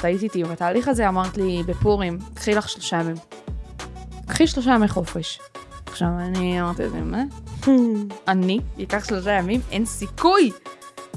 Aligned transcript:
את 0.00 0.04
היית 0.04 0.22
איתי 0.22 0.44
בתהליך 0.44 0.88
הזה, 0.88 1.08
אמרת 1.08 1.36
לי 1.36 1.62
בפורים, 1.66 2.18
קחי 2.34 2.54
לך 2.54 2.68
שלושה 2.68 2.96
ימים. 2.96 3.16
קחי 4.26 4.46
שלושה 4.46 4.70
ימי 4.70 4.88
חופש. 4.88 5.40
עכשיו 5.86 6.08
אני 6.18 6.60
אמרתי 6.60 6.82
לזה, 6.82 7.00
מה? 7.00 7.22
אני 8.32 8.60
אקח 8.82 9.04
שלושה 9.08 9.30
ימים? 9.30 9.60
אין 9.70 9.86
סיכוי! 9.86 10.50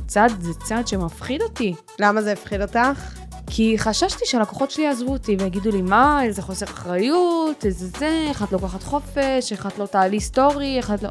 צעד 0.07 0.41
זה 0.41 0.53
צעד 0.53 0.87
שמפחיד 0.87 1.41
אותי. 1.41 1.75
למה 1.99 2.21
זה 2.21 2.31
הפחיד 2.31 2.61
אותך? 2.61 3.15
כי 3.47 3.75
חששתי 3.77 4.25
שהלקוחות 4.25 4.71
שלי 4.71 4.83
יעזבו 4.83 5.11
אותי 5.11 5.35
ויגידו 5.39 5.71
לי, 5.71 5.81
מה, 5.81 6.23
איזה 6.23 6.41
חוסר 6.41 6.65
אחריות, 6.65 7.65
איזה 7.65 7.87
זה, 7.87 8.25
איך 8.29 8.43
את 8.43 8.51
לוקחת 8.51 8.83
חופש, 8.83 9.51
איך 9.51 9.67
את 9.67 9.79
לא 9.79 9.85
תעלי 9.85 10.19
סטורי, 10.19 10.77
איך 10.77 10.91
את 10.91 11.03
לא... 11.03 11.09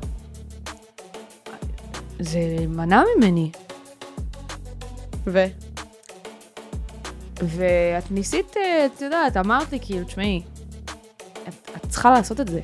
זה 2.20 2.40
מנע 2.68 3.02
ממני. 3.16 3.50
ו? 5.26 5.44
ואת 7.46 8.10
ניסית, 8.10 8.56
אה, 8.56 8.86
את 8.86 9.00
יודעת, 9.00 9.36
אמרת 9.36 9.72
לי, 9.72 9.78
כאילו, 9.82 10.04
תשמעי, 10.04 10.42
את, 11.48 11.70
את 11.76 11.88
צריכה 11.88 12.10
לעשות 12.10 12.40
את 12.40 12.48
זה. 12.48 12.60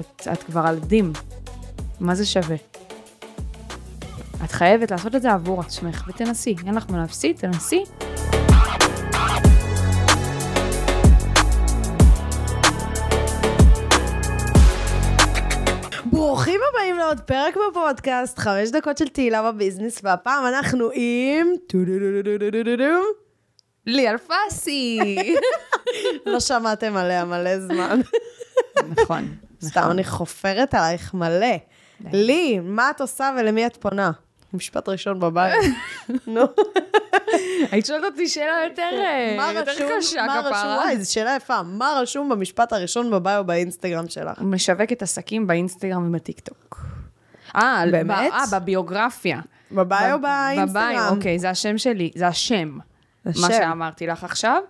את, 0.00 0.28
את 0.32 0.42
כבר 0.42 0.60
על 0.60 0.78
דים. 0.78 1.12
מה 2.00 2.14
זה 2.14 2.26
שווה? 2.26 2.56
את 4.44 4.52
חייבת 4.52 4.90
לעשות 4.90 5.14
את 5.14 5.22
זה 5.22 5.32
עבור 5.32 5.60
עצמך, 5.60 6.04
ותנסי. 6.08 6.56
אין 6.66 6.74
לך 6.74 6.84
מה 6.90 6.98
להפסיד, 6.98 7.36
תנסי. 7.36 7.84
ברוכים 16.06 16.60
הבאים 16.70 16.96
לעוד 16.96 17.20
פרק 17.20 17.54
בפודקאסט, 17.70 18.38
חמש 18.38 18.70
דקות 18.70 18.98
של 18.98 19.08
תהילה 19.08 19.52
בביזנס, 19.52 20.00
והפעם 20.04 20.46
אנחנו 20.46 20.88
עם... 20.94 21.46
לי 23.86 24.10
אלפסי. 24.10 25.00
לא 26.26 26.40
שמעתם 26.40 26.96
עליה 26.96 27.24
מלא 27.24 27.60
זמן. 27.60 28.00
נכון. 28.88 29.28
סתם 29.62 29.88
אני 29.90 30.04
חופרת 30.04 30.74
עלייך 30.74 31.14
מלא. 31.14 31.56
לי, 32.12 32.60
מה 32.62 32.90
את 32.90 33.00
עושה 33.00 33.30
ולמי 33.38 33.66
את 33.66 33.76
פונה? 33.76 34.10
משפט 34.54 34.88
ראשון 34.88 35.20
בבית. 35.20 35.54
נו. 36.26 36.42
היית 37.70 37.86
שואלת 37.86 38.04
אותי 38.04 38.28
שאלה 38.28 38.64
יותר 38.70 38.90
אה? 38.92 39.36
קשה? 39.98 40.26
כפרה. 40.42 40.78
וואי, 40.82 41.00
זו 41.00 41.12
שאלה 41.12 41.36
יפה. 41.36 41.62
מה 41.62 41.98
רשום 42.02 42.28
במשפט 42.28 42.72
הראשון 42.72 43.10
בביו 43.10 43.42
באינסטגרם 43.46 44.08
שלך? 44.08 44.38
משווקת 44.40 45.02
עסקים 45.02 45.46
באינסטגרם 45.46 46.08
ובטיקטוק. 46.08 46.80
אה, 47.56 47.84
באמת? 47.92 48.32
אה, 48.32 48.42
בביוגרפיה. 48.52 49.40
בביו 49.72 50.18
ב- 50.18 50.22
באינסטגרם. 50.22 50.92
בביו, 50.92 51.08
אוקיי, 51.16 51.38
זה 51.38 51.50
השם 51.50 51.78
שלי, 51.78 52.10
זה 52.14 52.26
השם. 52.26 52.78
השם. 53.26 53.40
מה 53.40 53.52
שאמרתי 53.52 54.06
לך 54.06 54.24
עכשיו. 54.24 54.62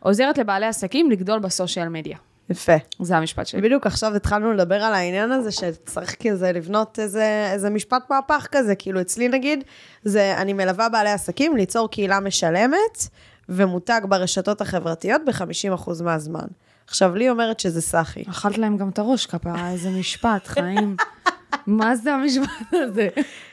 עוזרת 0.00 0.38
לבעלי 0.38 0.66
עסקים 0.66 1.10
לגדול 1.10 1.38
בסושיאל 1.38 1.88
מדיה. 1.88 2.16
יפה. 2.50 2.72
זה 3.00 3.16
המשפט 3.16 3.46
שלי. 3.46 3.60
בדיוק 3.60 3.86
עכשיו 3.86 4.16
התחלנו 4.16 4.52
לדבר 4.52 4.82
על 4.82 4.94
העניין 4.94 5.32
הזה, 5.32 5.52
שצריך 5.52 6.14
כזה 6.22 6.52
לבנות 6.52 6.98
איזה, 6.98 7.50
איזה 7.52 7.70
משפט 7.70 8.10
מהפך 8.10 8.46
כזה, 8.52 8.74
כאילו 8.74 9.00
אצלי 9.00 9.28
נגיד, 9.28 9.64
זה 10.04 10.34
אני 10.36 10.52
מלווה 10.52 10.88
בעלי 10.88 11.10
עסקים 11.10 11.56
ליצור 11.56 11.90
קהילה 11.90 12.20
משלמת 12.20 13.06
ומותג 13.48 14.00
ברשתות 14.08 14.60
החברתיות 14.60 15.22
ב-50% 15.26 16.02
מהזמן. 16.02 16.46
עכשיו, 16.86 17.16
לי 17.16 17.30
אומרת 17.30 17.60
שזה 17.60 17.80
סאחי. 17.80 18.22
אכלת 18.30 18.58
להם 18.58 18.76
גם 18.76 18.88
את 18.88 18.98
הראש, 18.98 19.26
כפרה, 19.26 19.70
איזה 19.70 19.90
משפט, 19.90 20.46
חיים. 20.46 20.96
מה 21.66 21.96
זה 21.96 22.14
המשפט 22.14 22.72
הזה? 22.72 23.08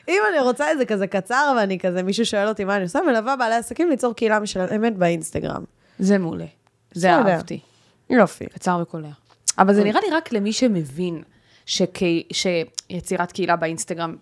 אם 0.07 0.21
אני 0.29 0.39
רוצה 0.39 0.69
איזה 0.69 0.85
כזה 0.85 1.07
קצר, 1.07 1.53
ואני 1.57 1.79
כזה, 1.79 2.03
מישהו 2.03 2.25
שואל 2.25 2.47
אותי 2.47 2.63
מה 2.63 2.75
אני 2.75 2.83
עושה, 2.83 2.99
מלווה 3.07 3.35
בעלי 3.35 3.55
עסקים 3.55 3.89
ליצור 3.89 4.13
קהילה 4.15 4.39
משלמת 4.39 4.95
באינסטגרם. 4.97 5.63
זה 5.99 6.17
מעולה. 6.17 6.45
זה. 6.93 7.13
אהבתי. 7.15 7.59
יופי. 8.09 8.45
קצר 8.45 8.79
וקולע. 8.81 9.09
אבל 9.57 9.73
זה 9.73 9.83
נראה 9.83 10.01
לי 10.01 10.15
רק 10.15 10.31
למי 10.33 10.53
שמבין 10.53 11.23
שיצירת 11.65 13.31
קהילה 13.31 13.55
באינסטגרם 13.55 14.15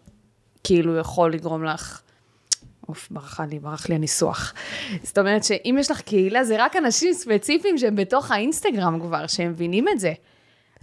כאילו 0.63 0.97
יכול 0.97 1.33
לגרום 1.33 1.63
לך... 1.63 1.99
אוף, 2.89 3.07
ברחה 3.11 3.45
לי, 3.45 3.59
ברח 3.59 3.89
לי 3.89 3.95
הניסוח. 3.95 4.53
זאת 5.03 5.17
אומרת 5.17 5.43
שאם 5.43 5.75
יש 5.79 5.91
לך 5.91 6.01
קהילה, 6.01 6.43
זה 6.43 6.55
רק 6.63 6.75
אנשים 6.75 7.13
ספציפיים 7.13 7.77
שהם 7.77 7.95
בתוך 7.95 8.31
האינסטגרם 8.31 8.99
כבר, 8.99 9.27
שהם 9.27 9.51
מבינים 9.51 9.87
את 9.87 9.99
זה. 9.99 10.13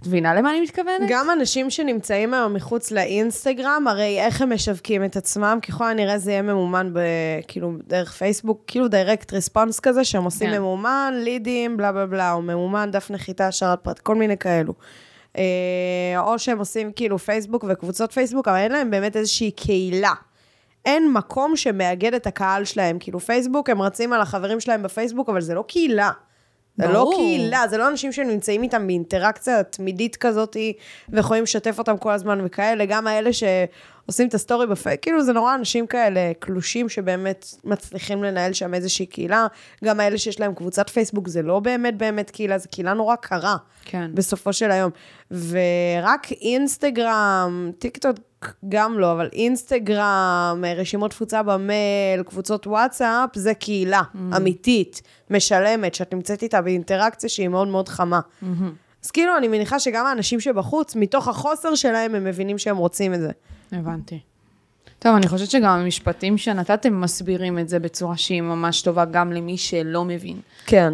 את 0.01 0.07
מבינה 0.07 0.33
למה 0.33 0.51
אני 0.51 0.61
מתכוונת? 0.61 1.09
גם 1.09 1.29
אנשים 1.29 1.69
שנמצאים 1.69 2.33
היום 2.33 2.53
מחוץ 2.53 2.91
לאינסטגרם, 2.91 3.85
הרי 3.87 4.19
איך 4.19 4.41
הם 4.41 4.53
משווקים 4.53 5.03
את 5.03 5.17
עצמם, 5.17 5.59
ככל 5.67 5.85
הנראה 5.85 6.17
זה 6.17 6.31
יהיה 6.31 6.41
ממומן 6.41 6.93
ב... 6.93 6.99
כאילו, 7.47 7.73
דרך 7.87 8.11
פייסבוק, 8.11 8.63
כאילו 8.67 8.87
direct 8.87 9.33
response 9.33 9.79
כזה, 9.79 10.03
שהם 10.03 10.23
עושים 10.23 10.49
כן. 10.49 10.57
ממומן, 10.57 11.13
לידים, 11.23 11.77
בלה 11.77 11.91
בלה 11.91 12.05
בלה, 12.05 12.33
או 12.33 12.41
ממומן, 12.41 12.89
דף 12.91 13.11
נחיתה, 13.11 13.47
השארת 13.47 13.79
פרט, 13.83 13.99
כל 13.99 14.15
מיני 14.15 14.37
כאלו. 14.37 14.73
אה, 15.37 15.43
או 16.17 16.39
שהם 16.39 16.59
עושים 16.59 16.91
כאילו 16.91 17.19
פייסבוק 17.19 17.65
וקבוצות 17.69 18.11
פייסבוק, 18.11 18.47
אבל 18.47 18.57
אין 18.57 18.71
להם 18.71 18.91
באמת 18.91 19.15
איזושהי 19.15 19.51
קהילה. 19.51 20.13
אין 20.85 21.13
מקום 21.13 21.55
שמאגד 21.55 22.13
את 22.13 22.27
הקהל 22.27 22.65
שלהם. 22.65 22.97
כאילו 22.99 23.19
פייסבוק, 23.19 23.69
הם 23.69 23.81
רצים 23.81 24.13
על 24.13 24.21
החברים 24.21 24.59
שלהם 24.59 24.83
בפייסבוק, 24.83 25.29
אבל 25.29 25.41
זה 25.41 25.53
לא 25.53 25.63
קהילה. 25.67 26.11
זה 26.77 26.87
לא. 26.87 27.11
קהילה, 27.15 27.67
זה 27.69 27.77
לא 27.77 27.87
אנשים 27.87 28.11
שנמצאים 28.11 28.63
איתם 28.63 28.87
באינטראקציה 28.87 29.63
תמידית 29.63 30.15
כזאת, 30.15 30.57
ויכולים 31.09 31.43
לשתף 31.43 31.79
אותם 31.79 31.97
כל 31.97 32.11
הזמן 32.11 32.41
וכאלה, 32.45 32.85
גם 32.85 33.07
האלה 33.07 33.29
שעושים 33.33 34.27
את 34.27 34.33
הסטורי 34.33 34.67
בפייס, 34.67 35.01
כאילו 35.01 35.23
זה 35.23 35.33
נורא 35.33 35.55
אנשים 35.55 35.87
כאלה 35.87 36.31
קלושים 36.39 36.89
שבאמת 36.89 37.45
מצליחים 37.63 38.23
לנהל 38.23 38.53
שם 38.53 38.73
איזושהי 38.73 39.05
קהילה, 39.05 39.47
גם 39.83 39.99
האלה 39.99 40.17
שיש 40.17 40.39
להם 40.39 40.53
קבוצת 40.53 40.89
פייסבוק, 40.89 41.27
זה 41.27 41.41
לא 41.41 41.59
באמת 41.59 41.97
באמת 41.97 42.29
קהילה, 42.29 42.57
זה 42.57 42.67
קהילה 42.67 42.93
נורא 42.93 43.15
קרה. 43.15 43.55
כן. 43.85 44.11
בסופו 44.13 44.53
של 44.53 44.71
היום. 44.71 44.91
ורק 45.31 46.31
אינסטגרם, 46.31 47.71
טיק 47.79 47.97
טוק 47.97 48.17
גם 48.69 48.99
לא, 48.99 49.11
אבל 49.11 49.29
אינסטגרם, 49.33 50.63
רשימות 50.75 51.11
תפוצה 51.11 51.43
במייל, 51.43 52.23
קבוצות 52.25 52.67
וואטסאפ, 52.67 53.29
זה 53.35 53.53
קהילה 53.53 54.01
Mm-hmm. 54.01 54.37
אמיתית, 54.37 55.01
משלמת, 55.29 55.95
שאת 55.95 56.13
נמצאת 56.13 56.43
איתה 56.43 56.61
באינטראקציה 56.61 57.29
שהיא 57.29 57.47
מאוד 57.47 57.67
מאוד 57.67 57.89
חמה. 57.89 58.19
Mm-hmm. 58.19 58.45
אז 59.03 59.11
כאילו, 59.11 59.37
אני 59.37 59.47
מניחה 59.47 59.79
שגם 59.79 60.05
האנשים 60.05 60.39
שבחוץ, 60.39 60.95
מתוך 60.95 61.27
החוסר 61.27 61.75
שלהם, 61.75 62.15
הם 62.15 62.23
מבינים 62.23 62.57
שהם 62.57 62.77
רוצים 62.77 63.13
את 63.13 63.19
זה. 63.19 63.31
הבנתי. 63.71 64.19
טוב, 64.99 65.15
אני 65.15 65.27
חושבת 65.27 65.49
שגם 65.49 65.79
המשפטים 65.79 66.37
שנתתם 66.37 67.01
מסבירים 67.01 67.59
את 67.59 67.69
זה 67.69 67.79
בצורה 67.79 68.17
שהיא 68.17 68.41
ממש 68.41 68.81
טובה 68.81 69.05
גם 69.05 69.33
למי 69.33 69.57
שלא 69.57 70.05
מבין. 70.05 70.39
כן, 70.65 70.93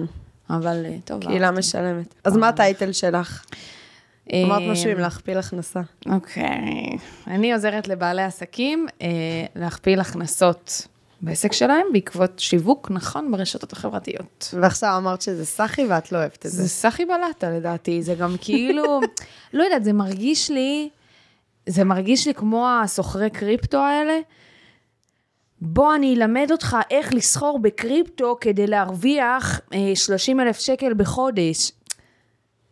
אבל 0.49 0.85
אה, 0.85 0.95
טוב. 1.05 1.23
קהילה 1.23 1.51
משלמת. 1.51 2.13
אז 2.23 2.37
מה 2.37 2.47
הטייטל 2.49 2.91
שלך? 2.91 3.45
אמרת 4.33 4.61
אה, 4.61 4.71
משהו 4.71 4.89
עם 4.91 4.97
להכפיל 4.97 5.37
הכנסה. 5.37 5.81
אוקיי. 6.11 6.97
אני 7.27 7.53
עוזרת 7.53 7.87
לבעלי 7.87 8.23
עסקים 8.23 8.87
אה, 9.01 9.07
להכפיל 9.55 9.99
הכנסות 9.99 10.87
בעסק 11.21 11.53
שלהם 11.53 11.85
בעקבות 11.93 12.39
שיווק 12.39 12.91
נכון 12.91 13.31
ברשתות 13.31 13.73
החברתיות. 13.73 14.53
ועכשיו 14.61 14.97
אמרת 14.97 15.21
שזה 15.21 15.45
סאחי 15.45 15.85
ואת 15.89 16.11
לא 16.11 16.17
אוהבת 16.17 16.45
את 16.45 16.51
זה. 16.51 16.63
זה 16.63 16.69
סחי 16.69 17.05
בלטה 17.05 17.49
לדעתי, 17.49 18.03
זה 18.03 18.15
גם 18.15 18.35
כאילו, 18.41 18.99
לא 19.53 19.63
יודעת, 19.63 19.83
זה 19.83 19.93
מרגיש 19.93 20.51
לי, 20.51 20.89
זה 21.65 21.83
מרגיש 21.83 22.27
לי 22.27 22.33
כמו 22.33 22.67
הסוחרי 22.83 23.29
קריפטו 23.29 23.77
האלה. 23.77 24.19
בוא 25.61 25.95
אני 25.95 26.15
אלמד 26.15 26.47
אותך 26.51 26.77
איך 26.91 27.13
לסחור 27.13 27.59
בקריפטו 27.59 28.37
כדי 28.41 28.67
להרוויח 28.67 29.61
אה, 29.73 29.91
30 29.95 30.39
אלף 30.39 30.59
שקל 30.59 30.93
בחודש. 30.93 31.71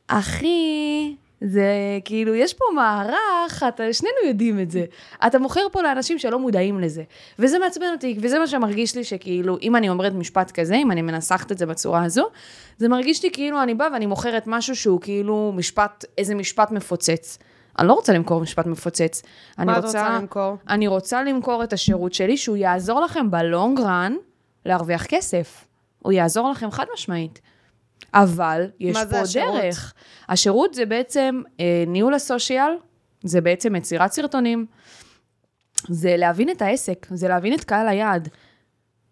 אחי, 0.08 1.16
זה 1.42 1.70
כאילו, 2.06 2.36
יש 2.36 2.54
פה 2.54 2.66
מערך, 2.76 3.64
אתה, 3.68 3.94
שנינו 3.94 4.16
יודעים 4.28 4.60
את 4.60 4.72
זה. 4.72 4.86
אתה 5.28 5.40
מוכר 5.40 5.62
פה 5.72 5.82
לאנשים 5.82 6.20
שלא 6.20 6.40
מודעים 6.40 6.80
לזה. 6.80 7.04
וזה 7.40 7.60
מעצבן 7.60 7.86
אותי, 7.94 8.18
וזה 8.22 8.40
מה 8.40 8.48
שמרגיש 8.48 8.96
לי 8.96 9.04
שכאילו, 9.04 9.58
אם 9.62 9.76
אני 9.76 9.90
אומרת 9.90 10.14
משפט 10.14 10.52
כזה, 10.52 10.76
אם 10.76 10.92
אני 10.92 11.02
מנסחת 11.02 11.52
את 11.52 11.58
זה 11.58 11.66
בצורה 11.66 12.04
הזו, 12.04 12.28
זה 12.78 12.88
מרגיש 12.88 13.24
לי 13.24 13.32
כאילו 13.32 13.64
אני 13.64 13.74
באה 13.74 13.88
ואני 13.94 14.06
מוכרת 14.06 14.44
משהו 14.48 14.76
שהוא 14.76 15.02
כאילו 15.02 15.54
משפט, 15.56 16.06
איזה 16.18 16.36
משפט 16.36 16.72
מפוצץ. 16.72 17.38
אני 17.80 17.88
לא 17.88 17.94
רוצה 17.94 18.14
למכור 18.14 18.42
משפט 18.42 18.66
מפוצץ. 18.66 19.22
מה 19.58 19.78
את 19.78 19.84
רוצה 19.84 20.10
למכור? 20.10 20.58
אני 20.70 20.88
רוצה 20.88 21.24
למכור 21.24 21.64
את 21.64 21.74
השירות 21.74 22.14
שלי, 22.14 22.38
שהוא 22.38 22.58
יעזור 22.58 23.02
לכם 23.02 23.32
בלונג 23.32 23.80
רן 23.80 24.16
להרוויח 24.66 25.06
כסף. 25.06 25.66
הוא 26.00 26.14
יעזור 26.14 26.50
לכם 26.50 26.72
חד 26.72 26.86
משמעית. 26.94 27.42
אבל 28.16 28.66
יש 28.80 28.96
מה 28.96 29.06
זה 29.06 29.12
פה 29.16 29.22
השירות? 29.22 29.62
דרך. 29.62 29.94
השירות 30.30 30.74
זה 30.74 30.86
בעצם 30.86 31.42
אה, 31.60 31.84
ניהול 31.88 32.14
הסושיאל, 32.14 32.72
זה 33.24 33.42
בעצם 33.42 33.76
יצירת 33.76 34.12
סרטונים, 34.12 34.66
זה 35.90 36.18
להבין 36.18 36.50
את 36.50 36.62
העסק, 36.62 37.08
זה 37.12 37.28
להבין 37.28 37.54
את 37.54 37.64
קהל 37.64 37.88
היעד. 37.88 38.30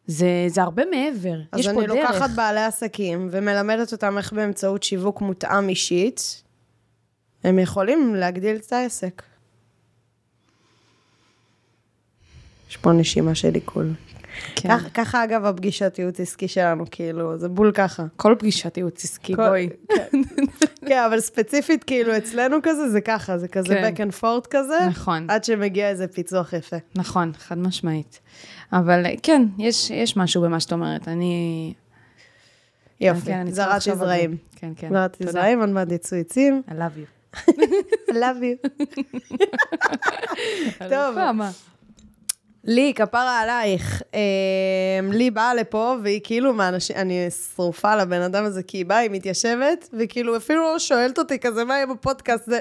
זה, 0.06 0.28
זה 0.48 0.62
הרבה 0.62 0.84
מעבר, 0.86 1.40
יש 1.60 1.68
אז 1.68 1.74
פה 1.74 1.80
אני 1.84 1.88
דרך. 1.88 2.12
לוקחת 2.12 2.30
בעלי 2.36 2.64
עסקים 2.64 3.28
ומלמדת 3.32 3.92
אותם 3.92 4.18
איך 4.18 4.34
באמצעות 4.34 4.84
שיווק 4.84 5.22
מותאם 5.22 5.70
אישית, 5.70 6.44
הם 7.44 7.60
יכולים 7.60 8.16
להגדיל 8.16 8.56
את 8.56 8.74
העסק. 8.74 9.24
יש 12.70 12.78
פה 12.78 12.92
נשימה 12.92 13.36
של 13.36 13.54
עיכול. 13.54 13.94
כן. 14.56 14.70
ככה- 14.70 14.90
ככה 14.90 15.24
אגב 15.24 15.46
הפגישת 15.46 15.96
ייעוץ 16.00 16.20
עסקי 16.20 16.48
שלנו, 16.48 16.84
כאילו, 16.92 17.38
זה 17.38 17.50
בול 17.50 17.72
ככה. 17.72 18.04
כל 18.16 18.36
פגישת 18.40 18.78
ייעוץ 18.78 19.04
עסקי, 19.04 19.36
כל- 19.36 19.48
בואי. 19.48 19.70
כן, 20.88 21.04
אבל 21.08 21.20
ספציפית, 21.20 21.84
כאילו, 21.84 22.18
אצלנו 22.18 22.58
כזה, 22.64 22.90
זה 22.90 23.02
ככה, 23.02 23.38
זה 23.38 23.48
כזה 23.48 23.68
כן. 23.76 23.94
back 23.94 24.10
and 24.10 24.22
forth 24.24 24.48
כזה, 24.50 24.78
נכון. 24.90 25.30
עד 25.30 25.44
שמגיע 25.44 25.90
איזה 25.90 26.08
פיצוח 26.08 26.54
יפה. 26.54 26.76
נכון, 26.96 27.32
חד 27.38 27.58
משמעית. 27.58 28.20
אבל 28.74 29.06
כן, 29.24 29.46
יש, 29.58 29.90
יש 29.92 30.18
משהו 30.18 30.42
במה 30.42 30.60
שאת 30.60 30.74
אומרת. 30.74 31.08
אני... 31.08 31.74
יופי, 33.02 33.26
כן, 33.26 33.48
זרעתי. 33.52 33.96
זרעים. 33.96 34.38
כן, 34.56 34.72
כן. 34.76 34.90
זרעתי. 34.90 35.24
זרעים, 35.28 35.60
עוד 35.60 35.70
מעט 35.70 35.92
יצאו 35.92 36.18
עצים. 36.18 36.62
I 36.70 36.72
love 36.72 36.98
you. 36.98 37.38
I 38.10 38.14
love 38.14 38.40
you. 38.44 38.86
טוב. 40.90 41.16
לי, 42.66 42.94
כפרה 42.96 43.40
עלייך, 43.40 44.02
אה, 44.14 44.20
לי 45.12 45.32
באה 45.32 45.54
לפה, 45.54 45.96
והיא 46.04 46.22
כאילו 46.24 46.54
מהאנשים, 46.54 46.96
אני 46.96 47.28
שרופה 47.56 47.92
על 47.92 48.00
הבן 48.00 48.22
אדם 48.22 48.46
הזה, 48.46 48.64
כי 48.64 48.78
היא 48.78 48.86
באה, 48.86 48.98
היא 48.98 49.10
מתיישבת, 49.12 49.90
וכאילו 49.94 50.38
אפילו 50.38 50.62
לא 50.62 50.80
שואלת 50.80 51.20
אותי 51.20 51.40
כזה, 51.40 51.64
מה 51.64 51.74
יהיה 51.74 51.86
בפודקאסט, 51.86 52.46
זה... 52.46 52.60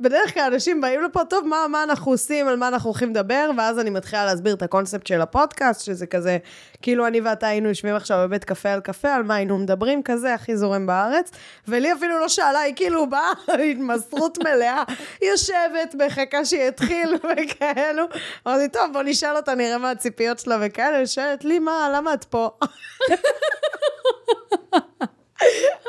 בדרך 0.00 0.34
כלל 0.34 0.52
אנשים 0.52 0.80
באים 0.80 1.02
לפה, 1.02 1.24
טוב, 1.24 1.46
מה, 1.46 1.56
מה 1.68 1.82
אנחנו 1.82 2.12
עושים, 2.12 2.48
על 2.48 2.56
מה 2.56 2.68
אנחנו 2.68 2.90
הולכים 2.90 3.10
לדבר, 3.10 3.50
ואז 3.56 3.78
אני 3.78 3.90
מתחילה 3.90 4.24
להסביר 4.24 4.54
את 4.54 4.62
הקונספט 4.62 5.06
של 5.06 5.20
הפודקאסט, 5.20 5.84
שזה 5.84 6.06
כזה, 6.06 6.38
כאילו 6.82 7.06
אני 7.06 7.20
ואתה 7.20 7.46
היינו 7.46 7.68
יושבים 7.68 7.94
עכשיו 7.94 8.18
בבית 8.22 8.44
קפה 8.44 8.70
על 8.72 8.80
קפה, 8.80 9.14
על 9.14 9.22
מה 9.22 9.34
היינו 9.34 9.58
מדברים, 9.58 10.02
כזה, 10.02 10.34
הכי 10.34 10.56
זורם 10.56 10.86
בארץ, 10.86 11.30
ולי 11.68 11.92
אפילו 11.92 12.18
לא 12.20 12.28
שאלה, 12.28 12.58
היא 12.58 12.74
כאילו 12.76 13.10
באה, 13.10 13.30
התמסרות 13.70 14.38
מלאה, 14.38 14.82
יושבת, 15.22 15.94
מחכה 16.06 16.44
שיתחיל 16.44 17.14
וכאלו. 17.28 18.04
אמרתי, 18.46 18.68
טוב, 18.68 18.92
בוא 18.92 19.02
נשאל 19.02 19.36
אותה, 19.42 19.54
נראה 19.54 19.78
מה 19.78 19.90
הציפיות 19.90 20.38
שלה 20.38 20.58
וכאלה, 20.60 20.96
היא 20.96 21.06
שואלת 21.06 21.44
לי, 21.44 21.58
מה, 21.58 21.90
למה 21.94 22.14
את 22.14 22.24
פה? 22.24 22.50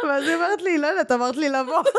ואז 0.03 0.27
היא 0.27 0.35
אומרת 0.35 0.61
לי, 0.61 0.77
לא 0.77 0.87
יודעת, 0.87 1.11
אמרת 1.11 1.35
לי 1.35 1.49
לבוא. 1.49 1.83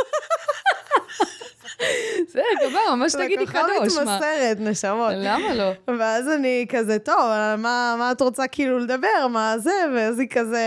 זה, 2.32 2.42
גבר, 2.60 2.94
ממש 2.94 3.12
תגידי 3.12 3.42
לקוחה 3.42 3.62
קדוש, 3.80 3.96
מה? 3.96 4.02
מתמסרת, 4.02 4.56
נשמות. 4.60 5.12
למה 5.16 5.54
לא? 5.54 5.70
ואז 5.98 6.28
אני 6.28 6.66
כזה, 6.68 6.98
טוב, 6.98 7.30
מה, 7.58 7.94
מה 7.98 8.12
את 8.12 8.20
רוצה 8.20 8.46
כאילו 8.46 8.78
לדבר, 8.78 9.26
מה 9.30 9.54
זה? 9.58 9.84
ואז 9.94 10.18
היא 10.18 10.28
כזה, 10.30 10.62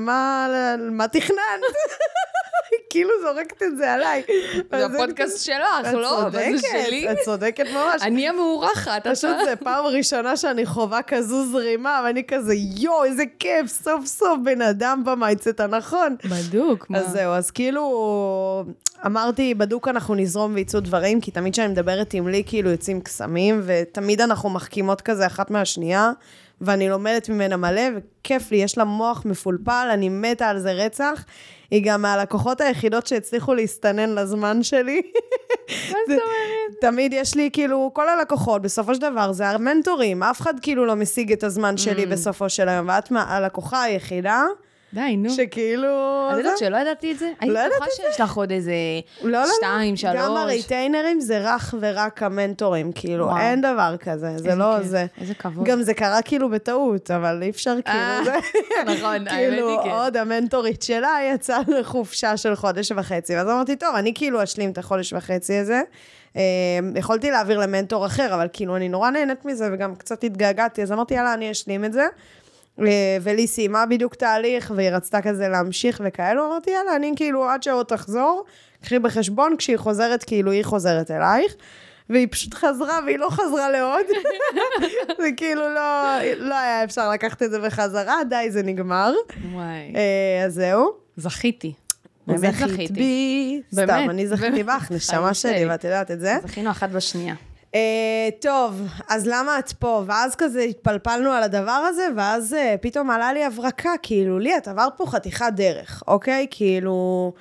מה, 0.00 0.46
מה 0.90 1.08
תכננת? 1.08 1.38
כאילו 2.90 3.10
זורקת 3.22 3.62
את 3.62 3.76
זה 3.76 3.92
עליי. 3.92 4.22
זה 4.70 4.86
הפודקאסט 4.86 5.44
שלך, 5.44 5.88
את 5.88 5.94
לא? 5.94 6.30
זה 6.30 6.38
צודקת. 6.60 7.12
את 7.12 7.16
צודקת 7.24 7.66
ממש. 7.74 8.02
אני 8.02 8.28
המאורחת, 8.28 9.06
פשוט. 9.06 9.36
זה 9.44 9.56
פעם 9.56 9.84
ראשונה 9.86 10.36
שאני 10.36 10.66
חווה 10.66 11.02
כזו 11.02 11.46
זרימה, 11.46 12.02
ואני 12.04 12.24
כזה, 12.24 12.54
יואו, 12.76 13.04
איזה 13.04 13.22
כיף, 13.38 13.66
סוף 13.66 14.06
סוף 14.06 14.38
בן 14.44 14.62
אדם 14.62 15.02
במייצט 15.04 15.60
הנכון. 15.60 16.16
בדוק, 16.24 16.90
מה? 16.90 16.98
אז 16.98 17.10
זהו, 17.10 17.32
אז 17.32 17.50
כאילו, 17.50 18.64
אמרתי, 19.06 19.54
בדוק 19.54 19.88
אנחנו 19.88 20.14
נזרום 20.14 20.54
ויצאו 20.54 20.80
דברים, 20.80 21.20
כי 21.20 21.30
תמיד 21.30 21.52
כשאני 21.52 21.68
מדברת 21.68 22.14
עם 22.14 22.28
לי, 22.28 22.42
כאילו 22.46 22.70
יוצאים 22.70 23.00
קסמים, 23.00 23.62
ותמיד 23.64 24.20
אנחנו 24.20 24.50
מחכימות 24.50 25.00
כזה 25.00 25.26
אחת 25.26 25.50
מהשנייה, 25.50 26.10
ואני 26.62 26.88
לומדת 26.88 27.28
ממנה 27.28 27.56
מלא, 27.56 27.82
וכיף 27.96 28.50
לי, 28.50 28.56
יש 28.56 28.78
לה 28.78 28.84
מוח 28.84 29.22
מפולפל, 29.24 29.88
אני 29.92 30.08
מתה 30.08 30.48
על 30.48 30.58
זה 30.58 30.72
רצח. 30.72 31.24
היא 31.70 31.82
גם 31.84 32.02
מהלקוחות 32.02 32.60
היחידות 32.60 33.06
שהצליחו 33.06 33.54
להסתנן 33.54 34.14
לזמן 34.14 34.62
שלי. 34.62 35.02
מה 35.68 35.98
זאת 36.08 36.08
אומרת? 36.08 36.80
תמיד 36.80 37.12
יש 37.12 37.34
לי, 37.34 37.50
כאילו, 37.52 37.90
כל 37.94 38.08
הלקוחות, 38.08 38.62
בסופו 38.62 38.94
של 38.94 39.00
דבר, 39.00 39.32
זה 39.32 39.48
המנטורים, 39.48 40.22
אף 40.22 40.40
אחד 40.40 40.54
כאילו 40.62 40.86
לא 40.86 40.94
משיג 40.94 41.32
את 41.32 41.44
הזמן 41.44 41.76
שלי 41.76 42.06
בסופו 42.06 42.48
של 42.48 42.68
היום, 42.68 42.88
ואת 42.88 43.12
הלקוחה 43.16 43.82
היחידה, 43.82 44.44
די, 44.94 45.16
נו. 45.16 45.30
שכאילו... 45.30 46.28
את 46.30 46.34
זה- 46.34 46.40
יודעת 46.40 46.58
שלא 46.58 46.76
ידעתי 46.76 47.12
את 47.12 47.18
זה? 47.18 47.30
הייתי 47.40 47.54
לא 47.54 47.60
בטוחה 47.66 47.86
שיש 47.96 48.20
לך 48.20 48.34
עוד 48.36 48.50
איזה 48.52 48.72
לא, 49.22 49.30
לא, 49.30 49.40
לא. 49.40 49.46
שתיים, 49.56 49.96
שלוש. 49.96 50.16
גם 50.16 50.36
הריטיינרים 50.36 51.20
זה 51.20 51.38
רך 51.38 51.74
ורק 51.80 52.22
המנטורים, 52.22 52.92
כאילו, 52.92 53.24
וואו. 53.26 53.38
אין 53.38 53.60
דבר 53.60 53.94
כזה, 54.00 54.38
זה 54.38 54.54
לא 54.54 54.74
כיף, 54.78 54.86
זה. 54.86 55.06
איזה 55.20 55.34
כבוד. 55.34 55.66
גם 55.66 55.82
זה 55.82 55.94
קרה 55.94 56.22
כאילו 56.22 56.48
בטעות, 56.50 57.10
אבל 57.10 57.42
אי 57.42 57.50
אפשר 57.50 57.76
אה, 57.86 57.92
כאילו, 57.92 58.24
זה... 58.24 58.34
נכון, 58.96 59.28
האמת 59.28 59.28
כאילו, 59.28 59.68
היא 59.68 59.78
כן. 59.84 59.90
עוד 59.90 60.16
המנטורית 60.16 60.82
שלה 60.82 61.18
יצאה 61.34 61.58
לחופשה 61.68 62.36
של 62.36 62.54
חודש 62.54 62.92
וחצי, 62.96 63.36
ואז 63.36 63.48
אמרתי, 63.48 63.76
טוב, 63.76 63.94
אני 63.94 64.12
כאילו 64.14 64.42
אשלים 64.42 64.70
את 64.70 64.78
החודש 64.78 65.12
וחצי 65.12 65.54
הזה. 65.56 65.80
אה, 66.36 66.42
יכולתי 66.94 67.30
להעביר 67.30 67.58
למנטור 67.58 68.06
אחר, 68.06 68.34
אבל 68.34 68.46
כאילו, 68.52 68.76
אני 68.76 68.88
נורא 68.88 69.10
נהנית 69.10 69.44
מזה, 69.44 69.68
וגם 69.72 69.94
קצת 69.94 70.24
התגעגעתי, 70.24 70.82
אז 70.82 70.92
אמרתי, 70.92 71.14
יאללה, 71.14 71.34
אני 71.34 71.50
אשלים 71.50 71.84
את 71.84 71.92
זה. 71.92 72.06
אה, 72.80 73.16
ולי 73.22 73.46
סיימה 73.46 73.86
בדיוק 73.86 74.14
תהליך, 74.14 74.72
והיא 74.76 74.90
רצתה 74.90 75.22
כזה 75.22 75.48
להמשיך 75.48 76.00
וכאלו, 76.04 76.46
אמרתי, 76.46 76.70
יאללה, 76.70 76.96
אני 76.96 77.12
כאילו, 77.16 77.48
עד 77.48 77.62
שעוד 77.62 77.86
תחזור, 77.86 78.44
קחי 78.82 78.98
בחשבון, 78.98 79.56
כשהיא 79.56 79.76
חוזרת, 79.76 80.24
כאילו, 80.24 80.50
היא 80.50 80.64
חוזרת 80.64 81.10
אלייך. 81.10 81.54
והיא 82.10 82.28
פשוט 82.30 82.54
חזרה, 82.54 82.98
והיא 83.06 83.18
לא 83.18 83.28
חזרה 83.30 83.70
לעוד. 83.70 84.06
זה 85.22 85.28
כאילו 85.36 85.62
לא, 85.74 86.18
לא 86.36 86.58
היה 86.58 86.84
אפשר 86.84 87.10
לקחת 87.10 87.42
את 87.42 87.50
זה 87.50 87.60
בחזרה, 87.60 88.16
די, 88.28 88.50
זה 88.50 88.62
נגמר. 88.62 89.14
וואי. 89.52 89.92
אה, 89.96 90.44
אז 90.44 90.54
זהו. 90.54 90.92
זכיתי. 91.16 91.72
באמת 92.26 92.54
זכית 92.54 92.68
זכיתי. 92.68 92.92
בי. 92.92 93.62
באמת, 93.72 93.88
סתם, 93.88 94.10
אני 94.10 94.26
זכיתי. 94.26 94.62
בך, 94.62 94.90
נשמה 94.90 95.34
שלי. 95.34 95.66
ואת 95.66 95.84
יודעת 95.84 96.10
את 96.10 96.20
זה. 96.20 96.36
זכינו 96.42 96.70
אחת 96.70 96.90
בשנייה. 96.90 97.34
אה, 97.74 98.28
טוב, 98.40 98.82
אז 99.08 99.26
למה 99.26 99.58
את 99.58 99.72
פה? 99.72 100.02
ואז 100.06 100.34
כזה 100.34 100.60
התפלפלנו 100.60 101.30
על 101.30 101.42
הדבר 101.42 101.70
הזה, 101.70 102.08
ואז 102.16 102.54
אה, 102.54 102.74
פתאום 102.80 103.10
עלה 103.10 103.32
לי 103.32 103.44
הברקה, 103.44 103.90
כאילו, 104.02 104.38
לי, 104.38 104.56
את 104.56 104.68
עברת 104.68 104.92
פה 104.96 105.06
חתיכת 105.06 105.52
דרך, 105.56 106.02
אוקיי? 106.08 106.46
כאילו, 106.50 107.32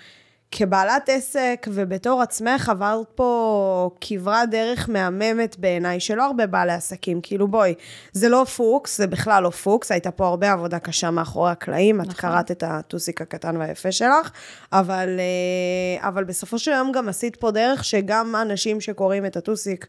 כבעלת 0.52 1.10
עסק 1.10 1.68
ובתור 1.70 2.22
עצמך 2.22 2.70
עברת 2.70 3.08
פה 3.16 3.90
כברת 4.02 4.50
דרך 4.50 4.90
מהממת 4.90 5.60
בעיניי, 5.60 6.00
שלא 6.00 6.26
הרבה 6.26 6.48
בעלי 6.48 6.74
עסקים, 6.74 7.22
כאילו 7.22 7.48
בואי, 7.48 7.74
זה 8.12 8.30
לא 8.30 8.44
פוקס, 8.44 8.98
זה 8.98 9.08
בכלל 9.08 9.44
לא 9.44 9.50
פוקס, 9.50 9.92
הייתה 9.92 10.12
פה 10.12 10.28
הרבה 10.28 10.52
עבודה 10.52 10.80
קשה 10.80 11.12
מאחורי 11.12 11.52
הקלעים, 11.52 12.02
את 12.02 12.08
נכון. 12.08 12.20
קראת 12.20 12.52
את 12.52 12.64
הטוסיק 12.68 13.22
הקטן 13.22 13.58
והיפה 13.58 13.92
שלך, 13.92 14.32
אבל, 14.72 15.20
אה, 15.20 16.08
אבל 16.08 16.24
בסופו 16.24 16.60
של 16.60 16.72
יום 16.72 16.92
גם 16.92 17.10
עשית 17.10 17.36
פה 17.36 17.52
דרך 17.52 17.84
שגם 17.84 18.36
אנשים 18.42 18.82
שקוראים 18.82 19.26
את 19.26 19.38
הטוסיק, 19.38 19.88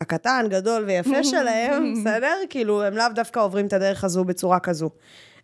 הקטן, 0.00 0.46
גדול 0.50 0.84
ויפה 0.86 1.24
שלהם, 1.24 1.82
בסדר? 1.94 2.34
כאילו, 2.50 2.82
הם 2.82 2.96
לאו 2.96 3.06
דווקא 3.14 3.40
עוברים 3.40 3.66
את 3.66 3.72
הדרך 3.72 4.04
הזו 4.04 4.24
בצורה 4.24 4.60
כזו. 4.60 4.90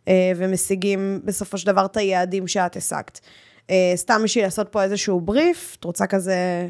אה, 0.09 0.33
ומשיגים 0.37 1.21
בסופו 1.25 1.59
של 1.59 1.67
דבר 1.67 1.85
את 1.85 1.97
היעדים 1.97 2.49
שאת 2.49 2.77
השגת. 2.77 3.21
אה, 3.71 3.93
סתם 3.97 4.21
בשביל 4.25 4.45
לעשות 4.45 4.69
פה 4.69 4.83
איזשהו 4.83 5.21
בריף, 5.21 5.77
את 5.81 5.85
רוצה 5.85 6.07
כזה... 6.07 6.69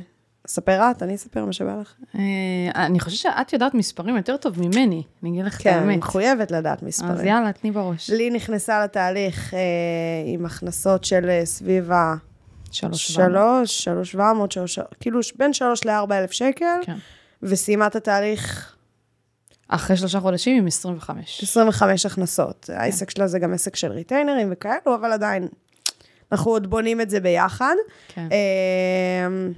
לספר 0.49 0.91
את? 0.91 1.03
אני 1.03 1.15
אספר 1.15 1.45
מה 1.45 1.53
שבא 1.53 1.81
לך. 1.81 1.95
אה, 2.15 2.85
אני 2.87 3.01
חושבת 3.01 3.19
שאת 3.19 3.53
יודעת 3.53 3.75
מספרים 3.75 4.17
יותר 4.17 4.37
טוב 4.37 4.61
ממני, 4.61 5.03
אני 5.23 5.31
אגיד 5.31 5.45
לך 5.45 5.57
את 5.57 5.63
כן, 5.63 5.79
אני 5.79 5.93
האמת. 5.93 5.99
מחויבת 5.99 6.51
לדעת 6.51 6.83
מספרים. 6.83 7.13
אז 7.13 7.25
יאללה, 7.25 7.53
תני 7.53 7.71
בראש. 7.71 8.11
לי 8.11 8.31
נכנסה 8.31 8.85
לתהליך 8.85 9.55
עם 10.27 10.47
הכנסות 10.47 11.05
של 11.05 11.41
סביב 11.45 11.93
ה... 11.93 12.15
שלוש. 12.73 13.13
שלוש, 13.13 13.89
שלוש... 14.55 14.79
כאילו 15.01 15.21
בין 15.37 15.53
שלוש 15.53 15.87
לארבע 15.87 16.19
אלף 16.19 16.31
שקל, 16.31 16.67
כן. 16.83 16.97
וסיימה 17.45 17.87
את 17.87 17.97
התהליך 17.97 18.75
אחרי 19.69 19.97
שלושה 19.97 20.21
חודשים 20.21 20.59
עם 20.59 20.67
25. 20.67 21.43
25 21.43 22.07
הכנסות. 22.07 22.65
כן. 22.65 22.73
העסק 22.73 23.11
שלה 23.11 23.27
זה 23.27 23.39
גם 23.39 23.55
עסק 23.55 23.77
של 23.77 23.93
ריטיינרים 23.93 24.49
וכאלו, 24.53 24.95
אבל 24.95 25.13
עדיין, 25.13 25.49
אנחנו 26.33 26.51
עוד 26.51 26.71
בונים 26.71 27.01
את 27.01 27.11
זה 27.11 27.21
ביחד. 27.21 27.75
כן. 28.09 28.29
אמ, 28.31 29.53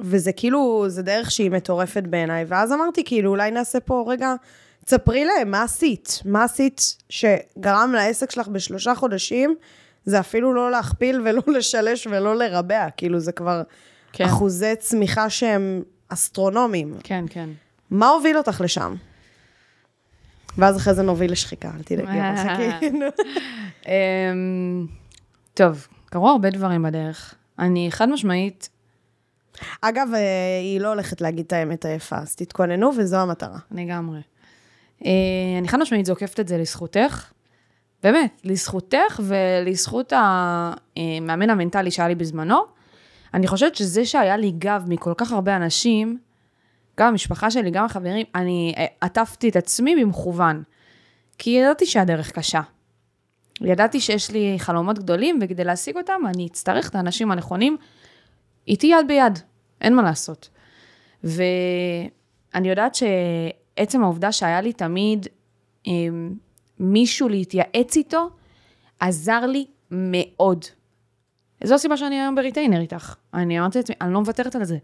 וזה 0.00 0.32
כאילו, 0.32 0.84
זה 0.88 1.02
דרך 1.02 1.30
שהיא 1.30 1.50
מטורפת 1.50 2.02
בעיניי. 2.02 2.44
ואז 2.48 2.72
אמרתי, 2.72 3.04
כאילו, 3.04 3.30
אולי 3.30 3.50
נעשה 3.50 3.80
פה 3.80 4.04
רגע, 4.08 4.34
תספרי 4.84 5.24
להם, 5.24 5.50
מה 5.50 5.62
עשית? 5.62 6.20
מה 6.24 6.44
עשית 6.44 6.96
שגרם 7.08 7.92
לעסק 7.94 8.30
שלך 8.30 8.48
בשלושה 8.48 8.94
חודשים? 8.94 9.54
זה 10.04 10.20
אפילו 10.20 10.54
לא 10.54 10.70
להכפיל 10.70 11.20
ולא 11.24 11.42
לשלש 11.56 12.06
ולא 12.06 12.36
לרבע, 12.36 12.86
כאילו, 12.96 13.20
זה 13.20 13.32
כבר 13.32 13.62
כן. 14.12 14.24
אחוזי 14.24 14.76
צמיחה 14.78 15.30
שהם 15.30 15.82
אסטרונומיים. 16.08 16.94
כן, 17.02 17.24
כן. 17.30 17.48
מה 17.90 18.08
הוביל 18.08 18.36
אותך 18.38 18.60
לשם? 18.60 18.94
ואז 20.58 20.76
אחרי 20.76 20.94
זה 20.94 21.02
נוביל 21.02 21.32
לשחיקה, 21.32 21.70
אל 21.76 21.82
תדאגי, 21.82 22.20
אבל 22.20 22.36
חכי. 22.36 22.90
נו. 22.98 23.06
אמ, 23.86 24.86
טוב, 25.54 25.86
קרו 26.06 26.28
הרבה 26.28 26.50
דברים 26.50 26.82
בדרך. 26.82 27.34
אני 27.58 27.86
חד 27.90 28.08
משמעית, 28.08 28.68
אגב, 29.80 30.08
אה, 30.14 30.20
היא 30.62 30.80
לא 30.80 30.88
הולכת 30.88 31.20
להגיד 31.20 31.46
את 31.46 31.52
האמת 31.52 31.84
היפה, 31.84 32.16
אז 32.16 32.34
תתכוננו, 32.34 32.90
וזו 32.98 33.16
המטרה. 33.16 33.58
לגמרי. 33.70 34.20
אה, 35.04 35.10
אני 35.58 35.68
חד 35.68 35.78
משמעית 35.78 36.06
זוקפת 36.06 36.40
את 36.40 36.48
זה 36.48 36.58
לזכותך. 36.58 37.30
באמת, 38.02 38.40
לזכותך 38.44 39.20
ולזכות 39.22 40.12
המאמן 40.16 41.50
המנטלי 41.50 41.90
שהיה 41.90 42.08
לי 42.08 42.14
בזמנו. 42.14 42.64
אני 43.34 43.46
חושבת 43.46 43.74
שזה 43.74 44.06
שהיה 44.06 44.36
לי 44.36 44.52
גב 44.58 44.84
מכל 44.88 45.12
כך 45.16 45.32
הרבה 45.32 45.56
אנשים, 45.56 46.18
גם 46.98 47.08
המשפחה 47.08 47.50
שלי, 47.50 47.70
גם 47.70 47.84
החברים, 47.84 48.26
אני 48.34 48.74
אה, 48.76 48.86
עטפתי 49.00 49.48
את 49.48 49.56
עצמי 49.56 49.96
במכוון. 49.96 50.62
כי 51.38 51.50
ידעתי 51.50 51.86
שהדרך 51.86 52.30
קשה. 52.30 52.60
ידעתי 53.60 54.00
שיש 54.00 54.30
לי 54.30 54.54
חלומות 54.58 54.98
גדולים, 54.98 55.38
וכדי 55.42 55.64
להשיג 55.64 55.96
אותם, 55.96 56.20
אני 56.28 56.46
אצטרך 56.46 56.90
את 56.90 56.94
האנשים 56.94 57.30
הנכונים 57.30 57.76
איתי 58.68 58.86
יד 58.86 59.08
ביד, 59.08 59.38
אין 59.80 59.94
מה 59.94 60.02
לעשות. 60.02 60.48
ואני 61.24 62.68
יודעת 62.68 62.94
שעצם 62.94 64.02
העובדה 64.02 64.32
שהיה 64.32 64.60
לי 64.60 64.72
תמיד 64.72 65.26
אה, 65.86 65.92
מישהו 66.78 67.28
להתייעץ 67.28 67.96
איתו, 67.96 68.30
עזר 69.00 69.46
לי 69.46 69.66
מאוד. 69.90 70.64
זו 71.64 71.74
הסיבה 71.74 71.96
שאני 71.96 72.20
היום 72.20 72.34
בריטיינר 72.34 72.80
איתך. 72.80 73.14
אני 73.34 73.60
אמרתי 73.60 73.78
לעצמי, 73.78 73.96
אני 74.00 74.12
לא 74.12 74.20
מוותרת 74.20 74.56
על 74.56 74.64
זה. 74.64 74.76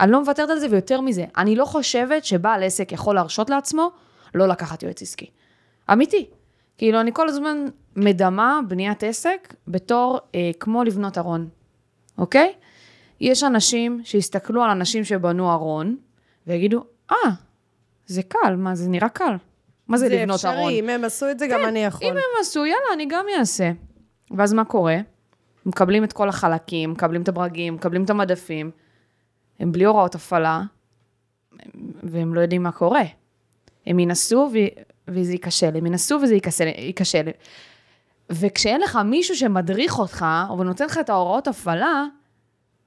אני 0.00 0.12
לא 0.12 0.20
מוותרת 0.20 0.50
על 0.50 0.58
זה, 0.58 0.66
ויותר 0.70 1.00
מזה, 1.00 1.24
אני 1.36 1.56
לא 1.56 1.64
חושבת 1.64 2.24
שבעל 2.24 2.62
עסק 2.62 2.92
יכול 2.92 3.14
להרשות 3.14 3.50
לעצמו 3.50 3.90
לא 4.34 4.48
לקחת 4.48 4.82
יועץ 4.82 5.02
עסקי. 5.02 5.26
אמיתי. 5.92 6.26
כאילו, 6.78 7.00
אני 7.00 7.10
כל 7.14 7.28
הזמן 7.28 7.64
מדמה 7.96 8.60
בניית 8.68 9.02
עסק 9.02 9.54
בתור 9.68 10.20
אה, 10.34 10.50
כמו 10.60 10.84
לבנות 10.84 11.18
ארון, 11.18 11.48
אוקיי? 12.18 12.52
יש 13.20 13.44
אנשים 13.44 14.00
שיסתכלו 14.04 14.62
על 14.62 14.70
אנשים 14.70 15.04
שבנו 15.04 15.52
ארון, 15.52 15.96
ויגידו, 16.46 16.84
אה, 17.10 17.16
זה 18.06 18.22
קל, 18.22 18.56
מה, 18.56 18.74
זה 18.74 18.88
נראה 18.88 19.08
קל. 19.08 19.36
מה 19.88 19.98
זה, 19.98 20.08
זה 20.08 20.14
לבנות 20.14 20.34
אפשרי, 20.34 20.56
ארון? 20.56 20.72
אם 20.72 20.88
הם 20.88 21.04
עשו 21.04 21.30
את 21.30 21.38
זה, 21.38 21.46
גם 21.46 21.60
כן, 21.60 21.66
אני 21.66 21.84
יכול. 21.84 22.06
אם 22.06 22.12
הם 22.12 22.40
עשו, 22.40 22.66
יאללה, 22.66 22.92
אני 22.92 23.06
גם 23.06 23.24
אעשה. 23.38 23.70
ואז 24.30 24.52
מה 24.52 24.64
קורה? 24.64 24.96
מקבלים 25.66 26.04
את 26.04 26.12
כל 26.12 26.28
החלקים, 26.28 26.92
מקבלים 26.92 27.22
את 27.22 27.28
הברגים, 27.28 27.74
מקבלים 27.74 28.04
את 28.04 28.10
המדפים, 28.10 28.70
הם 29.60 29.72
בלי 29.72 29.84
הוראות 29.84 30.14
הפעלה, 30.14 30.62
והם 32.02 32.34
לא 32.34 32.40
יודעים 32.40 32.62
מה 32.62 32.72
קורה. 32.72 33.02
הם 33.86 33.98
ינסו 33.98 34.50
ו... 34.52 34.58
וזה 35.08 35.32
ייכשל, 35.32 35.76
הם 35.76 35.86
ינסו 35.86 36.18
וזה 36.22 36.34
ייכשל. 36.78 37.28
וכשאין 38.30 38.80
לך 38.80 38.98
מישהו 39.04 39.36
שמדריך 39.36 39.98
אותך, 39.98 40.26
או 40.50 40.64
נותן 40.64 40.84
לך 40.84 40.98
את 40.98 41.10
ההוראות 41.10 41.48
הפעלה, 41.48 42.04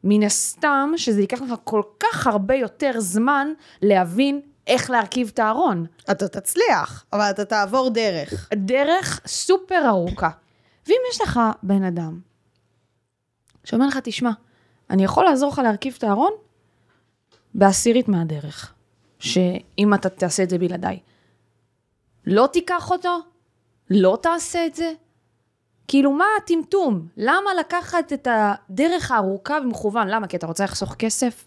מן 0.04 0.24
הסתם 0.24 0.92
שזה 0.98 1.22
ייקח 1.22 1.42
לך 1.42 1.54
כל 1.64 1.82
כך 2.00 2.28
הרבה 2.28 2.56
יותר 2.56 2.92
זמן 2.98 3.48
להבין 3.82 4.42
איך 4.68 4.90
להרכיב 4.90 5.32
את 5.34 5.40
הארון. 5.40 5.86
אתה 6.12 6.28
תצליח, 6.28 7.06
אבל 7.14 7.30
אתה 7.30 7.46
תעבור 7.46 7.90
דרך. 7.90 8.50
דרך 8.54 9.22
סופר 9.26 9.88
ארוכה. 9.88 10.30
ואם 10.88 11.00
יש 11.12 11.22
לך 11.22 11.40
בן 11.64 11.84
אדם 11.84 12.27
שאומר 13.68 13.88
לך, 13.88 14.00
תשמע, 14.04 14.32
אני 14.90 15.04
יכול 15.04 15.26
לעזור 15.26 15.52
לך 15.52 15.60
להרכיב 15.60 15.96
את 15.98 16.04
הארון 16.04 16.32
בעשירית 17.54 18.08
מהדרך, 18.08 18.74
שאם 19.20 19.94
אתה 19.94 20.10
תעשה 20.10 20.44
את 20.44 20.50
זה 20.50 20.58
בלעדיי. 20.58 21.00
לא 22.26 22.48
תיקח 22.54 22.92
אותו? 22.92 23.18
לא 23.90 24.18
תעשה 24.22 24.66
את 24.66 24.76
זה? 24.76 24.94
כאילו, 25.88 26.12
מה 26.12 26.26
הטמטום? 26.38 27.08
למה 27.18 27.54
לקחת 27.60 28.14
את 28.14 28.28
הדרך 28.32 29.12
הארוכה 29.12 29.60
במכוון? 29.60 30.08
למה? 30.08 30.28
כי 30.28 30.38
אתה 30.38 30.48
רוצה 30.48 30.64
לחסוך 30.64 30.96
כסף? 30.96 31.46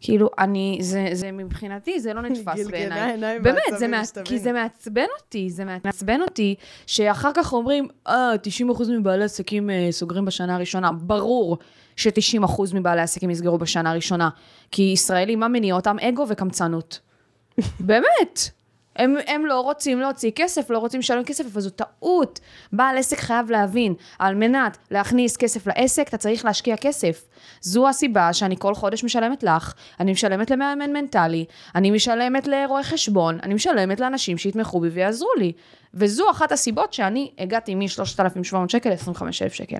כאילו, 0.00 0.30
אני, 0.38 0.78
זה, 0.80 1.08
זה 1.12 1.32
מבחינתי, 1.32 2.00
זה 2.00 2.14
לא 2.14 2.22
נתפס 2.22 2.66
בעיניי. 2.66 3.18
באמת, 3.42 3.62
זה 3.78 3.88
שתביני. 4.04 4.26
כי 4.28 4.38
זה 4.38 4.52
מעצבן 4.52 5.06
אותי, 5.18 5.50
זה 5.50 5.64
מעצבן 5.64 6.20
אותי, 6.20 6.54
שאחר 6.86 7.30
כך 7.34 7.52
אומרים, 7.52 7.88
אה, 8.08 8.32
90% 8.70 8.90
מבעלי 8.98 9.24
עסקים 9.24 9.70
אה, 9.70 9.88
סוגרים 9.90 10.24
בשנה 10.24 10.54
הראשונה. 10.54 10.92
ברור 10.92 11.58
ש-90% 11.96 12.62
מבעלי 12.74 13.00
עסקים 13.00 13.30
יסגרו 13.30 13.58
בשנה 13.58 13.90
הראשונה. 13.90 14.28
כי 14.70 14.82
ישראלים, 14.82 15.40
מה 15.40 15.48
מניע 15.48 15.74
אותם? 15.74 15.96
אגו 15.98 16.24
וקמצנות. 16.28 17.00
באמת. 17.80 18.50
הם, 18.98 19.14
הם 19.26 19.46
לא 19.46 19.60
רוצים 19.60 20.00
להוציא 20.00 20.30
כסף, 20.34 20.70
לא 20.70 20.78
רוצים 20.78 21.00
לשלם 21.00 21.24
כסף, 21.24 21.44
אבל 21.52 21.60
זו 21.60 21.70
טעות. 21.70 22.40
בעל 22.72 22.98
עסק 22.98 23.18
חייב 23.18 23.50
להבין, 23.50 23.94
על 24.18 24.34
מנת 24.34 24.78
להכניס 24.90 25.36
כסף 25.36 25.66
לעסק, 25.66 26.08
אתה 26.08 26.16
צריך 26.16 26.44
להשקיע 26.44 26.76
כסף. 26.76 27.24
זו 27.60 27.88
הסיבה 27.88 28.32
שאני 28.32 28.56
כל 28.58 28.74
חודש 28.74 29.04
משלמת 29.04 29.42
לך, 29.42 29.74
אני 30.00 30.12
משלמת 30.12 30.50
למאמן 30.50 30.92
מנטלי, 30.92 31.44
אני 31.74 31.90
משלמת 31.90 32.46
לרואי 32.46 32.82
חשבון, 32.82 33.38
אני 33.42 33.54
משלמת 33.54 34.00
לאנשים 34.00 34.38
שיתמכו 34.38 34.80
בי 34.80 34.88
ויעזרו 34.88 35.30
לי. 35.38 35.52
וזו 35.94 36.30
אחת 36.30 36.52
הסיבות 36.52 36.92
שאני 36.92 37.30
הגעתי 37.38 37.74
מ-3,700 37.74 38.56
שקל 38.68 38.90
ל-25,000 38.90 39.30
שקל. 39.50 39.76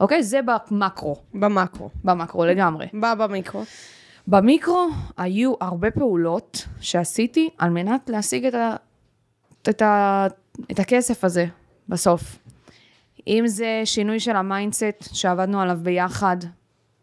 אוקיי? 0.00 0.22
זה 0.22 0.40
במקרו, 0.42 1.16
במקרו. 1.34 1.90
במקרו 2.04 2.44
לגמרי. 2.44 2.86
בא 2.92 3.14
במיקרו. 3.14 3.64
במיקרו 4.30 4.88
היו 5.16 5.54
הרבה 5.60 5.90
פעולות 5.90 6.64
שעשיתי 6.80 7.50
על 7.58 7.70
מנת 7.70 8.10
להשיג 8.10 8.46
את, 8.46 8.54
ה, 8.54 8.76
את, 9.70 9.82
ה, 9.82 10.26
את 10.70 10.78
הכסף 10.78 11.24
הזה 11.24 11.46
בסוף. 11.88 12.38
אם 13.26 13.44
זה 13.46 13.82
שינוי 13.84 14.20
של 14.20 14.36
ה 14.36 14.46
mindset 14.46 15.14
שעבדנו 15.14 15.60
עליו 15.60 15.78
ביחד, 15.82 16.36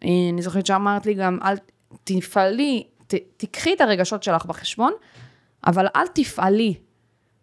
אה, 0.04 0.10
אני 0.34 0.42
זוכרת 0.42 0.66
שאמרת 0.66 1.06
לי 1.06 1.14
גם, 1.14 1.40
אל 1.44 1.56
תפעלי, 2.04 2.84
ת, 3.08 3.14
תיקחי 3.38 3.74
את 3.74 3.82
הרגשות 3.82 4.24
שלך 4.24 4.46
בחשבון, 4.46 4.94
אבל 5.68 5.88
אל 5.96 6.08
תפעלי 6.08 6.74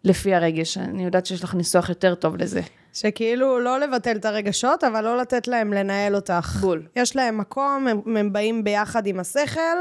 לפי 0.03 0.35
הרגש. 0.35 0.77
אני 0.77 1.05
יודעת 1.05 1.25
שיש 1.25 1.43
לך 1.43 1.55
ניסוח 1.55 1.89
יותר 1.89 2.15
טוב 2.15 2.35
לזה. 2.35 2.61
שכאילו 2.93 3.59
לא 3.59 3.79
לבטל 3.79 4.15
את 4.15 4.25
הרגשות, 4.25 4.83
אבל 4.83 5.03
לא 5.03 5.17
לתת 5.17 5.47
להם 5.47 5.73
לנהל 5.73 6.15
אותך. 6.15 6.57
בול. 6.61 6.81
יש 6.95 7.15
להם 7.15 7.37
מקום, 7.37 7.87
הם, 7.87 8.17
הם 8.17 8.33
באים 8.33 8.63
ביחד 8.63 9.07
עם 9.07 9.19
השכל, 9.19 9.77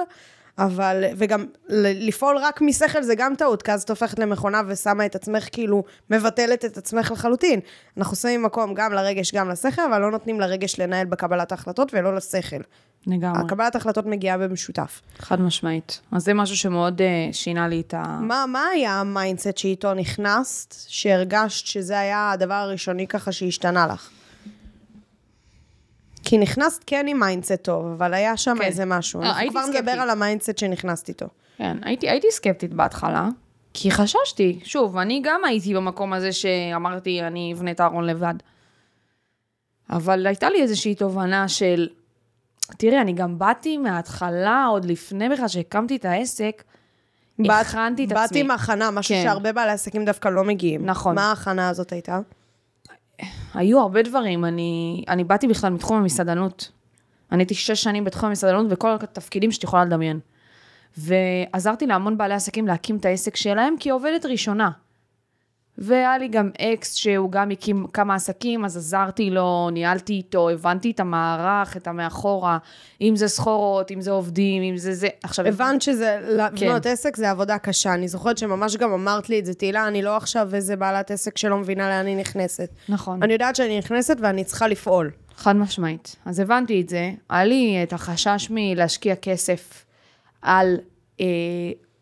אבל, 0.58 1.04
וגם 1.16 1.46
לפעול 1.68 2.36
רק 2.38 2.60
משכל 2.62 3.02
זה 3.02 3.14
גם 3.14 3.34
טעות, 3.34 3.62
כי 3.62 3.72
אז 3.72 3.82
את 3.82 3.90
הופכת 3.90 4.18
למכונה 4.18 4.60
ושמה 4.66 5.06
את 5.06 5.14
עצמך, 5.14 5.48
כאילו, 5.52 5.84
מבטלת 6.10 6.64
את 6.64 6.78
עצמך 6.78 7.10
לחלוטין. 7.10 7.60
אנחנו 7.98 8.16
שמים 8.16 8.42
מקום 8.42 8.74
גם 8.74 8.92
לרגש, 8.92 9.34
גם 9.34 9.48
לשכל, 9.48 9.82
אבל 9.82 10.00
לא 10.00 10.10
נותנים 10.10 10.40
לרגש 10.40 10.80
לנהל 10.80 11.06
בקבלת 11.06 11.52
ההחלטות 11.52 11.94
ולא 11.94 12.14
לשכל. 12.14 12.56
לגמרי. 13.06 13.40
הקבלת 13.44 13.76
החלטות 13.76 14.06
מגיעה 14.06 14.38
במשותף. 14.38 15.00
חד 15.18 15.40
משמעית. 15.40 16.00
אז 16.12 16.24
זה 16.24 16.34
משהו 16.34 16.56
שמאוד 16.56 17.00
uh, 17.00 17.34
שינה 17.34 17.68
לי 17.68 17.80
את 17.80 17.94
ה... 17.94 18.18
מה, 18.20 18.44
מה 18.48 18.64
היה 18.66 19.00
ה 19.00 19.07
mindset 19.07 19.58
שאיתו 19.58 19.94
נכנסת, 19.94 20.74
שהרגשת 20.88 21.66
שזה 21.66 21.98
היה 21.98 22.30
הדבר 22.30 22.54
הראשוני 22.54 23.06
ככה 23.06 23.32
שהשתנה 23.32 23.86
לך? 23.86 24.10
כי 26.22 26.38
נכנסת 26.38 26.84
כן 26.86 27.06
עם 27.08 27.20
mindset 27.20 27.62
טוב, 27.62 27.86
אבל 27.86 28.14
היה 28.14 28.36
שם 28.36 28.54
כן. 28.58 28.64
איזה 28.64 28.84
משהו. 28.84 29.20
לא, 29.20 29.26
אנחנו 29.26 29.50
כבר 29.50 29.66
נדבר. 29.66 29.90
על 29.92 30.10
ה 30.10 30.16
mindset 30.16 30.58
שנכנסת 30.58 31.08
איתו. 31.08 31.26
כן, 31.58 31.76
הייתי, 31.82 32.10
הייתי 32.10 32.26
סקפטית 32.30 32.74
בהתחלה, 32.74 33.28
כי 33.74 33.90
חששתי. 33.90 34.60
שוב, 34.64 34.96
אני 34.96 35.20
גם 35.24 35.44
הייתי 35.44 35.74
במקום 35.74 36.12
הזה 36.12 36.32
שאמרתי, 36.32 37.22
אני 37.22 37.52
אבנה 37.56 37.70
את 37.70 37.80
הארון 37.80 38.04
לבד. 38.06 38.34
אבל 39.90 40.26
הייתה 40.26 40.50
לי 40.50 40.62
איזושהי 40.62 40.94
תובנה 40.94 41.48
של, 41.48 41.88
תראי, 42.78 43.00
אני 43.00 43.12
גם 43.12 43.38
באתי 43.38 43.76
מההתחלה, 43.78 44.64
עוד 44.70 44.84
לפני 44.84 45.28
בכלל 45.28 45.48
שהקמתי 45.48 45.96
את 45.96 46.04
העסק, 46.04 46.62
באת- 47.38 47.50
הכנתי 47.50 48.04
את 48.04 48.08
באתי 48.08 48.24
עצמי. 48.24 48.40
עם 48.40 48.50
הכנה, 48.50 48.90
משהו 48.90 49.14
כן. 49.14 49.22
שהרבה 49.24 49.52
בעלי 49.52 49.72
עסקים 49.72 50.04
דווקא 50.04 50.28
לא 50.28 50.44
מגיעים. 50.44 50.86
נכון. 50.86 51.14
מה 51.14 51.28
ההכנה 51.28 51.68
הזאת 51.68 51.92
הייתה? 51.92 52.18
היו 53.54 53.80
הרבה 53.80 54.02
דברים, 54.02 54.44
אני, 54.44 55.04
אני 55.08 55.24
באתי 55.24 55.48
בכלל 55.48 55.72
מתחום 55.72 55.96
המסעדנות. 55.96 56.70
אני 57.32 57.42
הייתי 57.42 57.54
שש 57.54 57.82
שנים 57.82 58.04
בתחום 58.04 58.28
המסעדנות 58.28 58.66
וכל 58.70 58.94
התפקידים 58.94 59.52
שאת 59.52 59.64
יכולה 59.64 59.84
לדמיין. 59.84 60.20
ועזרתי 60.96 61.86
להמון 61.86 62.18
בעלי 62.18 62.34
עסקים 62.34 62.66
להקים 62.66 62.96
את 62.96 63.04
העסק 63.04 63.36
שלהם 63.36 63.74
כעובדת 63.80 64.26
ראשונה. 64.26 64.70
והיה 65.78 66.18
לי 66.18 66.28
גם 66.28 66.50
אקס 66.60 66.94
שהוא 66.94 67.32
גם 67.32 67.50
הקים 67.50 67.86
כמה 67.92 68.14
עסקים, 68.14 68.64
אז 68.64 68.76
עזרתי 68.76 69.30
לו, 69.30 69.70
ניהלתי 69.72 70.12
איתו, 70.12 70.50
הבנתי 70.50 70.90
את 70.90 71.00
המערך, 71.00 71.76
את 71.76 71.86
המאחורה, 71.86 72.58
אם 73.00 73.16
זה 73.16 73.28
סחורות, 73.28 73.90
אם 73.90 74.00
זה 74.00 74.10
עובדים, 74.10 74.62
אם 74.62 74.76
זה 74.76 74.94
זה. 74.94 75.08
עכשיו, 75.22 75.46
הבנת 75.46 75.82
שזה, 75.82 76.18
לבנות 76.22 76.82
כן. 76.82 76.90
עסק 76.90 77.16
זה 77.16 77.30
עבודה 77.30 77.58
קשה. 77.58 77.94
אני 77.94 78.08
זוכרת 78.08 78.38
שממש 78.38 78.76
גם 78.76 78.92
אמרת 78.92 79.28
לי 79.28 79.38
את 79.38 79.46
זה, 79.46 79.54
תהילה, 79.54 79.88
אני 79.88 80.02
לא 80.02 80.16
עכשיו 80.16 80.54
איזה 80.54 80.76
בעלת 80.76 81.10
עסק 81.10 81.38
שלא 81.38 81.58
מבינה 81.58 81.88
לאן 81.88 82.06
היא 82.06 82.16
נכנסת. 82.16 82.68
נכון. 82.88 83.22
אני 83.22 83.32
יודעת 83.32 83.56
שאני 83.56 83.78
נכנסת 83.78 84.16
ואני 84.20 84.44
צריכה 84.44 84.68
לפעול. 84.68 85.10
חד 85.36 85.56
משמעית. 85.56 86.16
אז 86.24 86.40
הבנתי 86.40 86.80
את 86.80 86.88
זה. 86.88 87.12
היה 87.30 87.44
לי 87.44 87.82
את 87.82 87.92
החשש 87.92 88.48
מלהשקיע 88.50 89.16
כסף 89.16 89.84
על, 90.42 90.76
אה, 91.20 91.26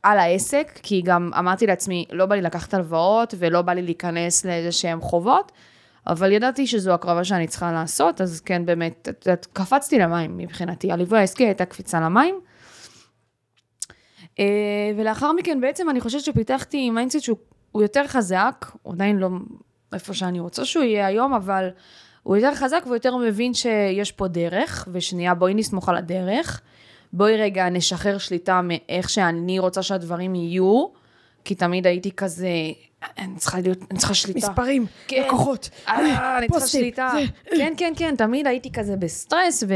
על 0.02 0.18
העסק, 0.18 0.80
כי 0.82 1.02
גם 1.02 1.30
אמרתי 1.38 1.66
לעצמי, 1.66 2.04
לא 2.12 2.26
בא 2.26 2.34
לי 2.34 2.42
לקחת 2.42 2.74
הלוואות 2.74 3.34
ולא 3.38 3.62
בא 3.62 3.72
לי 3.72 3.82
להיכנס 3.82 4.44
לאיזה 4.44 4.72
שהם 4.72 5.00
חובות, 5.00 5.52
אבל 6.06 6.32
ידעתי 6.32 6.66
שזו 6.66 6.92
הקרבה 6.92 7.24
שאני 7.24 7.46
צריכה 7.46 7.72
לעשות, 7.72 8.20
אז 8.20 8.40
כן, 8.40 8.66
באמת, 8.66 9.08
את 9.08 9.26
יודעת, 9.26 9.46
קפצתי 9.52 9.98
למים 9.98 10.36
מבחינתי. 10.36 10.92
הליווי 10.92 11.18
העסקי 11.18 11.44
הייתה 11.44 11.64
קפיצה 11.64 12.00
למים. 12.00 12.40
אה, 14.38 14.44
ולאחר 14.96 15.32
מכן, 15.32 15.60
בעצם 15.60 15.90
אני 15.90 16.00
חושבת 16.00 16.20
שפיתחתי 16.20 16.90
mindset 16.90 17.20
שהוא 17.20 17.36
הוא 17.72 17.82
יותר 17.82 18.06
חזק, 18.06 18.66
הוא 18.82 18.94
עדיין 18.94 19.16
לא 19.16 19.28
איפה 19.92 20.14
שאני 20.14 20.40
רוצה 20.40 20.64
שהוא 20.64 20.84
יהיה 20.84 21.06
היום, 21.06 21.34
אבל 21.34 21.68
הוא 22.22 22.36
יותר 22.36 22.54
חזק 22.54 22.80
והוא 22.84 22.96
יותר 22.96 23.16
מבין 23.16 23.54
שיש 23.54 24.12
פה 24.12 24.28
דרך, 24.28 24.88
ושנייה, 24.92 25.34
בואי 25.34 25.54
נסמוך 25.54 25.88
על 25.88 25.96
הדרך. 25.96 26.60
בואי 27.12 27.36
רגע 27.36 27.68
נשחרר 27.68 28.18
שליטה 28.18 28.60
מאיך 28.62 29.10
שאני 29.10 29.58
רוצה 29.58 29.82
שהדברים 29.82 30.34
יהיו, 30.34 30.86
כי 31.44 31.54
תמיד 31.54 31.86
הייתי 31.86 32.10
כזה, 32.12 32.48
אני 33.18 33.36
צריכה 33.36 33.60
להיות, 33.60 33.78
אני 33.90 33.98
צריכה 33.98 34.14
שליטה. 34.14 34.38
מספרים, 34.38 34.86
כן. 35.08 35.22
לקוחות. 35.26 35.70
אה, 35.88 36.38
אני 36.38 36.48
צריכה 36.48 36.66
שליטה. 36.66 37.10
זה. 37.14 37.56
כן, 37.56 37.72
כן, 37.76 37.92
כן, 37.96 38.14
תמיד 38.16 38.46
הייתי 38.46 38.72
כזה 38.72 38.96
בסטרס, 38.96 39.64
ו- 39.68 39.74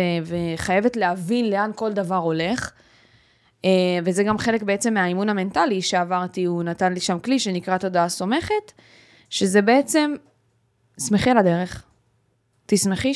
וחייבת 0.55 0.97
להבין 0.97 1.51
לאן 1.51 1.71
כל 1.75 1.93
דבר 1.93 2.17
הולך. 2.17 2.73
אה, 3.65 3.71
וזה 4.05 4.23
גם 4.25 4.39
חלק 4.39 4.63
בעצם 4.63 4.95
מהאימון 4.95 5.29
המנטלי 5.29 5.83
שעברתי, 5.83 6.45
הוא 6.45 6.63
נתן 6.63 6.93
לי 6.93 7.01
שם 7.01 7.19
כלי 7.19 7.39
שנקרא 7.39 7.79
תודעה 7.79 8.09
סומכת, 8.09 8.73
שזה 9.31 9.63
בעצם, 9.63 10.15
שמחי 11.01 11.31
על 11.31 11.39
הדרך. 11.39 11.85
תשמחי 12.67 13.15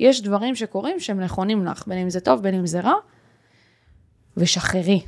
שיש 0.00 0.22
דברים 0.22 0.54
שקורים 0.54 1.00
שהם 1.00 1.20
נכונים 1.20 1.66
לך, 1.66 1.84
בין 1.86 1.98
אם 1.98 2.10
זה 2.10 2.20
טוב, 2.20 2.42
בין 2.42 2.54
אם 2.54 2.66
זה 2.66 2.80
רע, 2.80 2.94
ושחררי. 4.36 5.02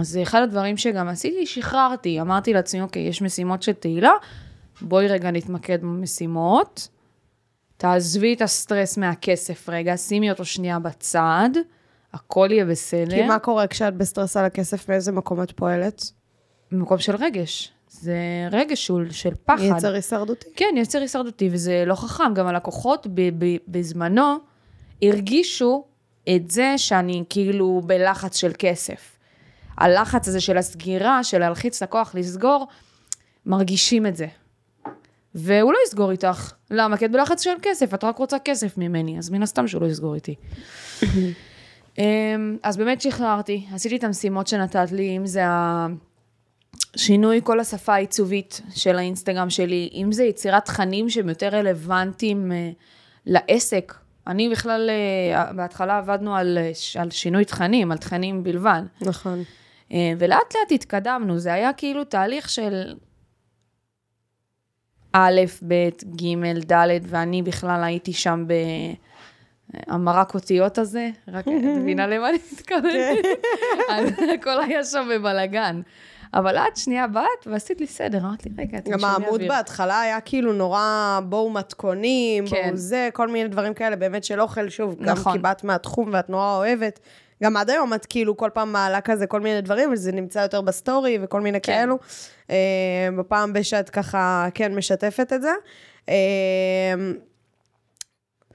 אז 0.00 0.08
זה 0.08 0.22
אחד 0.22 0.42
הדברים 0.42 0.76
שגם 0.76 1.08
עשיתי, 1.08 1.46
שחררתי. 1.46 2.20
אמרתי 2.20 2.52
לעצמי, 2.52 2.80
אוקיי, 2.80 3.02
יש 3.02 3.22
משימות 3.22 3.62
של 3.62 3.72
תהילה, 3.72 4.12
בואי 4.80 5.06
רגע 5.06 5.30
נתמקד 5.30 5.82
במשימות. 5.82 6.88
תעזבי 7.76 8.34
את 8.34 8.42
הסטרס 8.42 8.98
מהכסף 8.98 9.68
רגע, 9.68 9.96
שימי 9.96 10.30
אותו 10.30 10.44
שנייה 10.44 10.78
בצד, 10.78 11.50
הכל 12.12 12.48
יהיה 12.50 12.64
בסדר. 12.64 13.16
כי 13.16 13.22
מה 13.22 13.38
קורה 13.38 13.66
כשאת 13.66 13.94
בסטרס 13.94 14.36
על 14.36 14.44
הכסף, 14.44 14.88
באיזה 14.88 15.12
מקום 15.12 15.42
את 15.42 15.52
פועלת? 15.52 16.02
במקום 16.70 16.98
של 16.98 17.16
רגש. 17.16 17.72
זה 18.04 18.48
רגש 18.52 18.86
של, 18.86 19.10
של 19.10 19.30
פחד. 19.44 19.76
יצר 19.76 19.94
הישרדותי. 19.94 20.46
כן, 20.56 20.74
יצר 20.76 21.00
הישרדותי, 21.00 21.48
וזה 21.52 21.84
לא 21.86 21.94
חכם. 21.94 22.34
גם 22.34 22.46
הלקוחות 22.46 23.06
ב- 23.06 23.44
ב- 23.44 23.56
בזמנו 23.68 24.36
הרגישו 25.02 25.84
את 26.36 26.50
זה 26.50 26.74
שאני 26.76 27.24
כאילו 27.28 27.80
בלחץ 27.86 28.36
של 28.36 28.52
כסף. 28.58 29.16
הלחץ 29.78 30.28
הזה 30.28 30.40
של 30.40 30.58
הסגירה, 30.58 31.24
של 31.24 31.38
להלחיץ 31.38 31.82
לקוח 31.82 32.14
לסגור, 32.14 32.66
מרגישים 33.46 34.06
את 34.06 34.16
זה. 34.16 34.26
והוא 35.34 35.72
לא 35.72 35.78
יסגור 35.86 36.10
איתך. 36.10 36.52
למה? 36.70 36.96
כי 36.96 37.04
את 37.04 37.10
בלחץ 37.10 37.42
של 37.42 37.50
כסף, 37.62 37.94
את 37.94 38.04
רק 38.04 38.18
רוצה 38.18 38.38
כסף 38.38 38.78
ממני, 38.78 39.18
אז 39.18 39.30
מן 39.30 39.42
הסתם 39.42 39.68
שהוא 39.68 39.82
לא 39.82 39.86
יסגור 39.86 40.14
איתי. 40.14 40.34
אמ, 41.98 42.56
אז 42.62 42.76
באמת 42.76 43.00
שחררתי, 43.00 43.66
עשיתי 43.72 43.96
את 43.96 44.04
המשימות 44.04 44.46
שנתת 44.46 44.92
לי, 44.92 45.16
אם 45.16 45.26
זה 45.26 45.46
ה... 45.46 45.86
שינוי 46.96 47.40
כל 47.44 47.60
השפה 47.60 47.94
העיצובית 47.94 48.60
של 48.74 48.98
האינסטגרם 48.98 49.50
שלי, 49.50 49.90
אם 49.92 50.12
זה 50.12 50.24
יצירת 50.24 50.64
תכנים 50.64 51.10
שהם 51.10 51.28
יותר 51.28 51.48
רלוונטיים 51.48 52.52
אה, 52.52 52.70
לעסק. 53.26 53.94
אני 54.26 54.48
בכלל, 54.48 54.90
אה, 54.90 55.52
בהתחלה 55.52 55.98
עבדנו 55.98 56.36
על, 56.36 56.58
אה, 56.58 56.72
על 57.02 57.10
שינוי 57.10 57.44
תכנים, 57.44 57.92
על 57.92 57.98
תכנים 57.98 58.42
בלבד. 58.42 58.82
נכון. 59.00 59.42
ולאט 60.18 60.54
לאט 60.54 60.72
התקדמנו, 60.72 61.38
זה 61.38 61.52
היה 61.52 61.72
כאילו 61.72 62.04
תהליך 62.04 62.48
של 62.48 62.94
א', 65.12 65.40
ב', 65.68 65.88
ג', 66.16 66.72
ד', 66.72 66.98
ואני 67.02 67.42
בכלל 67.42 67.84
הייתי 67.84 68.12
שם 68.12 68.44
בהמרק 69.86 70.34
אותיות 70.34 70.78
הזה, 70.78 71.10
רק 71.28 71.48
את 71.48 71.52
מבינה 71.64 72.06
למה 72.06 72.28
אני 72.28 72.38
מתכוונת? 72.52 73.24
אז 73.92 74.10
הכל 74.34 74.60
היה 74.60 74.84
שם 74.84 75.08
בבלגן. 75.10 75.80
אבל 76.34 76.56
את 76.56 76.76
שנייה 76.76 77.06
באת 77.06 77.46
ועשית 77.46 77.80
לי 77.80 77.86
סדר, 77.86 78.18
אמרת 78.18 78.46
לי, 78.46 78.52
רגע, 78.58 78.78
גם 78.78 78.84
תנשמי 78.84 79.08
העמוד 79.08 79.28
אוויר." 79.28 79.48
בהתחלה 79.48 80.00
היה 80.00 80.20
כאילו 80.20 80.52
נורא 80.52 81.20
בואו 81.24 81.50
מתכונים, 81.50 82.46
כן. 82.46 82.62
בואו 82.64 82.76
זה, 82.76 83.08
כל 83.12 83.28
מיני 83.28 83.48
דברים 83.48 83.74
כאלה, 83.74 83.96
באמת 83.96 84.24
של 84.24 84.40
אוכל, 84.40 84.68
שוב, 84.68 84.96
גם 85.02 85.12
נכון. 85.12 85.32
כי 85.32 85.38
באת 85.38 85.64
מהתחום 85.64 86.10
ואת 86.12 86.30
נורא 86.30 86.56
אוהבת. 86.56 87.00
גם 87.42 87.56
עד 87.56 87.70
היום 87.70 87.94
את 87.94 88.06
כאילו 88.06 88.36
כל 88.36 88.50
פעם 88.54 88.72
מעלה 88.72 89.00
כזה 89.00 89.26
כל 89.26 89.40
מיני 89.40 89.60
דברים, 89.60 89.92
וזה 89.92 90.12
נמצא 90.12 90.38
יותר 90.38 90.60
בסטורי 90.60 91.18
וכל 91.22 91.40
מיני 91.40 91.60
כן. 91.60 91.72
כאלו. 91.72 91.98
אה, 92.50 93.08
בפעם 93.18 93.52
בשאת 93.52 93.90
ככה 93.90 94.48
כן 94.54 94.74
משתפת 94.74 95.32
את 95.32 95.42
זה. 95.42 95.52
אה, 96.08 96.14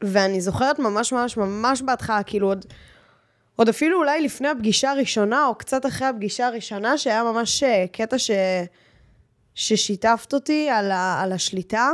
ואני 0.02 0.42
זוכרת 0.42 0.80
ממש 0.80 1.14
ממש 1.14 1.38
ממש 1.38 1.82
בהתחלה, 1.82 2.24
כאילו 2.24 2.48
עוד, 2.48 2.66
עוד 3.60 3.70
אפילו 3.70 3.98
אולי 3.98 4.22
לפני 4.22 4.48
הפגישה 4.48 4.92
הראשונה, 4.92 5.48
או 5.48 5.56
קצת 5.56 5.86
אחרי 5.86 6.08
הפגישה 6.08 6.48
הראשונה, 6.48 6.98
שהיה 6.98 7.24
ממש 7.24 7.64
אה, 7.64 7.86
קטע 7.92 8.18
ש... 8.18 8.32
ששיתפת 9.56 10.34
אותי 10.34 10.70
על, 10.70 10.92
ה... 10.92 11.22
על 11.22 11.32
השליטה, 11.32 11.92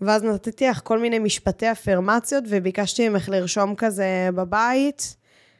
ואז 0.00 0.24
נתתי 0.24 0.66
לך 0.68 0.80
כל 0.84 0.98
מיני 0.98 1.18
משפטי 1.18 1.70
אפרמציות, 1.72 2.44
וביקשתי 2.48 3.08
ממך 3.08 3.28
לרשום 3.28 3.74
כזה 3.74 4.28
בבית. 4.34 5.16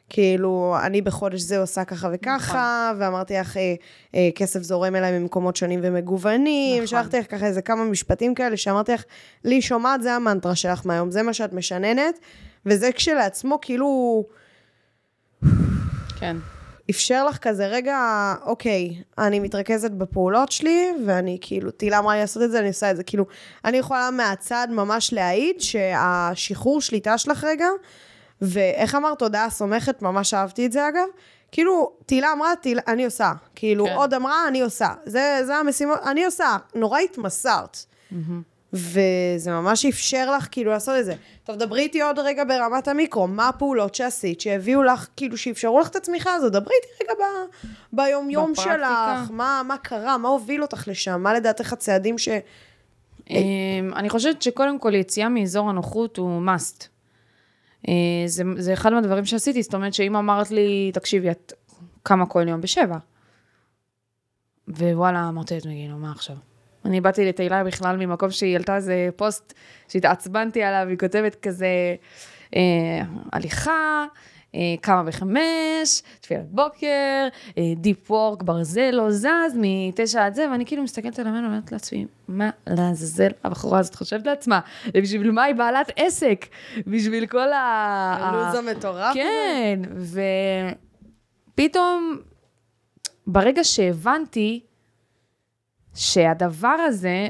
כאילו, 0.09 0.77
אני 0.83 1.03
בחודש 1.03 1.41
זה 1.41 1.59
עושה 1.59 1.85
ככה 1.85 2.09
וככה, 2.13 2.93
ואמרתי 2.99 3.35
לך, 3.35 3.57
אה, 3.57 3.75
אה, 4.15 4.29
כסף 4.35 4.63
זורם 4.63 4.97
אליי 4.97 5.19
ממקומות 5.19 5.57
שונים 5.57 5.81
ומגוונים. 5.83 6.83
נכון. 6.83 6.87
שלחתי 6.87 7.19
לך 7.19 7.31
ככה 7.31 7.47
איזה 7.47 7.63
כמה 7.63 7.85
משפטים 7.85 8.35
כאלה, 8.35 8.57
שאמרתי 8.57 8.93
לך, 8.93 9.05
לי 9.45 9.63
שומעת, 9.63 10.03
זה 10.03 10.13
המנטרה 10.13 10.55
שלך 10.55 10.87
מהיום, 10.87 11.11
זה 11.11 11.23
מה 11.23 11.33
שאת 11.33 11.53
משננת, 11.53 12.19
וזה 12.67 12.93
כשלעצמו, 12.93 13.59
כאילו, 13.63 14.25
כן. 16.21 16.37
אפשר 16.91 17.25
לך 17.25 17.39
כזה, 17.39 17.67
רגע, 17.67 17.99
אוקיי, 18.45 19.03
אני 19.19 19.41
מתרכזת 19.41 19.91
בפעולות 19.91 20.53
שלי, 20.53 20.93
ואני 21.07 21.39
כאילו, 21.41 21.71
תהילה 21.71 21.99
אמרה 21.99 22.15
לי 22.15 22.21
לעשות 22.21 22.43
את 22.43 22.51
זה, 22.51 22.59
אני 22.59 22.69
עושה 22.69 22.91
את 22.91 22.97
זה. 22.97 23.03
כאילו, 23.03 23.27
אני 23.65 23.77
יכולה 23.77 24.11
מהצד 24.11 24.69
ממש 24.71 25.13
להעיד 25.13 25.61
שהשחרור 25.61 26.81
שליטה 26.81 27.19
שלך 27.19 27.45
רגע, 27.45 27.67
ואיך 28.43 28.95
אמרת, 28.95 29.19
תודעה 29.19 29.51
סומכת, 29.51 30.03
ממש 30.03 30.35
אהבתי 30.35 30.67
את 30.67 30.73
זה 30.73 30.89
אגב. 30.89 31.07
כאילו, 31.53 31.93
תהילה 32.07 32.33
אמרה, 32.33 32.57
תהילה, 32.63 32.83
אני 32.89 33.05
עושה. 33.05 33.33
כאילו, 33.55 33.85
כן. 33.85 33.93
עוד 33.93 34.15
אמרה, 34.15 34.49
אני 34.49 34.61
עושה. 34.61 34.89
זה, 35.05 35.41
זה 35.47 35.57
המשימות, 35.57 35.99
אני 36.07 36.25
עושה. 36.25 36.57
נורא 36.75 36.99
התמסרת. 36.99 37.85
וזה 38.73 39.51
ממש 39.51 39.87
אפשר 39.87 40.31
לך 40.37 40.49
כאילו 40.51 40.71
לעשות 40.71 40.95
את 41.01 41.05
זה. 41.05 41.15
טוב, 41.45 41.57
דברי 41.57 41.83
איתי 41.83 42.03
עוד 42.03 42.19
רגע 42.19 42.45
ברמת 42.45 42.89
המיקרו, 42.89 43.27
מה 43.27 43.49
הפעולות 43.49 43.95
שעשית 43.95 44.41
שהביאו 44.41 44.83
לך, 44.83 45.07
כאילו 45.17 45.37
שאפשרו 45.37 45.81
לך 45.81 45.89
את 45.89 45.97
הצמיחה 45.97 46.35
הזאת, 46.35 46.53
דברי 46.53 46.75
איתי 46.83 47.05
רגע 47.05 47.15
ב, 47.15 47.25
ביום-יום 47.93 48.53
בפרקטיקה. 48.53 48.77
שלך, 48.77 49.31
מה, 49.31 49.63
מה 49.69 49.79
קרה, 49.79 50.19
מה 50.19 50.29
הוביל 50.29 50.63
אותך 50.63 50.89
לשם, 50.89 51.23
מה 51.23 51.35
לדעתך 51.35 51.73
הצעדים 51.73 52.19
ש... 52.19 52.29
אמ, 53.31 53.93
אני 53.97 54.09
חושבת 54.09 54.43
שקודם 54.43 54.79
כל 54.79 54.95
יציאה 54.95 55.29
מאזור 55.29 55.71
הנוחות 55.71 56.17
הוא 56.17 56.43
must. 56.47 56.87
אה, 57.89 57.95
זה, 58.27 58.43
זה 58.57 58.73
אחד 58.73 58.93
מהדברים 58.93 59.25
שעשיתי, 59.25 59.63
זאת 59.63 59.75
אומרת 59.75 59.95
שאם 59.95 60.17
אמרת 60.17 60.51
לי, 60.51 60.91
תקשיבי, 60.95 61.31
את 61.31 61.53
קמה 62.03 62.27
כל 62.27 62.49
יום 62.49 62.61
בשבע. 62.61 62.97
ווואלה, 64.69 65.29
אמרתי 65.29 65.55
לעצמי, 65.55 65.73
כאילו, 65.73 65.97
מה 65.97 66.13
עכשיו? 66.13 66.37
אני 66.85 67.01
באתי 67.01 67.29
לתהילה 67.29 67.65
בכלל 67.65 67.97
ממקום 67.97 68.31
שהיא 68.31 68.53
העלתה 68.53 68.77
איזה 68.77 69.09
פוסט 69.17 69.55
שהתעצבנתי 69.89 70.63
עליו, 70.63 70.89
היא 70.89 70.99
כותבת 70.99 71.35
כזה, 71.35 71.67
אה, 72.57 73.03
הליכה, 73.33 74.05
אה, 74.55 74.75
קמה 74.81 75.03
בחמש, 75.03 76.03
תפילת 76.21 76.51
בוקר, 76.51 77.29
אה, 77.59 77.63
דיפ 77.77 78.11
וורק, 78.11 78.43
ברזל 78.43 78.91
לא 78.91 79.11
זז, 79.11 79.27
מתשע 79.55 80.27
עד 80.27 80.35
זה, 80.35 80.51
ואני 80.51 80.67
כאילו 80.67 80.83
מסתכלת 80.83 81.19
על 81.19 81.27
המנו 81.27 81.49
ואומרת 81.49 81.73
לעצמי, 81.73 82.07
מה 82.29 82.51
לעזאזל 82.67 83.29
הבחורה 83.45 83.79
הזאת 83.79 83.95
חושבת 83.95 84.27
לעצמה? 84.27 84.61
בשביל 84.95 85.31
מה 85.31 85.43
היא 85.43 85.55
בעלת 85.55 85.91
עסק? 85.97 86.47
בשביל 86.87 87.27
כל 87.27 87.53
ה... 87.53 88.17
הלו"ז 88.21 88.55
המטורף. 88.55 89.15
כן, 89.15 89.81
ופתאום, 91.55 92.19
ברגע 93.27 93.65
שהבנתי 93.65 94.61
שהדבר 95.95 96.69
הזה, 96.69 97.29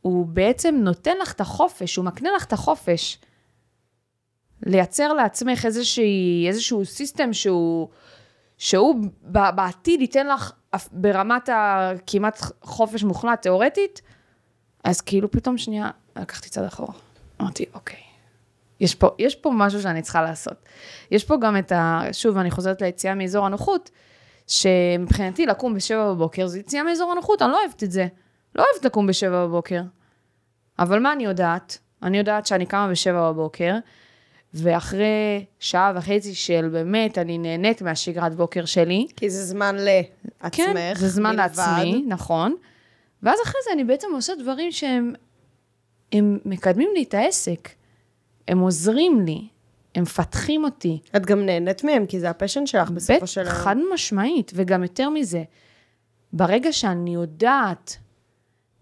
הוא 0.00 0.26
בעצם 0.26 0.74
נותן 0.78 1.16
לך 1.22 1.32
את 1.32 1.40
החופש, 1.40 1.96
הוא 1.96 2.04
מקנה 2.04 2.30
לך 2.36 2.44
את 2.44 2.52
החופש. 2.52 3.18
לייצר 4.66 5.12
לעצמך 5.12 5.64
איזושהי, 5.64 6.44
איזשהו 6.48 6.84
סיסטם 6.84 7.32
שהוא, 7.32 7.88
שהוא 8.58 8.94
בעתיד 9.54 10.00
ייתן 10.00 10.26
לך 10.26 10.52
ברמת 10.92 11.48
הכמעט 11.52 12.40
חופש 12.62 13.04
מוחלט, 13.04 13.42
תיאורטית, 13.42 14.02
אז 14.84 15.00
כאילו 15.00 15.30
פתאום 15.30 15.58
שנייה, 15.58 15.90
לקחתי 16.16 16.48
צעד 16.48 16.64
אחורה. 16.64 16.94
אמרתי, 17.40 17.64
אוקיי, 17.74 18.00
יש 18.80 18.94
פה, 18.94 19.08
יש 19.18 19.34
פה 19.34 19.50
משהו 19.54 19.82
שאני 19.82 20.02
צריכה 20.02 20.22
לעשות. 20.22 20.56
יש 21.10 21.24
פה 21.24 21.36
גם 21.40 21.56
את 21.56 21.72
ה... 21.72 22.02
שוב, 22.12 22.36
אני 22.36 22.50
חוזרת 22.50 22.82
ליציאה 22.82 23.14
מאזור 23.14 23.46
הנוחות, 23.46 23.90
שמבחינתי 24.50 25.46
לקום 25.46 25.74
בשבע 25.74 26.12
בבוקר 26.12 26.46
זה 26.46 26.58
יציאה 26.58 26.82
מאזור 26.82 27.12
הנוחות, 27.12 27.42
אני 27.42 27.50
לא 27.50 27.60
אוהבת 27.62 27.82
את 27.82 27.90
זה. 27.90 28.06
לא 28.54 28.64
אוהבת 28.72 28.84
לקום 28.84 29.06
בשבע 29.06 29.46
בבוקר. 29.46 29.80
אבל 30.78 30.98
מה 30.98 31.12
אני 31.12 31.24
יודעת? 31.24 31.78
אני 32.02 32.18
יודעת 32.18 32.46
שאני 32.46 32.66
קמה 32.66 32.88
בשבע 32.88 33.32
בבוקר, 33.32 33.74
ואחרי 34.54 35.44
שעה 35.58 35.92
וחצי 35.96 36.34
של 36.34 36.68
באמת, 36.72 37.18
אני 37.18 37.38
נהנית 37.38 37.82
מהשגרת 37.82 38.34
בוקר 38.34 38.64
שלי. 38.64 39.06
כי 39.16 39.30
זה 39.30 39.44
זמן 39.44 39.76
לעצמך. 39.78 40.56
כן, 40.56 40.92
זה 40.96 41.08
זמן 41.08 41.36
בלבד. 41.36 41.56
לעצמי, 41.56 42.04
נכון. 42.06 42.54
ואז 43.22 43.38
אחרי 43.44 43.60
זה 43.64 43.72
אני 43.72 43.84
בעצם 43.84 44.08
עושה 44.14 44.32
דברים 44.34 44.72
שהם 44.72 45.12
הם 46.12 46.38
מקדמים 46.44 46.90
לי 46.94 47.02
את 47.02 47.14
העסק. 47.14 47.68
הם 48.48 48.58
עוזרים 48.58 49.20
לי, 49.26 49.48
הם 49.94 50.02
מפתחים 50.02 50.64
אותי. 50.64 50.98
את 51.16 51.26
גם 51.26 51.46
נהנית 51.46 51.84
מהם, 51.84 52.06
כי 52.06 52.20
זה 52.20 52.30
הפשן 52.30 52.66
שלך 52.66 52.90
בסופו 52.90 53.26
של 53.26 53.42
בטח, 53.42 53.52
היום. 53.52 53.64
חד 53.64 53.76
משמעית, 53.94 54.52
וגם 54.54 54.82
יותר 54.82 55.08
מזה. 55.08 55.42
ברגע 56.32 56.72
שאני 56.72 57.14
יודעת 57.14 57.96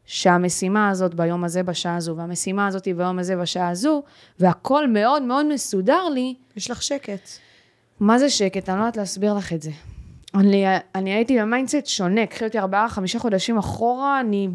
שהמשימה 0.05 0.89
הזאת 0.89 1.15
ביום 1.15 1.45
הזה 1.45 1.63
בשעה 1.63 1.97
הזו, 1.97 2.17
והמשימה 2.17 2.67
הזאת 2.67 2.89
ביום 2.97 3.19
הזה 3.19 3.37
בשעה 3.37 3.69
הזו, 3.69 4.03
והכל 4.41 4.89
מאוד 4.89 5.23
מאוד 5.23 5.47
מסודר 5.47 6.09
לי, 6.09 6.35
יש 6.57 6.71
לך 6.71 6.83
שקט. 6.83 7.29
מה 8.01 8.19
זה 8.19 8.31
שקט? 8.31 8.69
אני 8.69 8.77
לא 8.79 8.83
יודעת 8.83 8.97
להסביר 8.97 9.35
לך 9.35 9.53
את 9.53 9.63
זה. 9.63 9.71
אני, 10.35 10.65
אני 10.95 11.11
הייתי 11.11 11.39
ב 11.41 11.46
mindset 11.46 11.87
שונה, 11.87 12.27
קחי 12.27 12.45
אותי 12.45 12.59
ארבעה, 12.59 12.89
חמישה 12.89 13.19
חודשים 13.19 13.59
אחורה, 13.59 14.21
אני 14.21 14.49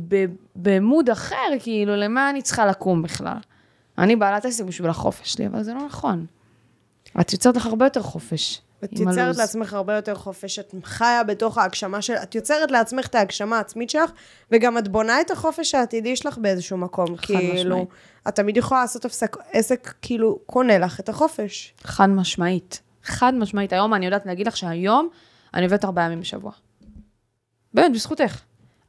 ב 0.56 0.67
mode 0.67 1.10
אחר, 1.10 1.50
כאילו, 1.60 1.96
למה 1.96 2.30
אני 2.30 2.42
צריכה 2.42 2.66
לקום 2.66 3.02
בכלל? 3.02 3.38
אני 3.98 4.16
בעלת 4.16 4.46
עסק 4.46 4.64
בשביל 4.66 4.90
החופש 4.90 5.34
שלי, 5.34 5.48
אבל 5.48 5.64
זה 5.64 5.74
לא 5.74 5.86
נכון. 5.86 6.26
את 7.22 7.34
יוצרת 7.34 7.56
לך 7.56 7.66
הרבה 7.66 7.86
יותר 7.86 8.02
חופש. 8.02 8.62
את 8.84 9.00
יוצרת 9.00 9.18
הלו"ז. 9.18 9.38
לעצמך 9.38 9.74
הרבה 9.74 9.96
יותר 9.96 10.16
חופש, 10.16 10.60
את 10.60 10.74
חיה 10.84 11.24
בתוך 11.24 11.58
ההגשמה 11.58 12.02
של... 12.02 12.14
את 12.14 12.36
יוצרת 12.36 12.72
לעצמך 12.72 13.08
את 13.08 13.16
ההגשמה 13.16 13.58
העצמית 13.58 13.90
שלך, 13.90 14.12
וגם 14.52 14.78
את 14.78 14.88
בונה 14.88 15.22
את 15.22 15.32
החופש 15.32 15.76
העתידי 15.76 16.16
שלך 16.16 16.38
באיזשהו 16.38 16.78
מקום. 16.78 17.16
כאילו, 17.18 17.54
משמעית. 17.54 17.90
את 18.28 18.36
תמיד 18.36 18.58
יכולה 18.58 18.82
לעשות 18.82 19.06
הפסק, 19.06 19.38
עסק, 19.52 19.94
כאילו, 20.02 20.40
קונה 20.46 20.78
לך 20.78 21.00
את 21.00 21.10
החופש. 21.10 21.74
חד 21.84 22.10
משמעית. 22.10 22.82
חד 23.04 23.34
משמעית. 23.34 23.74
היום 23.74 23.94
אני 23.94 24.06
יודעת 24.06 24.26
להגיד 24.26 24.48
לך 24.48 24.58
שהיום 24.58 25.10
אני 25.54 25.66
עובדת 25.66 25.86
ארבעה 25.86 26.06
ימים 26.06 26.22
בשבוע. 26.22 26.52
באמת, 27.74 27.92
בזכותך. 27.94 28.42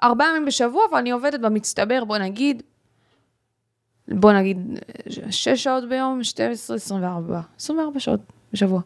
ארבעה 0.03 0.29
ימים 0.31 0.45
בשבוע, 0.45 0.83
ואני 0.93 1.11
עובדת 1.11 1.41
במצטבר, 1.41 2.05
בוא 2.05 2.19
נגיד, 2.19 2.63
בוא 4.09 4.33
נגיד, 4.33 4.59
שש 5.31 5.49
שעות 5.65 5.89
ביום, 5.89 6.25
12, 6.25 6.77
24. 6.77 7.41
24 7.57 8.01
שעות 8.01 8.21
בשבוע. 8.53 8.81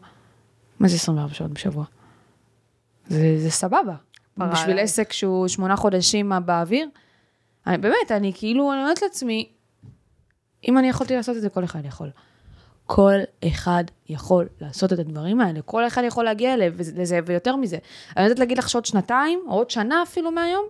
מה 0.79 0.87
זה 0.87 0.95
24 0.95 1.33
שעות 1.33 1.51
בשבוע? 1.51 1.85
זה, 3.07 3.35
זה 3.37 3.51
סבבה. 3.51 3.95
בשביל 4.37 4.71
עליי. 4.71 4.83
עסק 4.83 5.13
שהוא 5.13 5.47
שמונה 5.47 5.75
חודשים 5.75 6.31
באוויר. 6.45 6.87
אני, 7.67 7.77
באמת, 7.77 8.11
אני 8.11 8.31
כאילו, 8.35 8.73
אני 8.73 8.81
אומרת 8.81 9.01
לעצמי, 9.01 9.49
אם 10.67 10.77
אני 10.77 10.89
יכולתי 10.89 11.15
לעשות 11.15 11.37
את 11.37 11.41
זה, 11.41 11.49
כל 11.49 11.63
אחד 11.63 11.85
יכול. 11.85 12.09
כל 12.85 13.19
אחד 13.47 13.83
יכול 14.09 14.47
לעשות 14.61 14.93
את 14.93 14.99
הדברים 14.99 15.41
האלה, 15.41 15.61
כל 15.61 15.87
אחד 15.87 16.03
יכול 16.05 16.25
להגיע 16.25 16.55
לזה, 16.95 17.19
ויותר 17.25 17.55
מזה. 17.55 17.77
אני 18.17 18.23
יודעת 18.23 18.39
להגיד 18.39 18.57
לך 18.57 18.69
שעוד 18.69 18.85
שנתיים, 18.85 19.39
או 19.47 19.53
עוד 19.53 19.69
שנה 19.69 20.03
אפילו 20.03 20.31
מהיום, 20.31 20.65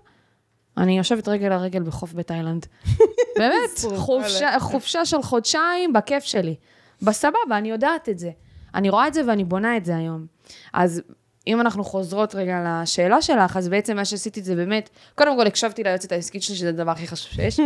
אני 0.79 0.97
יושבת 0.97 1.27
רגל 1.27 1.51
על 1.51 1.59
רגל 1.59 1.83
בחוף 1.83 2.13
בתאילנד. 2.13 2.65
באמת, 3.39 3.95
חופשה, 3.95 4.59
חופשה 4.59 5.05
של 5.05 5.21
חודשיים 5.21 5.93
בכיף 5.93 6.23
שלי. 6.23 6.55
בסבבה, 7.01 7.57
אני 7.57 7.69
יודעת 7.69 8.09
את 8.09 8.19
זה. 8.19 8.31
אני 8.75 8.89
רואה 8.89 9.07
את 9.07 9.13
זה 9.13 9.21
ואני 9.27 9.43
בונה 9.43 9.77
את 9.77 9.85
זה 9.85 9.97
היום. 9.97 10.25
אז 10.73 11.01
אם 11.47 11.61
אנחנו 11.61 11.83
חוזרות 11.83 12.35
רגע 12.35 12.81
לשאלה 12.83 13.21
שלך, 13.21 13.57
אז 13.57 13.69
בעצם 13.69 13.95
מה 13.95 14.05
שעשיתי 14.05 14.41
זה 14.41 14.55
באמת, 14.55 14.89
קודם 15.15 15.37
כל 15.37 15.47
הקשבתי 15.47 15.83
ליועצת 15.83 16.11
העסקית 16.11 16.43
שלי, 16.43 16.55
שזה 16.55 16.69
הדבר 16.69 16.91
הכי 16.91 17.07
חשוב 17.07 17.31
שיש. 17.31 17.59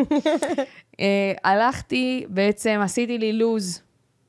אה, 1.00 1.34
הלכתי, 1.44 2.26
בעצם 2.30 2.80
עשיתי 2.84 3.18
לי 3.18 3.34
לוז, 3.34 3.82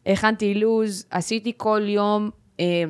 הכנתי 0.07 0.55
לוז, 0.55 1.07
עשיתי 1.11 1.53
כל 1.57 1.83
יום, 1.87 2.31
אה, 2.61 2.85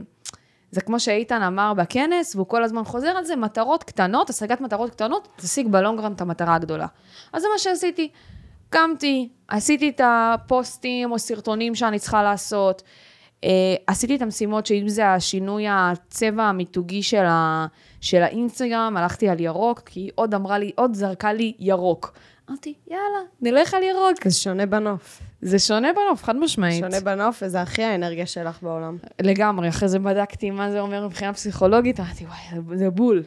זה 0.75 0.81
כמו 0.81 1.01
שאיתן 1.01 1.43
אמר 1.43 1.75
בכנס, 1.75 2.35
והוא 2.37 2.47
כל 2.47 2.65
הזמן 2.65 2.85
חוזר 2.85 3.09
על 3.09 3.25
זה, 3.25 3.37
מטרות 3.37 3.85
קטנות, 3.85 4.31
השגת 4.31 4.61
מטרות 4.61 4.91
קטנות, 4.91 5.29
תשיג 5.37 5.69
בלונגרם 5.69 6.13
את 6.13 6.21
המטרה 6.21 6.55
הגדולה. 6.55 6.87
אז 7.33 7.43
זה 7.43 7.49
מה 7.53 7.59
שעשיתי. 7.59 8.09
קמתי, 8.71 9.29
עשיתי 9.49 9.89
את 9.89 10.01
הפוסטים 10.05 11.13
או 11.13 11.19
סרטונים 11.19 11.75
שאני 11.75 11.99
צריכה 11.99 12.23
לעשות, 12.23 12.83
אה, 13.45 13.75
עשיתי 13.87 14.17
את 14.17 14.23
המשימות, 14.23 14.67
שאם 14.67 14.89
זה 14.89 15.09
השינוי 15.09 15.65
הצבע 15.69 16.43
המיתוגי 16.43 17.03
של, 17.03 17.25
ה, 17.25 17.67
של 18.01 18.23
האינסטגרם, 18.23 18.97
הלכתי 18.97 19.29
על 19.29 19.41
ירוק, 19.41 19.81
כי 19.81 20.01
היא 20.01 20.11
עוד 20.15 20.35
אמרה 20.35 20.59
לי, 20.59 20.73
עוד 20.77 20.95
זרקה 20.95 21.33
לי 21.33 21.53
ירוק. 21.59 22.13
אמרתי, 22.51 22.75
יאללה, 22.91 23.03
נלך 23.41 23.75
על 23.75 23.83
ירוק. 23.83 24.25
זה 24.29 24.31
שונה 24.35 24.67
בנוף. 24.67 25.21
זה 25.43 25.59
שונה 25.59 25.89
בנוף, 25.93 26.25
חד 26.25 26.37
משמעית. 26.37 26.85
שונה 26.85 27.01
בנוף, 27.01 27.43
וזה 27.47 27.63
הכי 27.63 27.83
האנרגיה 27.83 28.27
שלך 28.27 28.63
בעולם. 28.63 28.97
לגמרי, 29.23 29.69
אחרי 29.69 29.89
זה 29.89 29.99
בדקתי 29.99 30.51
מה 30.51 30.71
זה 30.71 30.81
אומר 30.81 31.07
מבחינה 31.07 31.33
פסיכולוגית, 31.35 32.01
אמרתי, 32.01 32.25
וואי, 32.25 32.79
זה- 32.79 32.91
בול. 32.91 33.23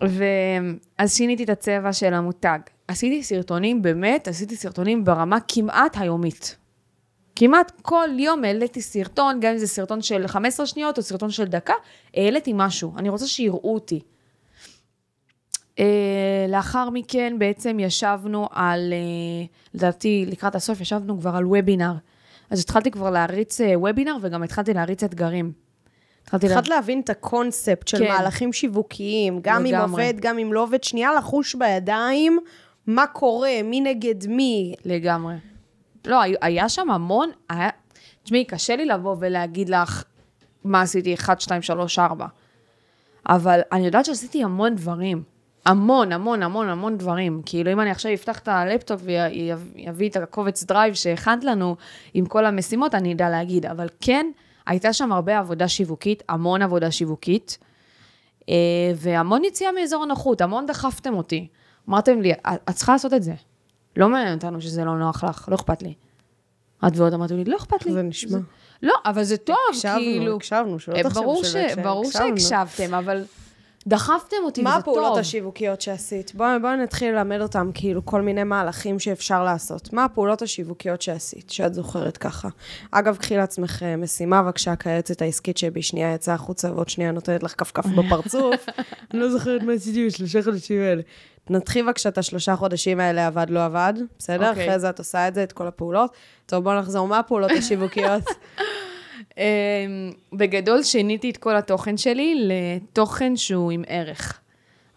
ואז 0.00 1.16
שיניתי 1.16 1.44
את 1.44 1.48
הצבע 1.50 1.92
של 1.92 2.14
המותג. 2.14 2.58
עשיתי 2.88 3.22
סרטונים, 3.22 3.82
באמת, 3.82 4.28
עשיתי 4.28 4.56
סרטונים 4.56 5.04
ברמה 5.04 5.38
כמעט 5.48 5.96
היומית. 5.98 6.56
כמעט 7.36 7.72
כל 7.82 8.08
יום 8.18 8.44
העליתי 8.44 8.82
סרטון, 8.82 9.40
גם 9.40 9.52
אם 9.52 9.58
זה 9.58 9.66
סרטון 9.66 10.02
של 10.02 10.26
15 10.26 10.66
שניות 10.66 10.98
או 10.98 11.02
סרטון 11.02 11.30
של 11.30 11.44
דקה, 11.44 11.74
העליתי 12.14 12.52
משהו. 12.54 12.92
אני 12.96 13.08
רוצה 13.08 13.26
שיראו 13.26 13.74
אותי. 13.74 14.00
אה, 15.78 15.84
לאחר 16.48 16.90
מכן 16.90 17.34
בעצם 17.38 17.80
ישבנו 17.80 18.48
על, 18.52 18.92
אה, 18.92 19.46
לדעתי 19.74 20.24
לקראת 20.28 20.54
הסוף 20.54 20.80
ישבנו 20.80 21.18
כבר 21.20 21.36
על 21.36 21.46
וובינר. 21.46 21.92
אז 22.50 22.60
התחלתי 22.60 22.90
כבר 22.90 23.10
להריץ 23.10 23.60
אה, 23.60 23.78
וובינר 23.78 24.16
וגם 24.20 24.42
התחלתי 24.42 24.74
להריץ 24.74 25.02
אתגרים. 25.02 25.52
התחלתי 26.22 26.48
לה... 26.48 26.60
להבין 26.68 27.00
את 27.00 27.10
הקונספט 27.10 27.88
של 27.88 27.98
כן. 27.98 28.08
מהלכים 28.12 28.52
שיווקיים, 28.52 29.38
גם 29.42 29.66
אם 29.66 29.72
לגמרי. 29.72 30.02
עובד, 30.06 30.20
גם 30.20 30.38
אם 30.38 30.52
לא 30.52 30.62
עובד, 30.62 30.84
שנייה 30.84 31.14
לחוש 31.14 31.54
בידיים 31.54 32.38
מה 32.86 33.06
קורה, 33.06 33.50
מי 33.64 33.80
נגד 33.80 34.26
מי. 34.26 34.74
לגמרי. 34.84 35.34
לא, 36.06 36.22
היה- 36.22 36.38
היה 36.42 36.68
שם 36.68 36.90
המון, 36.90 37.30
היה... 37.48 37.68
תשמעי, 38.22 38.44
קשה 38.44 38.76
לי 38.76 38.84
לבוא 38.84 39.16
ולהגיד 39.20 39.68
לך 39.68 40.04
מה 40.64 40.80
עשיתי 40.82 41.14
1, 41.14 41.40
2, 41.40 41.62
3, 41.62 41.98
4. 41.98 42.26
אבל 43.28 43.60
אני 43.72 43.86
יודעת 43.86 44.04
שעשיתי 44.04 44.44
המון 44.44 44.74
דברים. 44.74 45.22
המון, 45.66 46.12
המון, 46.12 46.42
המון, 46.42 46.68
המון 46.68 46.98
דברים. 46.98 47.42
כאילו, 47.46 47.72
אם 47.72 47.80
אני 47.80 47.90
עכשיו 47.90 48.14
אפתח 48.14 48.38
את 48.38 48.48
הלפטופ 48.48 49.00
ויביא 49.04 50.08
את 50.08 50.16
הקובץ 50.16 50.62
Drive 50.64 50.94
שהכנת 50.94 51.44
לנו 51.44 51.76
עם 52.14 52.26
כל 52.26 52.46
המשימות, 52.46 52.94
אני 52.94 53.12
אדע 53.14 53.30
להגיד. 53.30 53.66
אבל 53.66 53.86
כן, 54.00 54.26
הייתה 54.66 54.92
שם 54.92 55.12
הרבה 55.12 55.38
עבודה 55.38 55.68
שיווקית, 55.68 56.22
המון 56.28 56.62
עבודה 56.62 56.90
שיווקית, 56.90 57.58
אה, 58.48 58.54
והמון 58.96 59.44
יציאה 59.44 59.72
מאזור 59.72 60.02
הנוחות, 60.02 60.40
המון 60.40 60.66
דחפתם 60.66 61.14
אותי. 61.14 61.48
אמרתם 61.88 62.20
לי, 62.20 62.32
"את- 62.32 62.70
צריכה 62.70 62.92
לעשות 62.92 63.14
את 63.14 63.22
זה. 63.22 63.34
לא 63.96 64.08
מעניין 64.08 64.34
אותנו 64.34 64.60
שזה 64.60 64.84
לא 64.84 64.98
נוח 64.98 65.24
לך, 65.24 65.48
לא 65.48 65.54
אכפת 65.54 65.82
לי. 65.82 65.94
את 66.86 66.92
ועוד 66.96 67.14
אמרתם 67.14 67.36
לי, 67.36 67.44
לא 67.44 67.56
אכפת 67.56 67.86
לי. 67.86 67.92
זה 67.92 68.02
נשמע. 68.02 68.38
לא, 68.82 68.94
אבל 69.04 69.22
זה 69.24 69.36
טוב, 69.36 69.56
הקשבנו, 69.70 69.94
כאילו. 69.96 70.36
הקשבנו, 70.36 70.78
שלא 70.78 70.94
אה, 70.94 71.02
תחשבו 71.02 71.22
ברור 71.22 71.44
שלא 71.44 71.50
ש- 71.52 71.56
הקשבנו. 71.56 71.82
ברור 71.82 72.04
הקשבנו. 72.06 72.38
שהקשבתם, 72.40 72.94
אבל 72.94 73.24
דחפתם 73.86 74.36
אותי, 74.44 74.62
מה 74.62 74.70
וזה 74.70 74.78
הפעולות 74.78 75.08
טוב. 75.08 75.18
השיווקיות 75.18 75.80
שעשית? 75.80 76.34
בואי 76.34 76.58
בוא 76.58 76.70
נתחיל 76.70 77.14
ללמד 77.14 77.40
אותם 77.40 77.70
כאילו 77.74 78.04
כל 78.04 78.22
מיני 78.22 78.44
מהלכים 78.44 78.98
שאפשר 78.98 79.44
לעשות. 79.44 79.92
מה 79.92 80.04
הפעולות 80.04 80.42
השיווקיות 80.42 81.02
שעשית, 81.02 81.50
שאת 81.50 81.74
זוכרת 81.74 82.16
ככה? 82.16 82.48
אגב, 82.90 83.16
קחי 83.16 83.36
לעצמך 83.36 83.82
אה, 83.82 83.96
משימה, 83.96 84.42
בבקשה, 84.42 84.76
כיועצת 84.76 85.22
העסקית 85.22 85.58
שבשנייה 85.58 86.14
יצאה 86.14 86.34
החוצה 86.34 86.72
ועוד 86.72 86.88
שנייה 86.88 87.12
נותנת 87.12 87.42
לך 87.42 87.54
כפכף 87.58 87.86
בפרצוף. 87.96 88.66
אני 89.10 89.20
לא 89.20 89.30
זוכרת 89.30 89.62
מה 89.62 89.72
עשיתי 89.72 90.06
בשלושה 90.06 90.42
חודשים 90.42 90.80
האלה. 90.80 91.02
תנתחי 91.44 91.82
בבקשה 91.82 92.08
את 92.08 92.18
השלושה 92.18 92.56
חודשים 92.56 93.00
האלה, 93.00 93.26
עבד, 93.26 93.46
לא 93.50 93.64
עבד, 93.64 93.94
בסדר? 94.18 94.48
אוקיי. 94.50 94.66
אחרי 94.66 94.78
זה 94.78 94.90
את 94.90 94.98
עושה 94.98 95.28
את 95.28 95.34
זה, 95.34 95.42
את 95.42 95.52
כל 95.52 95.66
הפעולות. 95.66 96.10
טוב, 96.46 96.64
בואו 96.64 96.78
נחזור, 96.78 97.08
מה 97.08 97.18
הפעולות 97.18 97.50
השיווקיות? 97.50 98.22
אמ, 99.38 99.42
בגדול 100.32 100.82
שיניתי 100.82 101.30
את 101.30 101.36
כל 101.36 101.56
התוכן 101.56 101.96
שלי 101.96 102.48
לתוכן 102.48 103.36
שהוא 103.36 103.72
עם 103.72 103.84
ערך. 103.86 104.40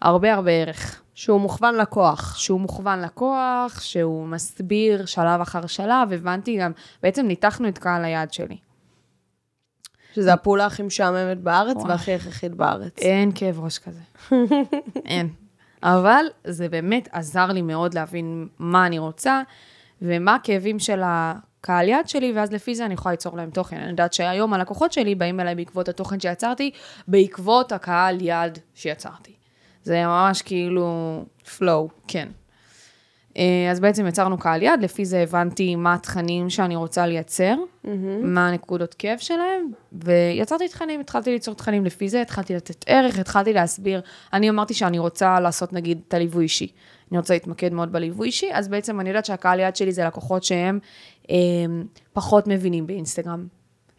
הרבה 0.00 0.34
הרבה 0.34 0.50
ערך. 0.50 1.02
שהוא 1.14 1.40
מוכוון 1.40 1.74
לקוח. 1.74 2.36
שהוא 2.36 2.60
מוכוון 2.60 3.00
לקוח, 3.00 3.80
שהוא 3.80 4.26
מסביר 4.26 5.06
שלב 5.06 5.40
אחר 5.40 5.66
שלב, 5.66 6.12
הבנתי 6.12 6.58
גם, 6.58 6.72
בעצם 7.02 7.26
ניתחנו 7.26 7.68
את 7.68 7.78
קהל 7.78 8.04
היעד 8.04 8.32
שלי. 8.32 8.56
שזה 10.14 10.32
הפעולה 10.32 10.66
הכי 10.66 10.82
משעממת 10.82 11.38
בארץ 11.38 11.76
וואי. 11.76 11.88
והכי 11.88 12.14
הכרחית 12.14 12.54
בארץ. 12.54 12.98
אין 12.98 13.32
כאב 13.34 13.60
ראש 13.60 13.78
כזה. 13.78 14.00
אין. 15.06 15.28
אבל 15.82 16.24
זה 16.44 16.68
באמת 16.68 17.08
עזר 17.12 17.46
לי 17.46 17.62
מאוד 17.62 17.94
להבין 17.94 18.48
מה 18.58 18.86
אני 18.86 18.98
רוצה, 18.98 19.42
ומה 20.02 20.34
הכאבים 20.34 20.78
של 20.78 21.02
הקהל 21.60 21.88
יד 21.88 22.08
שלי, 22.08 22.32
ואז 22.32 22.52
לפי 22.52 22.74
זה 22.74 22.84
אני 22.84 22.94
יכולה 22.94 23.12
ליצור 23.12 23.36
להם 23.36 23.50
תוכן. 23.50 23.76
אני 23.76 23.90
יודעת 23.90 24.12
שהיום 24.12 24.54
הלקוחות 24.54 24.92
שלי 24.92 25.14
באים 25.14 25.40
אליי 25.40 25.54
בעקבות 25.54 25.88
התוכן 25.88 26.20
שיצרתי, 26.20 26.70
בעקבות 27.08 27.72
הקהל 27.72 28.18
יד 28.20 28.58
שיצרתי. 28.74 29.32
זה 29.82 30.06
ממש 30.06 30.42
כאילו 30.42 31.24
flow, 31.44 31.88
כן. 32.08 32.28
אה, 33.38 33.70
אז 33.70 33.80
בעצם 33.80 34.06
יצרנו 34.06 34.38
קהל 34.38 34.62
יד, 34.62 34.82
לפי 34.82 35.04
זה 35.04 35.18
הבנתי 35.22 35.76
מה 35.76 35.94
התכנים 35.94 36.50
שאני 36.50 36.76
רוצה 36.76 37.06
לייצר, 37.06 37.54
מה 38.22 38.48
הנקודות 38.48 38.94
כאב 38.94 39.18
שלהם, 39.18 39.70
ויצרתי 39.92 40.68
תכנים, 40.68 41.00
התחלתי 41.00 41.30
ליצור 41.30 41.54
תכנים 41.54 41.84
לפי 41.84 42.08
זה, 42.08 42.22
התחלתי 42.22 42.54
לתת 42.54 42.84
ערך, 42.88 43.18
התחלתי 43.18 43.52
להסביר. 43.52 44.00
אני 44.32 44.50
אמרתי 44.50 44.74
שאני 44.74 44.98
רוצה 44.98 45.40
לעשות 45.40 45.72
נגיד 45.72 46.00
את 46.08 46.14
הליווי 46.14 46.42
אישי. 46.42 46.72
אני 47.10 47.18
רוצה 47.18 47.34
להתמקד 47.34 47.72
מאוד 47.72 47.92
בליווי 47.92 48.26
אישי, 48.26 48.48
אז 48.52 48.68
בעצם 48.68 49.00
אני 49.00 49.08
יודעת 49.08 49.24
שהקהל 49.24 49.60
יד 49.60 49.76
שלי 49.76 49.92
זה 49.92 50.04
לקוחות 50.04 50.44
שהם 50.44 50.78
אה, 51.30 51.36
פחות 52.12 52.46
מבינים 52.46 52.86
באינסטגרם. 52.86 53.46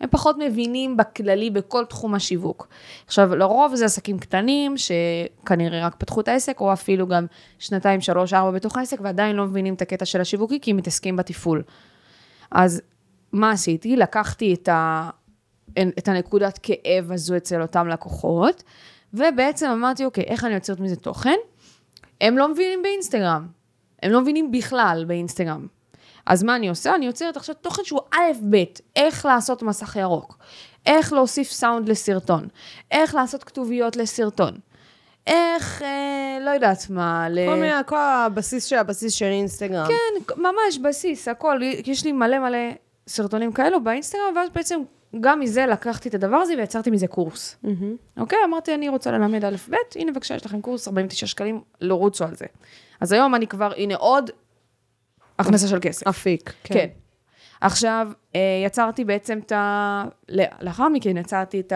הם 0.02 0.10
פחות 0.12 0.36
מבינים 0.40 0.98
בכללי 0.98 1.50
בכל 1.50 1.86
תחום 1.86 2.16
השיווק. 2.16 2.68
עכשיו, 3.06 3.36
לרוב 3.36 3.76
זה 3.76 3.86
עסקים 3.86 4.20
קטנים, 4.20 4.76
שכנראה 4.78 5.86
רק 5.86 5.96
פתחו 5.96 6.22
את 6.22 6.28
העסק, 6.28 6.60
או 6.60 6.74
אפילו 6.74 7.08
גם 7.08 7.26
שנתיים, 7.60 8.02
שלוש, 8.02 8.34
ארבע 8.34 8.52
בתוך 8.52 8.78
העסק, 8.78 8.98
ועדיין 9.02 9.36
לא 9.36 9.46
מבינים 9.46 9.74
את 9.74 9.82
הקטע 9.82 10.06
של 10.06 10.22
השיווקי, 10.22 10.60
כי 10.60 10.72
הם 10.72 10.78
מתעסקים 10.78 11.16
בתפעול. 11.16 11.64
אז 12.52 12.82
מה 13.32 13.52
עשיתי? 13.52 13.96
לקחתי 13.96 14.54
את, 14.54 14.68
ה... 14.68 15.10
את 15.72 16.08
הנקודת 16.08 16.60
כאב 16.64 17.12
הזו 17.12 17.38
אצל 17.38 17.62
אותם 17.62 17.88
לקוחות, 17.88 18.64
ובעצם 19.14 19.70
אמרתי, 19.70 20.06
אוקיי, 20.06 20.24
איך 20.24 20.44
אני 20.44 20.54
יוצרת 20.54 20.80
מזה 20.80 20.96
תוכן? 20.96 21.38
הם 22.22 22.38
לא 22.38 22.48
מבינים 22.48 22.82
באינסטגרם. 22.84 23.48
הם 24.04 24.12
לא 24.12 24.22
מבינים 24.22 24.52
בכלל 24.52 25.04
באינסטגרם. 25.08 25.68
אז 26.26 26.44
מה 26.44 26.56
אני 26.56 26.70
עושה? 26.70 26.96
אני 26.96 27.06
יוצרת 27.06 27.38
עכשיו 27.38 27.56
תוכן 27.56 27.84
שהוא 27.84 28.00
א'-ב', 28.14 28.56
איך 28.96 29.26
לעשות 29.26 29.64
מסך 29.64 29.96
ירוק, 29.96 30.38
איך 30.86 31.14
להוסיף 31.14 31.52
סאונד 31.52 31.90
לסרטון, 31.90 32.48
איך 32.92 33.16
לעשות 33.16 33.44
כתוביות 33.44 33.96
לסרטון, 33.96 34.54
איך, 35.28 35.82
אה, 35.82 36.38
לא 36.42 36.50
יודעת 36.50 36.90
מה, 36.90 37.30
ל... 37.30 37.46
כל 37.48 37.56
מיני, 37.56 37.74
כל 37.86 37.98
הבסיס 37.98 38.66
של 38.66 38.76
הבסיס 38.76 39.14
של 39.14 39.26
אינסטגרם. 39.26 39.88
כן, 39.88 40.42
ממש 40.42 40.78
בסיס, 40.82 41.28
הכל. 41.28 41.60
יש 41.86 42.06
לי 42.06 42.12
מלא 42.12 42.40
מלא 42.40 42.58
סרטונים 43.08 43.52
כאלו 43.52 43.84
באינסטגרם, 43.84 44.34
ואז 44.36 44.50
בעצם 44.56 44.80
גם 45.22 45.40
מזה 45.40 45.66
לקחתי 45.66 46.10
את 46.10 46.14
הדבר 46.14 46.36
הזה 46.36 46.54
ויצרתי 46.58 46.92
מזה 46.92 47.08
קורס. 47.08 47.58
Mm-hmm. 47.64 47.68
אוקיי? 48.18 48.40
אמרתי, 48.46 48.76
אני 48.76 48.90
רוצה 48.90 49.12
ללמד 49.12 49.46
א', 49.46 49.56
ב', 49.70 49.76
הנה 49.96 50.12
בבקשה, 50.12 50.36
יש 50.36 50.46
לכם 50.46 50.62
קורס, 50.62 50.88
49 50.88 51.28
שקלים, 51.28 51.62
לא 51.82 51.96
רוצו 51.96 52.26
על 52.26 52.36
זה. 52.36 52.46
אז 53.00 53.12
היום 53.12 53.36
אני 53.36 53.48
כבר, 53.48 53.72
הנה 53.78 53.96
עוד 53.96 54.30
הכנסה 55.40 55.68
של 55.68 55.78
כסף. 55.82 56.08
אפיק, 56.08 56.54
כן. 56.64 56.74
כן. 56.74 56.88
עכשיו, 57.62 58.12
אה, 58.36 58.64
יצרתי 58.66 59.06
בעצם 59.06 59.40
את 59.46 59.52
ה... 59.52 60.04
לאחר 60.62 60.90
מכן 60.90 61.18
יצרתי 61.18 61.60
את 61.60 61.74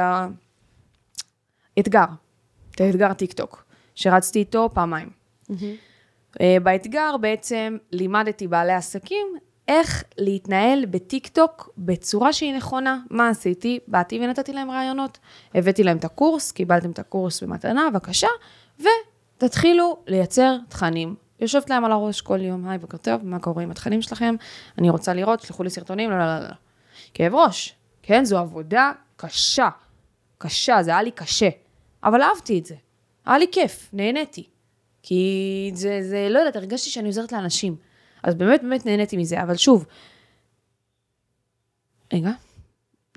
האתגר, 1.78 2.06
את 2.76 2.82
האתגר 2.82 3.14
טיקטוק, 3.14 3.66
שרצתי 3.96 4.40
איתו 4.40 4.70
פעמיים. 4.74 5.10
אה, 6.42 6.58
באתגר 6.64 7.18
בעצם 7.22 7.78
לימדתי 7.92 8.48
בעלי 8.48 8.74
עסקים 8.74 9.28
איך 9.68 10.04
להתנהל 10.18 10.86
בטיקטוק 10.86 11.70
בצורה 11.78 12.34
שהיא 12.34 12.56
נכונה. 12.56 13.00
מה 13.10 13.30
עשיתי? 13.30 13.80
באתי 13.88 14.20
ונתתי 14.20 14.54
להם 14.54 14.72
רעיונות. 14.72 15.18
הבאתי 15.56 15.84
להם 15.84 15.98
את 15.98 16.06
הקורס, 16.06 16.52
קיבלתם 16.52 16.92
את 16.92 17.00
הקורס 17.00 17.44
במתנה, 17.44 17.90
בבקשה, 17.90 18.28
ותתחילו 18.80 19.98
לייצר 20.08 20.58
תכנים. 20.70 21.16
יושבת 21.40 21.70
להם 21.70 21.86
על 21.86 21.92
הראש 21.92 22.22
כל 22.22 22.42
יום, 22.42 22.68
היי, 22.68 22.78
בוקר 22.78 22.98
טוב, 22.98 23.26
מה 23.26 23.40
קורה 23.40 23.64
עם 23.64 23.72
התכנים 23.72 24.02
שלכם? 24.02 24.36
אני 24.78 24.90
רוצה 24.90 25.14
לראות, 25.14 25.42
שלחו 25.42 25.64
לי 25.64 25.70
סרטונים, 25.70 26.10
לא, 26.10 26.18
לא, 26.18 26.26
לא, 26.26 26.40
לא. 26.40 26.56
כאב 27.14 27.36
ראש, 27.36 27.76
כן? 28.04 28.26
זו 28.26 28.38
עבודה 28.38 28.92
קשה. 29.16 29.70
קשה, 30.38 30.84
זה 30.84 30.92
היה 30.92 31.04
לי 31.04 31.12
קשה. 31.12 31.50
אבל 32.04 32.22
אהבתי 32.22 32.60
את 32.60 32.66
זה. 32.66 32.76
היה 33.26 33.38
לי 33.38 33.46
כיף, 33.52 33.90
נהניתי. 33.94 34.48
כי 35.04 35.72
זה, 35.74 36.00
זה, 36.02 36.28
לא 36.30 36.40
יודעת, 36.40 36.56
הרגשתי 36.56 36.90
שאני 36.90 37.08
עוזרת 37.08 37.32
לאנשים. 37.32 37.76
אז 38.24 38.36
באמת, 38.36 38.62
באמת 38.62 38.86
נהניתי 38.86 39.18
מזה. 39.18 39.44
אבל 39.44 39.56
שוב, 39.56 39.86
רגע, 42.14 42.32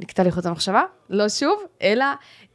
נקטע 0.01 0.23
לי 0.23 0.33
חוט 0.33 0.47
המחשבה, 0.47 0.83
לא 1.11 1.29
שוב, 1.29 1.63
אלא 1.83 2.05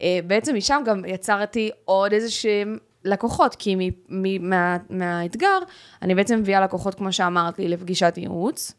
אה, 0.01 0.19
בעצם 0.27 0.55
משם 0.55 0.81
גם 0.85 1.05
יצרתי 1.05 1.69
עוד 1.85 2.13
איזה 2.13 2.31
שהם 2.31 2.77
לקוחות, 3.05 3.55
כי 3.55 3.75
מ, 3.75 3.79
מ, 4.09 4.49
מה, 4.49 4.77
מהאתגר, 4.89 5.57
אני 6.01 6.15
בעצם 6.15 6.39
מביאה 6.39 6.61
לקוחות, 6.61 6.95
כמו 6.95 7.13
שאמרתי, 7.13 7.67
לפגישת 7.67 8.13
ייעוץ, 8.17 8.73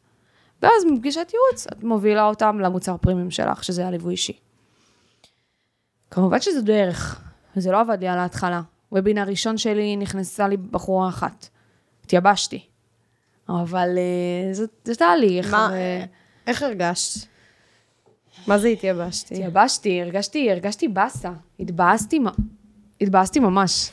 ואז 0.63 0.85
מפגישת 0.93 1.33
ייעוץ, 1.33 1.67
את 1.67 1.85
מובילה 1.85 2.25
אותם 2.25 2.61
למוצר 2.61 2.97
פרימיום 2.97 3.31
שלך, 3.31 3.65
שזה 3.65 3.87
הליווי 3.87 4.13
אישי. 4.13 4.39
כמובן 6.11 6.41
שזו 6.41 6.63
דרך, 6.63 7.23
וזה 7.57 7.71
לא 7.71 7.81
עבד 7.81 8.01
לי 8.01 8.09
על 8.09 8.19
ההתחלה. 8.19 8.61
וובינר 8.93 9.23
ראשון 9.23 9.59
שלי 9.59 9.97
נכנסה 9.97 10.49
לי 10.49 10.57
בחורה 10.57 11.09
אחת. 11.09 11.49
התייבשתי. 12.05 12.67
אבל 13.49 13.99
אה, 13.99 14.55
זה, 14.55 14.65
זה 14.85 14.95
תהליך. 14.95 15.51
מה- 15.51 15.71
ו- 15.73 16.05
איך 16.47 16.63
הרגשת? 16.63 17.27
מה 18.47 18.59
זה 18.59 18.69
התייבשתי? 18.69 19.35
התייבשתי, 19.35 20.03
הרגשתי, 20.03 20.51
הרגשתי 20.51 20.89
באסה. 20.89 21.31
התבאסתי, 21.61 22.19
התבאסתי 23.01 23.41
ממש. 23.41 23.91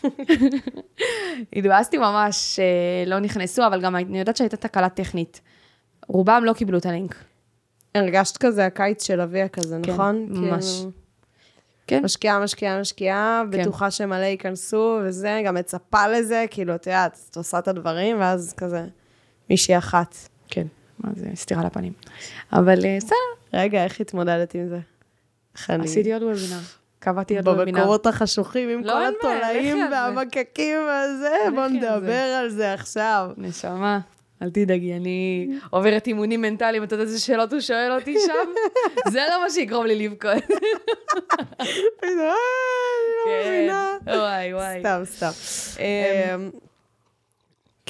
התבאסתי 1.56 1.98
ממש 1.98 2.60
שלא 3.06 3.20
נכנסו, 3.20 3.68
אבל 3.68 3.82
גם 3.82 3.96
אני 3.96 4.20
יודעת 4.20 4.38
שהייתה 4.38 4.58
תקלה 4.58 4.90
טכנית. 4.90 5.42
רובם 6.08 6.42
לא 6.46 6.54
קיבלו 6.54 6.78
את 6.78 6.86
הלינק. 6.86 7.16
הרגשת 7.96 8.38
כזה 8.38 8.66
הקיץ 8.66 9.04
של 9.08 9.22
אביה 9.22 9.48
כזה, 9.48 9.80
כן, 9.84 9.92
נכון? 9.92 10.26
ממש. 10.30 10.66
כאילו, 10.80 10.92
כן. 11.88 12.04
משקיעה, 12.04 12.40
משקיעה, 12.40 12.80
משקיעה, 12.82 13.44
כן. 13.52 13.62
בטוחה 13.62 13.92
שמלא 13.92 14.26
ייכנסו 14.26 15.00
וזה, 15.04 15.42
גם 15.46 15.56
מצפה 15.56 16.08
לזה, 16.08 16.46
כאילו, 16.52 16.76
את 16.76 16.88
יודעת, 16.88 17.20
את 17.32 17.38
עושה 17.38 17.60
את 17.60 17.68
הדברים, 17.68 18.20
ואז 18.20 18.54
כזה, 18.58 18.86
מישהי 19.50 19.78
אחת. 19.78 20.16
כן. 20.48 20.68
מה 21.00 21.10
זה, 21.16 21.28
סטירה 21.36 21.64
לפנים. 21.66 21.94
אבל 22.54 22.86
אה, 22.86 22.98
בסדר, 22.98 23.16
רגע, 23.54 23.84
איך 23.84 24.02
התמודדת 24.02 24.56
עם 24.56 24.68
זה? 24.68 24.80
עשיתי 25.68 26.14
עוד 26.14 26.24
וובינר. 26.24 26.60
קבעתי 27.00 27.38
עוד 27.38 27.48
וובינר. 27.48 27.80
במקומות 27.80 28.06
החשוכים 28.06 28.70
עם 28.70 28.84
לא, 28.84 28.94
כל 28.94 29.06
התולעים. 29.06 29.78
והמקקים 29.92 30.78
והזה, 30.88 31.36
בוא 31.56 31.68
נדבר 31.68 32.14
על 32.14 32.50
זה 32.50 32.74
עכשיו. 32.74 33.30
נשמה, 33.38 34.00
אל 34.42 34.50
תדאגי, 34.50 34.94
אני 34.94 35.48
עוברת 35.70 36.08
אימונים 36.08 36.42
מנטליים, 36.42 36.84
אתה 36.84 36.94
יודע 36.94 37.04
איזה 37.04 37.20
שאלות 37.20 37.54
הוא 37.54 37.60
שואל 37.60 37.92
אותי 38.00 38.16
שם? 38.26 38.50
זה 39.14 39.20
לא 39.30 39.42
מה 39.44 39.50
שיגרום 39.50 39.86
לי 39.86 40.08
לבכות. 40.08 40.44
פתאום, 41.98 42.20
אה, 42.24 42.34
אני 43.26 43.36
לא 43.36 43.48
מבינה. 43.48 43.92
וואי, 44.06 44.54
וואי. 44.54 44.80
סתם, 44.80 45.02
סתם. 45.06 46.50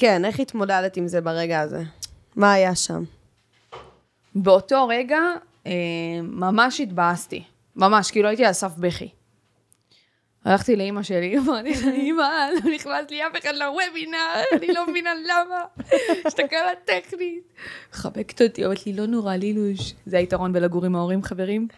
כן, 0.00 0.24
איך 0.24 0.40
התמודדת 0.40 0.96
עם 0.96 1.08
זה 1.08 1.20
ברגע 1.20 1.60
הזה? 1.60 1.82
מה 2.36 2.52
היה 2.52 2.74
שם? 2.74 3.02
באותו 4.34 4.88
רגע, 4.88 5.18
אה, 5.66 5.72
ממש 6.22 6.80
התבאסתי. 6.80 7.42
ממש, 7.76 8.10
כאילו 8.10 8.28
הייתי 8.28 8.44
על 8.44 8.52
סף 8.52 8.72
בכי. 8.78 9.08
הלכתי 10.44 10.76
לאימא 10.76 11.02
שלי, 11.02 11.36
אמרתי 11.38 11.74
לה, 11.84 11.92
אימא, 11.92 12.48
לא 12.54 12.70
נכנס 12.74 13.10
לי 13.10 13.26
אף 13.26 13.32
אחד 13.38 13.54
לוובינר, 13.54 14.18
אני 14.52 14.66
לא 14.66 14.86
מבינה 14.86 15.10
למה. 15.14 15.64
יש 16.26 16.34
תקלה 16.34 16.72
טכנית. 16.84 17.52
מחבקת 17.92 18.42
אותי, 18.42 18.64
אומרת 18.64 18.86
לי, 18.86 18.92
לא 18.92 19.06
נורא, 19.06 19.34
לילוש. 19.34 19.94
זה 20.06 20.18
היתרון 20.18 20.52
בלגור 20.52 20.84
עם 20.84 20.94
ההורים, 20.96 21.22
חברים. 21.22 21.68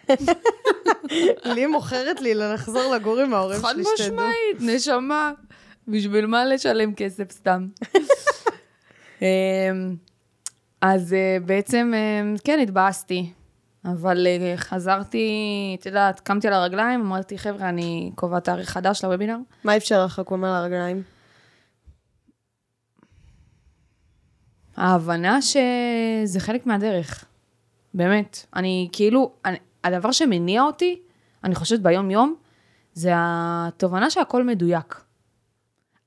לי 1.55 1.65
מוכרת 1.65 2.21
לי 2.21 2.33
לחזור 2.33 2.95
לגור 2.95 3.19
עם 3.19 3.33
ההורים 3.33 3.61
חד 3.61 3.73
שלי, 3.73 3.83
שתדעו. 3.83 4.15
משמעית, 4.15 4.57
נשמה. 4.59 5.31
בשביל 5.87 6.25
מה 6.25 6.45
לשלם 6.45 6.93
כסף 6.93 7.31
סתם? 7.31 7.67
אמ, 9.21 9.95
אז 10.81 11.13
אה, 11.13 11.37
בעצם, 11.45 11.91
אה, 11.95 12.33
כן, 12.43 12.59
התבאסתי. 12.63 13.33
אבל 13.85 14.27
אה, 14.27 14.53
חזרתי, 14.57 15.27
את 15.79 15.85
יודעת, 15.85 16.19
קמתי 16.19 16.47
על 16.47 16.53
הרגליים, 16.53 17.01
אמרתי, 17.01 17.37
חבר'ה, 17.37 17.69
אני 17.69 18.11
קובעת 18.15 18.43
תאריך 18.43 18.69
חדש 18.69 19.03
לוובינר. 19.03 19.37
מה 19.63 19.77
אפשר 19.77 20.05
לך 20.05 20.19
לקום 20.19 20.43
על 20.43 20.55
הרגליים? 20.55 21.03
ההבנה 24.77 25.39
שזה 25.41 26.39
חלק 26.39 26.65
מהדרך. 26.65 27.25
באמת. 27.93 28.45
אני 28.55 28.89
כאילו, 28.91 29.31
אני, 29.45 29.57
הדבר 29.83 30.11
שמניע 30.11 30.61
אותי, 30.61 31.01
אני 31.43 31.55
חושבת 31.55 31.79
ביום-יום, 31.79 32.35
זה 32.93 33.11
התובנה 33.15 34.09
שהכל 34.09 34.43
מדויק. 34.43 35.03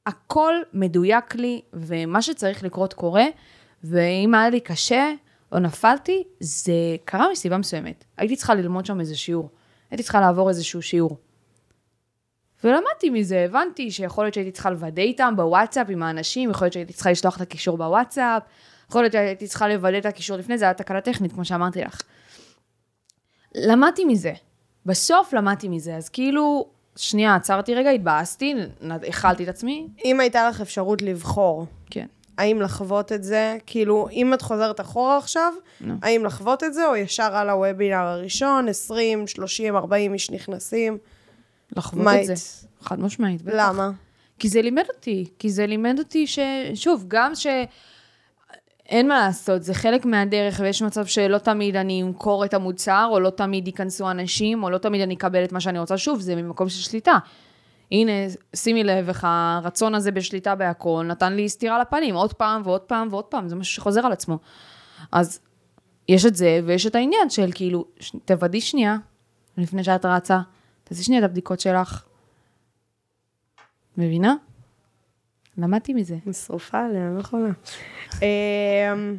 הכל 0.07 0.55
מדויק 0.73 1.35
לי, 1.35 1.61
ומה 1.73 2.23
שצריך 2.23 2.63
לקרות 2.65 2.95
קורה, 2.95 3.25
ואם 3.85 4.35
היה 4.35 4.51
לי 4.51 4.61
קשה 4.61 5.13
או 5.53 5.59
נפלתי, 5.59 6.25
זה 6.41 6.73
קרה 7.05 7.27
מסיבה 7.33 7.59
מסוימת. 7.59 8.05
הייתי 8.17 8.37
צריכה 8.37 8.55
ללמוד 8.55 8.87
שם 8.87 9.01
איזה 9.01 9.17
שיעור. 9.17 9.51
הייתי 9.91 10.03
צריכה 10.03 10.21
לעבור 10.21 10.49
איזשהו 10.49 10.83
שיעור. 10.83 11.19
ולמדתי 12.65 13.11
מזה, 13.11 13.45
הבנתי 13.45 13.91
שיכול 13.91 14.25
להיות 14.25 14.35
שהייתי 14.35 14.51
צריכה 14.51 14.71
לוודא 14.71 15.03
איתם 15.03 15.35
בוואטסאפ 15.37 15.87
עם 15.91 16.03
האנשים, 16.03 16.51
יכול 16.51 16.65
להיות 16.65 16.73
שהייתי 16.73 16.93
צריכה 16.93 17.11
לשלוח 17.11 17.37
את 17.37 17.41
הקישור 17.41 17.77
בוואטסאפ, 17.77 18.43
יכול 18.89 19.03
להיות 19.03 19.13
שהייתי 19.13 19.47
צריכה 19.47 19.69
לוודא 19.69 19.99
את 19.99 20.07
הקישור 20.07 20.37
לפני, 20.37 20.59
זה 20.59 20.65
היה 20.65 20.75
תקלה 20.75 21.01
טכנית, 21.01 21.33
כמו 21.33 21.45
שאמרתי 21.45 21.81
לך. 21.81 22.01
למדתי 23.55 24.05
מזה. 24.05 24.33
בסוף 24.87 25.33
למדתי 25.33 25.69
מזה, 25.69 25.97
אז 25.97 26.09
כאילו, 26.09 26.71
שנייה, 26.97 27.35
עצרתי 27.35 27.75
רגע, 27.75 27.91
התבאסתי, 27.91 28.55
הכלתי 29.09 29.45
את 29.45 29.49
עצמי, 29.49 29.89
אם 30.05 30.21
הייתה 30.21 30.49
לך 30.49 30.61
אפשרות 30.61 31.03
לבחור, 31.03 31.67
כן. 31.91 32.07
האם 32.39 32.63
לחוות 32.63 33.13
את 33.13 33.25
זה, 33.25 33.57
כאילו, 33.67 34.09
אם 34.13 34.35
את 34.35 34.43
חוזרת 34.43 34.81
אחורה 34.81 35.19
עכשיו, 35.19 35.53
נו. 35.81 35.95
האם 36.03 36.25
לחוות 36.25 36.65
את 36.65 36.75
זה, 36.75 36.89
או 36.89 36.97
ישר 36.97 37.37
על 37.37 37.51
הוובינר 37.51 37.97
הראשון, 37.97 38.69
20, 38.69 39.27
30, 39.27 39.77
40 39.77 40.15
איש 40.15 40.31
נכנסים? 40.31 40.99
לחוות 41.77 42.05
מה 42.05 42.21
את 42.21 42.27
זה. 42.27 42.35
חד 42.81 43.01
משמעית, 43.01 43.43
בטח. 43.43 43.55
למה? 43.59 43.91
כי 44.39 44.49
זה 44.49 44.63
לימד 44.63 44.85
אותי, 44.97 45.25
כי 45.39 45.51
זה 45.51 45.67
לימד 45.67 45.99
אותי 45.99 46.27
ש... 46.27 46.39
שוב, 46.75 47.05
גם 47.09 47.35
ש... 47.35 47.47
אין 48.89 49.09
מה 49.09 49.19
לעשות, 49.19 49.63
זה 49.63 49.75
חלק 49.75 50.05
מהדרך, 50.05 50.61
ויש 50.63 50.83
מצב 50.83 51.07
שלא 51.07 51.39
תמיד 51.39 51.77
אני 51.77 52.03
אמכור 52.03 52.45
את 52.45 52.55
המוצר, 52.55 53.09
או 53.11 53.21
לא 53.21 53.31
תמיד 53.31 53.67
ייכנסו 53.67 54.11
אנשים, 54.11 54.63
או 54.63 54.71
לא 54.71 54.79
תמיד 54.79 55.01
אני 55.01 55.15
אקבל 55.15 55.45
את 55.45 55.53
מה 55.53 55.61
שאני 55.61 55.79
רוצה. 55.79 55.99
שוב, 55.99 56.21
זה 56.21 56.37
ממקום 56.37 56.69
של 56.69 56.91
שליטה. 56.91 57.19
הנה, 57.93 58.13
שימי 58.57 58.85
לב 58.85 59.09
איך 59.09 59.27
הרצון 59.29 59.95
הזה 59.95 60.13
בשליטה 60.13 60.55
בהכל 60.55 61.05
נתן 61.09 61.33
לי 61.33 61.49
סטירה 61.49 61.79
לפנים, 61.79 62.15
עוד 62.15 62.33
פעם 62.33 62.63
ועוד 62.65 62.81
פעם 62.81 63.09
ועוד 63.11 63.25
פעם, 63.25 63.49
זה 63.49 63.57
משהו 63.57 63.75
שחוזר 63.75 64.07
על 64.07 64.13
עצמו. 64.13 64.39
אז 65.13 65.41
יש 66.09 66.27
את 66.27 66.37
זה, 66.37 66.61
ויש 66.65 66.87
את 66.87 66.95
העניין 66.95 67.31
של 67.31 67.51
כאילו, 67.55 67.85
ש- 68.01 68.13
תוודאי 68.25 68.61
שנייה, 68.61 68.97
לפני 69.59 69.85
שאת 69.85 70.05
רצה, 70.05 70.41
תעשי 70.85 71.03
שנייה 71.03 71.21
את 71.21 71.25
הבדיקות 71.25 71.61
שלך. 71.61 72.05
מבינה? 73.97 74.35
למדתי 75.59 75.95
מזה. 75.95 76.17
שרופה 76.33 76.79
עליה, 76.79 77.11
לא 77.15 77.21
יכולה. 77.21 77.51
אמ, 78.23 79.17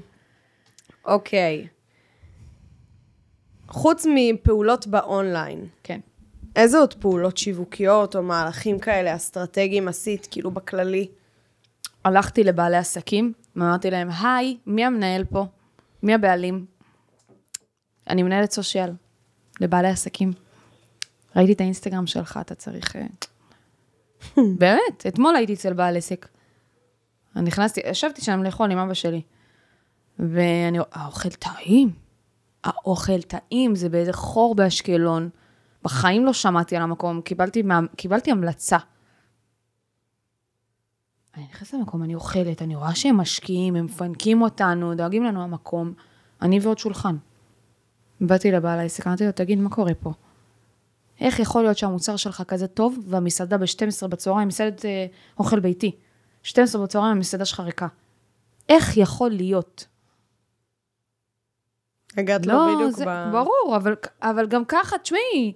אוקיי. 1.06 1.67
חוץ 3.67 4.06
מפעולות 4.15 4.88
באונליין, 4.88 5.67
כן. 5.84 6.00
איזה 6.56 6.78
עוד 6.78 6.93
פעולות 6.93 7.38
שיווקיות 7.38 8.15
או 8.15 8.23
מהלכים 8.23 8.80
כאלה 8.80 9.15
אסטרטגיים 9.15 9.88
עשית, 9.88 10.28
כאילו 10.32 10.52
בכללי? 10.52 11.08
הלכתי 12.06 12.43
לבעלי 12.43 12.78
עסקים, 12.78 13.34
ואמרתי 13.56 13.91
להם, 13.91 14.10
היי, 14.21 14.58
מי 14.65 14.86
המנהל 14.86 15.26
פה? 15.26 15.45
מי 16.04 16.13
הבעלים? 16.13 16.65
אני 18.10 18.23
מנהלת 18.23 18.52
סושיאל 18.52 18.91
לבעלי 19.60 19.88
עסקים. 19.88 20.32
ראיתי 21.36 21.54
את 21.54 21.62
האינסטגרם 21.62 22.08
שלך, 22.08 22.39
אתה 22.41 22.56
צריך... 22.56 22.95
באמת, 24.60 25.06
אתמול 25.08 25.36
הייתי 25.36 25.54
אצל 25.54 25.74
בעל 25.74 25.98
עסק. 25.98 26.28
אני 27.36 27.46
נכנסתי, 27.46 27.82
ישבתי 27.86 28.22
שם 28.22 28.44
לאכול 28.44 28.72
עם 28.72 28.78
אבא 28.78 28.94
שלי. 28.94 29.22
ואני, 30.20 30.78
האוכל 30.92 31.30
טעים. 31.30 31.92
האוכל 32.64 33.22
טעים, 33.22 33.76
זה 33.76 33.90
באיזה 33.90 34.14
חור 34.14 34.56
באשקלון. 34.56 35.30
בחיים 35.84 36.26
לא 36.26 36.34
שמעתי 36.34 36.76
על 36.76 36.82
המקום, 36.82 37.22
קיבלתי, 37.22 37.62
מה, 37.62 37.80
קיבלתי 37.96 38.32
המלצה. 38.32 38.78
אני 41.36 41.46
נכנסת 41.52 41.74
למקום, 41.74 42.04
אני 42.04 42.16
אוכלת, 42.16 42.62
אני 42.62 42.76
רואה 42.76 42.96
שהם 42.96 43.18
משקיעים, 43.18 43.76
הם 43.76 43.86
מפנקים 43.86 44.42
אותנו, 44.42 44.96
דואגים 44.96 45.24
לנו 45.24 45.44
המקום. 45.44 45.94
אני 46.42 46.60
ועוד 46.60 46.78
שולחן. 46.78 47.18
באתי 48.22 48.52
לבעל 48.52 48.80
העסק, 48.80 49.08
אמרתי 49.08 49.26
לו, 49.26 49.32
תגיד, 49.32 49.60
מה 49.60 49.70
קורה 49.70 49.94
פה? 49.94 50.12
איך 51.22 51.40
יכול 51.40 51.64
להיות 51.64 51.78
שהמוצר 51.78 52.16
שלך 52.16 52.44
כזה 52.48 52.68
טוב, 52.68 53.00
והמסעדה 53.08 53.58
ב-12 53.58 54.08
בצהריים, 54.08 54.48
מסעדת 54.48 54.86
אה, 54.86 55.06
אוכל 55.40 55.60
ביתי, 55.60 55.92
12 56.44 56.84
בצהריים 56.84 57.12
המסעדה 57.12 57.46
שלך 57.46 57.60
ריקה? 57.60 57.88
איך 58.70 58.98
יכול 58.98 59.32
להיות? 59.32 59.86
הגעת 62.18 62.46
לו 62.46 62.54
לא, 62.54 62.76
בדיוק 62.76 62.92
זה, 62.92 63.06
ב... 63.08 63.30
ברור, 63.32 63.74
אבל, 63.76 63.96
אבל 64.22 64.48
גם 64.48 64.66
ככה, 64.66 64.98
תשמעי, 64.98 65.54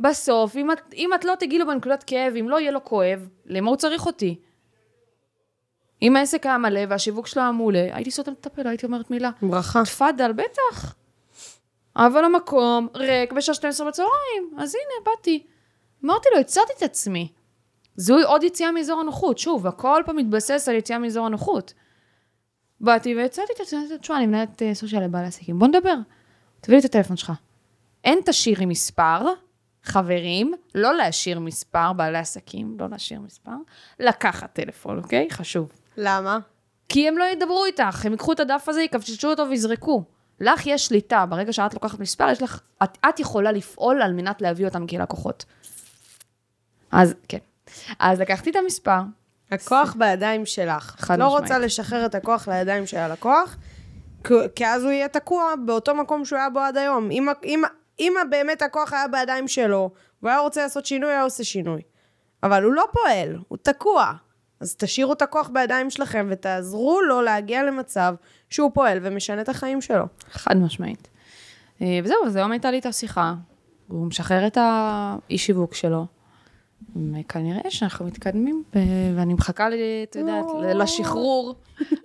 בסוף, 0.00 0.56
אם 0.56 0.72
את, 0.72 0.78
אם 0.94 1.10
את 1.14 1.24
לא 1.24 1.34
תגיעי 1.38 1.58
לו 1.58 1.66
בנקודת 1.66 2.04
כאב, 2.06 2.34
אם 2.40 2.48
לא 2.48 2.60
יהיה 2.60 2.70
לו 2.70 2.84
כואב, 2.84 3.28
למה 3.46 3.70
הוא 3.70 3.76
צריך 3.76 4.06
אותי? 4.06 4.38
אם 6.02 6.16
העסק 6.16 6.46
היה 6.46 6.58
מלא 6.58 6.80
והשיווק 6.88 7.26
שלו 7.26 7.42
היה 7.42 7.52
מעולה, 7.52 7.88
הייתי 7.92 8.10
סותמת 8.10 8.40
את 8.40 8.46
הפה, 8.46 8.62
לא 8.62 8.68
הייתי 8.68 8.86
אומרת 8.86 9.10
מילה. 9.10 9.30
ברכה. 9.42 9.84
תפאדל, 9.84 10.32
בטח. 10.32 10.94
אבל 11.96 12.24
המקום 12.24 12.88
ריק 12.94 13.32
בשעה 13.32 13.54
12 13.54 13.88
בצהריים, 13.88 14.50
אז 14.58 14.74
הנה, 14.74 15.04
באתי. 15.12 15.46
אמרתי 16.04 16.28
לו, 16.34 16.40
הצעתי 16.40 16.72
את 16.78 16.82
עצמי. 16.82 17.32
זוהי 17.96 18.22
עוד 18.22 18.42
יציאה 18.42 18.72
מאזור 18.72 19.00
הנוחות. 19.00 19.38
שוב, 19.38 19.66
הכל 19.66 20.02
פה 20.06 20.12
מתבסס 20.12 20.68
על 20.68 20.74
יציאה 20.74 20.98
מאזור 20.98 21.26
הנוחות. 21.26 21.74
באתי 22.80 23.14
והצעתי 23.14 23.52
את 23.56 23.60
עצמי, 23.60 23.80
תשמע, 24.00 24.16
אני 24.16 24.26
מנהלת 24.26 24.62
אה, 24.62 24.74
סושיאל 24.74 25.04
לבעלי 25.04 25.26
עסקים, 25.26 25.58
בוא 25.58 25.66
נדבר. 25.68 25.94
תביא 26.60 26.76
לי 26.76 26.80
את 26.80 26.84
הטלפון 26.84 27.16
שלך. 27.16 27.32
אין 28.04 28.18
תשאירי 28.24 28.66
מספר, 28.66 29.24
חברים, 29.82 30.54
לא 30.74 30.94
להשאיר 30.94 31.40
מספר, 31.40 31.92
בעלי 31.92 32.18
עסקים, 32.18 32.76
לא 32.80 32.88
להשאיר 32.90 33.20
מספר, 33.20 33.50
לקחת 34.00 34.52
טלפון, 34.52 34.98
אוקיי? 34.98 35.28
חשוב. 35.30 35.72
למה? 35.96 36.38
כי 36.88 37.08
הם 37.08 37.18
לא 37.18 37.24
ידברו 37.24 37.64
איתך, 37.64 38.06
הם 38.06 38.12
ייקחו 38.12 38.32
את 38.32 38.40
הדף 38.40 38.64
הזה, 38.68 38.82
יקפצ'צ'ו 38.82 39.30
אותו 39.30 39.48
ויזרקו. 39.48 40.04
לך 40.42 40.66
יש 40.66 40.86
שליטה, 40.86 41.26
ברגע 41.26 41.52
שאת 41.52 41.74
לוקחת 41.74 41.98
מספר, 42.00 42.28
יש 42.30 42.42
לך, 42.42 42.60
את, 42.82 42.98
את 43.08 43.20
יכולה 43.20 43.52
לפעול 43.52 44.02
על 44.02 44.12
מנת 44.12 44.42
להביא 44.42 44.64
אותם 44.66 44.86
כלקוחות. 44.86 45.44
אז 46.92 47.14
כן. 47.28 47.38
אז 47.98 48.20
לקחתי 48.20 48.50
את 48.50 48.56
המספר, 48.56 49.00
הכוח 49.50 49.94
בידיים 49.98 50.46
שלך. 50.46 50.94
חד 50.98 51.18
לא 51.18 51.26
משמעית. 51.26 51.42
רוצה 51.42 51.58
לשחרר 51.58 52.06
את 52.06 52.14
הכוח 52.14 52.48
לידיים 52.48 52.86
של 52.86 52.96
הלקוח, 52.96 53.56
כי- 54.24 54.34
כי 54.54 54.66
אז 54.66 54.82
הוא 54.84 54.90
יהיה 54.92 55.08
תקוע 55.08 55.54
באותו 55.66 55.94
מקום 55.94 56.24
שהוא 56.24 56.38
היה 56.38 56.50
בו 56.50 56.60
עד 56.60 56.76
היום. 56.76 57.10
אם, 57.10 57.28
אם, 57.44 57.62
אם 58.00 58.12
באמת 58.30 58.62
הכוח 58.62 58.92
היה 58.92 59.08
בידיים 59.08 59.48
שלו, 59.48 59.90
והוא 60.22 60.30
היה 60.30 60.40
רוצה 60.40 60.62
לעשות 60.62 60.86
שינוי, 60.86 61.10
היה 61.10 61.22
עושה 61.22 61.44
שינוי. 61.44 61.82
אבל 62.42 62.62
הוא 62.64 62.72
לא 62.72 62.84
פועל, 62.92 63.36
הוא 63.48 63.58
תקוע. 63.62 64.12
אז 64.60 64.76
תשאירו 64.76 65.12
את 65.12 65.22
הכוח 65.22 65.48
בידיים 65.48 65.90
שלכם 65.90 66.26
ותעזרו 66.30 67.00
לו 67.00 67.22
להגיע 67.22 67.62
למצב 67.62 68.14
שהוא 68.52 68.70
פועל 68.74 68.98
ומשנה 69.02 69.40
את 69.40 69.48
החיים 69.48 69.80
שלו. 69.80 70.04
חד 70.30 70.56
משמעית. 70.56 71.08
אה, 71.82 71.98
וזהו, 72.04 72.26
אז 72.26 72.36
היום 72.36 72.52
הייתה 72.52 72.70
לי 72.70 72.78
את 72.78 72.86
השיחה, 72.86 73.34
הוא 73.88 74.06
משחרר 74.06 74.46
את 74.46 74.58
האי 74.60 75.38
שיווק 75.38 75.74
שלו. 75.74 76.06
וכנראה 76.96 77.70
שאנחנו 77.70 78.06
מתקדמים, 78.06 78.62
ואני 79.16 79.34
מחכה, 79.34 79.68
את 80.02 80.16
יודעת, 80.16 80.44
לשחרור 80.74 81.54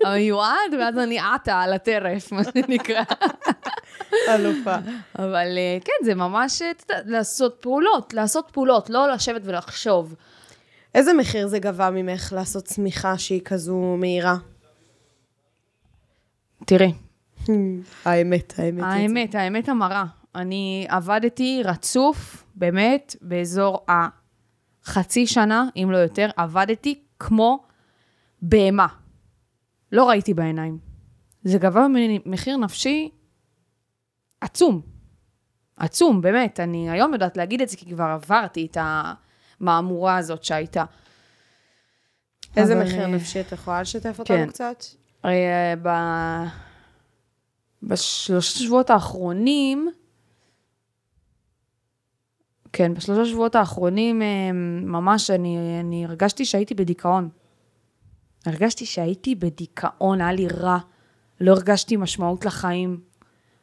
המיועד, 0.03 0.73
ואז 0.79 0.97
אני 0.97 1.19
עטה 1.19 1.61
על 1.61 1.73
הטרף, 1.73 2.31
מה 2.31 2.41
שנקרא. 2.43 3.03
אלופה. 4.29 4.75
אבל 5.19 5.57
אה, 5.57 5.77
כן, 5.85 6.05
זה 6.05 6.15
ממש, 6.15 6.61
יודעת, 6.61 7.05
לעשות 7.05 7.57
פעולות, 7.59 8.13
לעשות 8.13 8.49
פעולות, 8.51 8.89
לא 8.89 9.11
לשבת 9.11 9.41
ולחשוב. 9.43 10.15
איזה 10.95 11.13
מחיר 11.13 11.47
זה 11.47 11.59
גבה 11.59 11.89
ממך 11.89 12.33
לעשות 12.35 12.63
צמיחה 12.63 13.17
שהיא 13.17 13.41
כזו 13.45 13.95
מהירה? 13.99 14.37
תראי, 16.65 16.93
האמת, 18.05 18.53
האמת. 18.57 18.83
האמת, 18.83 19.35
האמת 19.35 19.69
המרה. 19.69 20.05
אני 20.35 20.85
עבדתי 20.89 21.61
רצוף, 21.65 22.43
באמת, 22.55 23.15
באזור 23.21 23.85
החצי 23.87 25.27
שנה, 25.27 25.65
אם 25.75 25.89
לא 25.91 25.97
יותר, 25.97 26.29
עבדתי 26.35 27.01
כמו 27.19 27.63
בהמה. 28.41 28.87
לא 29.91 30.09
ראיתי 30.09 30.33
בעיניים. 30.33 30.77
זה 31.43 31.57
גבה 31.57 31.87
ממני 31.87 32.19
מחיר 32.25 32.57
נפשי 32.57 33.09
עצום. 34.41 34.81
עצום, 35.77 36.21
באמת. 36.21 36.59
אני 36.59 36.89
היום 36.89 37.13
יודעת 37.13 37.37
להגיד 37.37 37.61
את 37.61 37.69
זה, 37.69 37.77
כי 37.77 37.85
כבר 37.91 38.03
עברתי 38.03 38.67
את 38.71 38.77
המהמורה 39.61 40.17
הזאת 40.17 40.43
שהייתה. 40.43 40.83
איזה 42.57 42.73
אבל, 42.73 42.83
מחיר 42.83 43.01
אה, 43.01 43.07
נפשי 43.07 43.41
את 43.41 43.51
יכולה 43.51 43.81
לשתף 43.81 44.19
אותנו 44.19 44.37
כן. 44.37 44.49
קצת? 44.49 44.83
הרי 45.23 45.35
אה, 45.47 45.73
ב... 45.81 45.89
בשלושה 47.83 48.59
שבועות 48.59 48.89
האחרונים, 48.89 49.89
כן, 52.73 52.93
בשלושה 52.93 53.25
שבועות 53.25 53.55
האחרונים, 53.55 54.21
אה, 54.21 54.51
ממש 54.83 55.31
אני, 55.31 55.57
אני 55.79 56.05
הרגשתי 56.05 56.45
שהייתי 56.45 56.73
בדיכאון. 56.73 57.29
הרגשתי 58.45 58.85
שהייתי 58.85 59.35
בדיכאון, 59.35 60.21
היה 60.21 60.33
לי 60.33 60.47
רע. 60.47 60.77
לא 61.41 61.51
הרגשתי 61.51 61.97
משמעות 61.97 62.45
לחיים. 62.45 63.01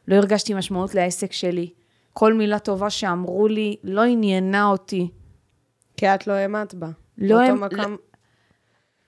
לא 0.07 0.15
הרגשתי 0.15 0.53
משמעות 0.53 0.95
לעסק 0.95 1.31
שלי. 1.31 1.69
כל 2.13 2.33
מילה 2.33 2.59
טובה 2.59 2.89
שאמרו 2.89 3.47
לי 3.47 3.75
לא 3.83 4.03
עניינה 4.03 4.65
אותי. 4.67 5.09
כי 5.97 6.07
את 6.15 6.27
לא 6.27 6.33
האמנת 6.33 6.73
בה. 6.73 6.87
לא 7.17 7.37
באותו 7.37 7.65
האמ- 7.65 7.73
מקום- 7.73 7.97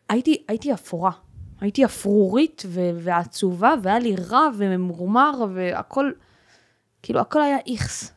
הייתי, 0.09 0.43
הייתי 0.47 0.73
אפורה. 0.73 1.11
הייתי 1.61 1.85
אפרורית 1.85 2.63
ו- 2.67 2.89
ועצובה, 2.95 3.73
והיה 3.83 3.99
לי 3.99 4.15
רע 4.15 4.47
וממורמר, 4.57 5.45
והכל, 5.53 6.11
כאילו, 7.01 7.19
הכל 7.19 7.41
היה 7.41 7.57
איכס. 7.67 8.13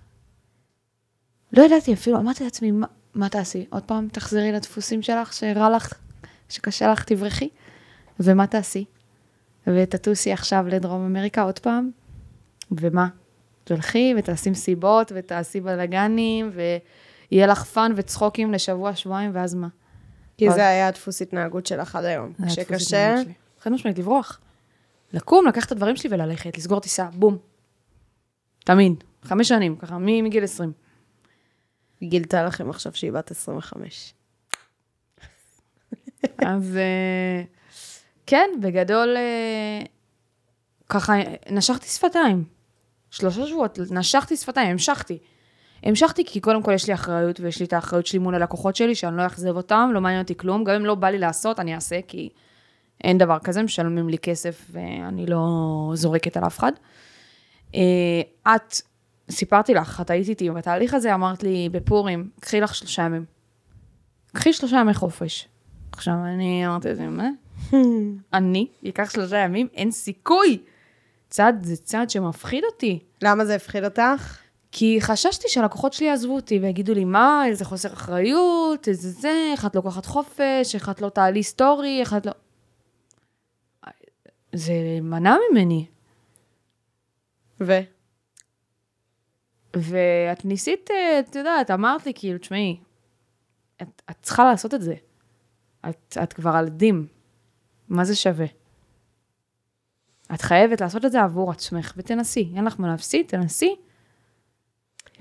לא 1.53 1.63
ידעתי 1.63 1.93
אפילו, 1.93 2.19
אמרתי 2.19 2.45
לעצמי, 2.45 2.71
מה, 2.71 2.87
מה 3.15 3.29
תעשי? 3.29 3.67
עוד 3.71 3.83
פעם 3.83 4.09
תחזרי 4.13 4.53
לדפוסים 4.53 5.03
שלך, 5.03 5.33
שרע 5.33 5.71
לך, 5.71 5.93
שקשה 6.49 6.93
לך, 6.93 7.05
תברחי? 7.05 7.49
ומה 8.21 8.47
תעשי? 8.47 8.85
ותטוסי 9.67 10.33
עכשיו 10.33 10.65
לדרום 10.69 11.05
אמריקה 11.07 11.43
עוד 11.43 11.59
פעם? 11.59 11.91
ומה? 12.71 13.09
תלכי 13.65 14.15
ותעשי 14.19 14.51
מסיבות 14.51 15.13
ותעשי 15.15 15.61
בלאגנים, 15.61 16.51
ויהיה 16.53 17.47
לך 17.47 17.65
fun 17.65 17.93
וצחוקים 17.97 18.53
לשבוע, 18.53 18.95
שבועיים, 18.97 19.31
ואז 19.35 19.55
מה? 19.55 19.69
כי 20.41 20.51
זה 20.51 20.69
היה 20.69 20.91
דפוס 20.91 21.23
התנהגות 21.23 21.67
שלך 21.67 21.97
עד 21.97 22.05
היום. 22.05 22.33
כשקשה. 22.47 23.15
חד 23.61 23.73
משמעית, 23.73 23.99
לברוח. 23.99 24.41
לקום, 25.13 25.47
לקחת 25.47 25.67
את 25.67 25.73
הדברים 25.73 25.97
שלי 25.97 26.11
וללכת, 26.15 26.59
לסגור 26.59 26.81
טיסה, 26.81 27.07
בום. 27.13 27.39
תמיד. 28.65 29.05
חמש 29.23 29.49
שנים, 29.49 29.77
ככה, 29.77 29.99
מגיל 29.99 30.45
20. 30.45 30.73
היא 32.01 32.11
גילתה 32.11 32.43
לכם 32.43 32.71
עכשיו 32.71 32.95
שהיא 32.95 33.13
בת 33.13 33.31
25. 33.31 34.15
אז 36.39 36.77
אה, 36.77 37.43
כן, 38.27 38.51
בגדול, 38.61 39.17
אה, 39.17 39.83
ככה, 40.89 41.13
נשכתי 41.51 41.87
שפתיים. 41.87 42.45
שלושה 43.11 43.47
שבועות, 43.47 43.79
נשכתי 43.91 44.37
שפתיים, 44.37 44.71
המשכתי. 44.71 45.19
המשכתי 45.83 46.25
כי 46.25 46.41
קודם 46.41 46.63
כל 46.63 46.73
יש 46.73 46.89
לי 46.89 46.95
אחריות, 46.95 47.41
ויש 47.41 47.61
לי 47.61 47.67
את 47.67 47.73
האחריות 47.73 48.07
שלי 48.07 48.19
מול 48.19 48.35
הלקוחות 48.35 48.77
שלי, 48.77 48.95
שאני 48.95 49.17
לא 49.17 49.25
אאכזב 49.25 49.57
אותם, 49.57 49.91
לא 49.95 50.01
מעניין 50.01 50.23
אותי 50.23 50.37
כלום, 50.37 50.65
גם 50.65 50.75
אם 50.75 50.85
לא 50.85 50.95
בא 50.95 51.09
לי 51.09 51.19
לעשות, 51.19 51.61
אני 51.61 51.75
אעשה, 51.75 52.01
כי 52.09 52.29
אין 53.05 53.19
דבר 53.19 53.39
כזה, 53.39 53.63
משלמים 53.63 54.09
לי 54.09 54.19
כסף 54.19 54.67
ואני 54.71 55.27
לא 55.27 55.47
זורקת 55.95 56.37
על 56.37 56.47
אף 56.47 56.59
אחד. 56.59 56.73
אה, 57.75 58.55
את, 58.57 58.75
סיפרתי 59.31 59.75
לך, 59.75 60.01
את 60.01 60.11
היית 60.11 60.29
איתי 60.29 60.51
בתהליך 60.51 60.95
הזה, 60.95 61.15
אמרת 61.15 61.43
לי, 61.43 61.69
בפורים, 61.73 62.31
קחי 62.41 62.61
לך 62.61 62.75
שלושה 62.75 63.03
ימים. 63.03 63.25
קחי 64.33 64.53
שלושה 64.53 64.77
ימי 64.77 64.95
חופש. 64.95 65.49
עכשיו, 65.93 66.15
אני 66.35 66.67
אמרתי 66.67 66.89
לזה, 66.89 67.07
מה? 67.07 67.29
אני 68.33 68.67
אקח 68.89 69.11
שלושה 69.11 69.37
ימים, 69.37 69.69
אין 69.75 69.91
סיכוי. 69.91 70.59
צעד, 71.29 71.63
זה 71.63 71.77
צעד 71.77 72.11
שמפחיד 72.11 72.65
אותי. 72.73 72.99
למה 73.23 73.45
זה 73.45 73.55
הפחיד 73.55 73.85
אותך? 73.85 74.40
כי 74.73 74.99
חששתי 75.01 75.49
שהלקוחות 75.49 75.93
שלי 75.93 76.07
יעזבו 76.07 76.35
אותי 76.35 76.59
ויגידו 76.59 76.95
לי, 76.95 77.05
מה, 77.05 77.43
איזה 77.47 77.65
חוסר 77.65 77.93
אחריות, 77.93 78.89
איזה 78.89 79.11
זה, 79.11 79.49
איך 79.53 79.67
את 79.67 79.75
לוקחת 79.77 80.07
חופש, 80.07 80.75
איך 80.75 80.89
את 80.89 81.01
לא 81.01 81.09
תעלי 81.09 81.43
סטורי, 81.43 82.01
איך 82.01 82.15
את 82.15 82.27
לא... 82.27 82.33
זה 84.53 84.73
מנע 85.03 85.37
ממני. 85.51 85.87
ו? 87.61 87.73
ואת 89.77 90.45
ניסית, 90.45 90.91
אה, 90.91 91.21
את 91.21 91.37
יודעת, 91.37 91.71
אמרת 91.71 92.07
לי, 92.07 92.13
כאילו, 92.15 92.39
תשמעי, 92.39 92.81
את, 93.83 94.03
את 94.11 94.17
צריכה 94.23 94.45
לעשות 94.45 94.75
את 94.75 94.83
זה. 94.83 94.95
את, 95.89 96.17
את 96.23 96.33
כבר 96.33 96.51
על 96.51 96.69
דים. 96.69 97.07
מה 97.89 98.05
זה 98.05 98.17
שווה? 98.17 98.47
את 100.35 100.41
חייבת 100.41 100.81
לעשות 100.81 101.05
את 101.05 101.13
זה 101.13 101.23
עבור 101.23 101.51
עצמך, 101.51 101.93
ותנסי. 101.97 102.53
אין 102.57 102.65
לך 102.65 102.81
מה 102.81 102.89
להפסיד, 102.89 103.27
תנסי. 103.27 103.77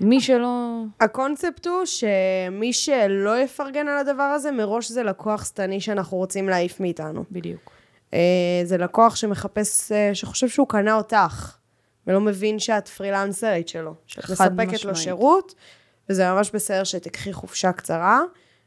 מי 0.00 0.20
שלא... 0.20 0.82
הקונספט 1.00 1.66
הוא 1.66 1.84
שמי 1.84 2.72
שלא 2.72 3.38
יפרגן 3.38 3.88
על 3.88 3.98
הדבר 3.98 4.22
הזה, 4.22 4.50
מראש 4.50 4.90
זה 4.90 5.02
לקוח 5.02 5.44
שטני 5.44 5.80
שאנחנו 5.80 6.16
רוצים 6.16 6.48
להעיף 6.48 6.80
מאיתנו. 6.80 7.24
בדיוק. 7.30 7.70
אה, 8.14 8.18
זה 8.64 8.76
לקוח 8.76 9.16
שמחפש, 9.16 9.92
אה, 9.92 10.14
שחושב 10.14 10.48
שהוא 10.48 10.68
קנה 10.68 10.94
אותך, 10.94 11.56
ולא 12.06 12.20
מבין 12.20 12.58
שאת 12.58 12.88
פרילנסרית 12.88 13.68
שלו. 13.68 13.94
שאת 14.06 14.30
מספקת 14.30 14.56
לו 14.58 14.74
משמעית. 14.74 14.96
שירות, 14.96 15.54
וזה 16.10 16.32
ממש 16.32 16.50
בסדר 16.54 16.84
שתקחי 16.84 17.32
חופשה 17.32 17.72
קצרה, 17.72 18.20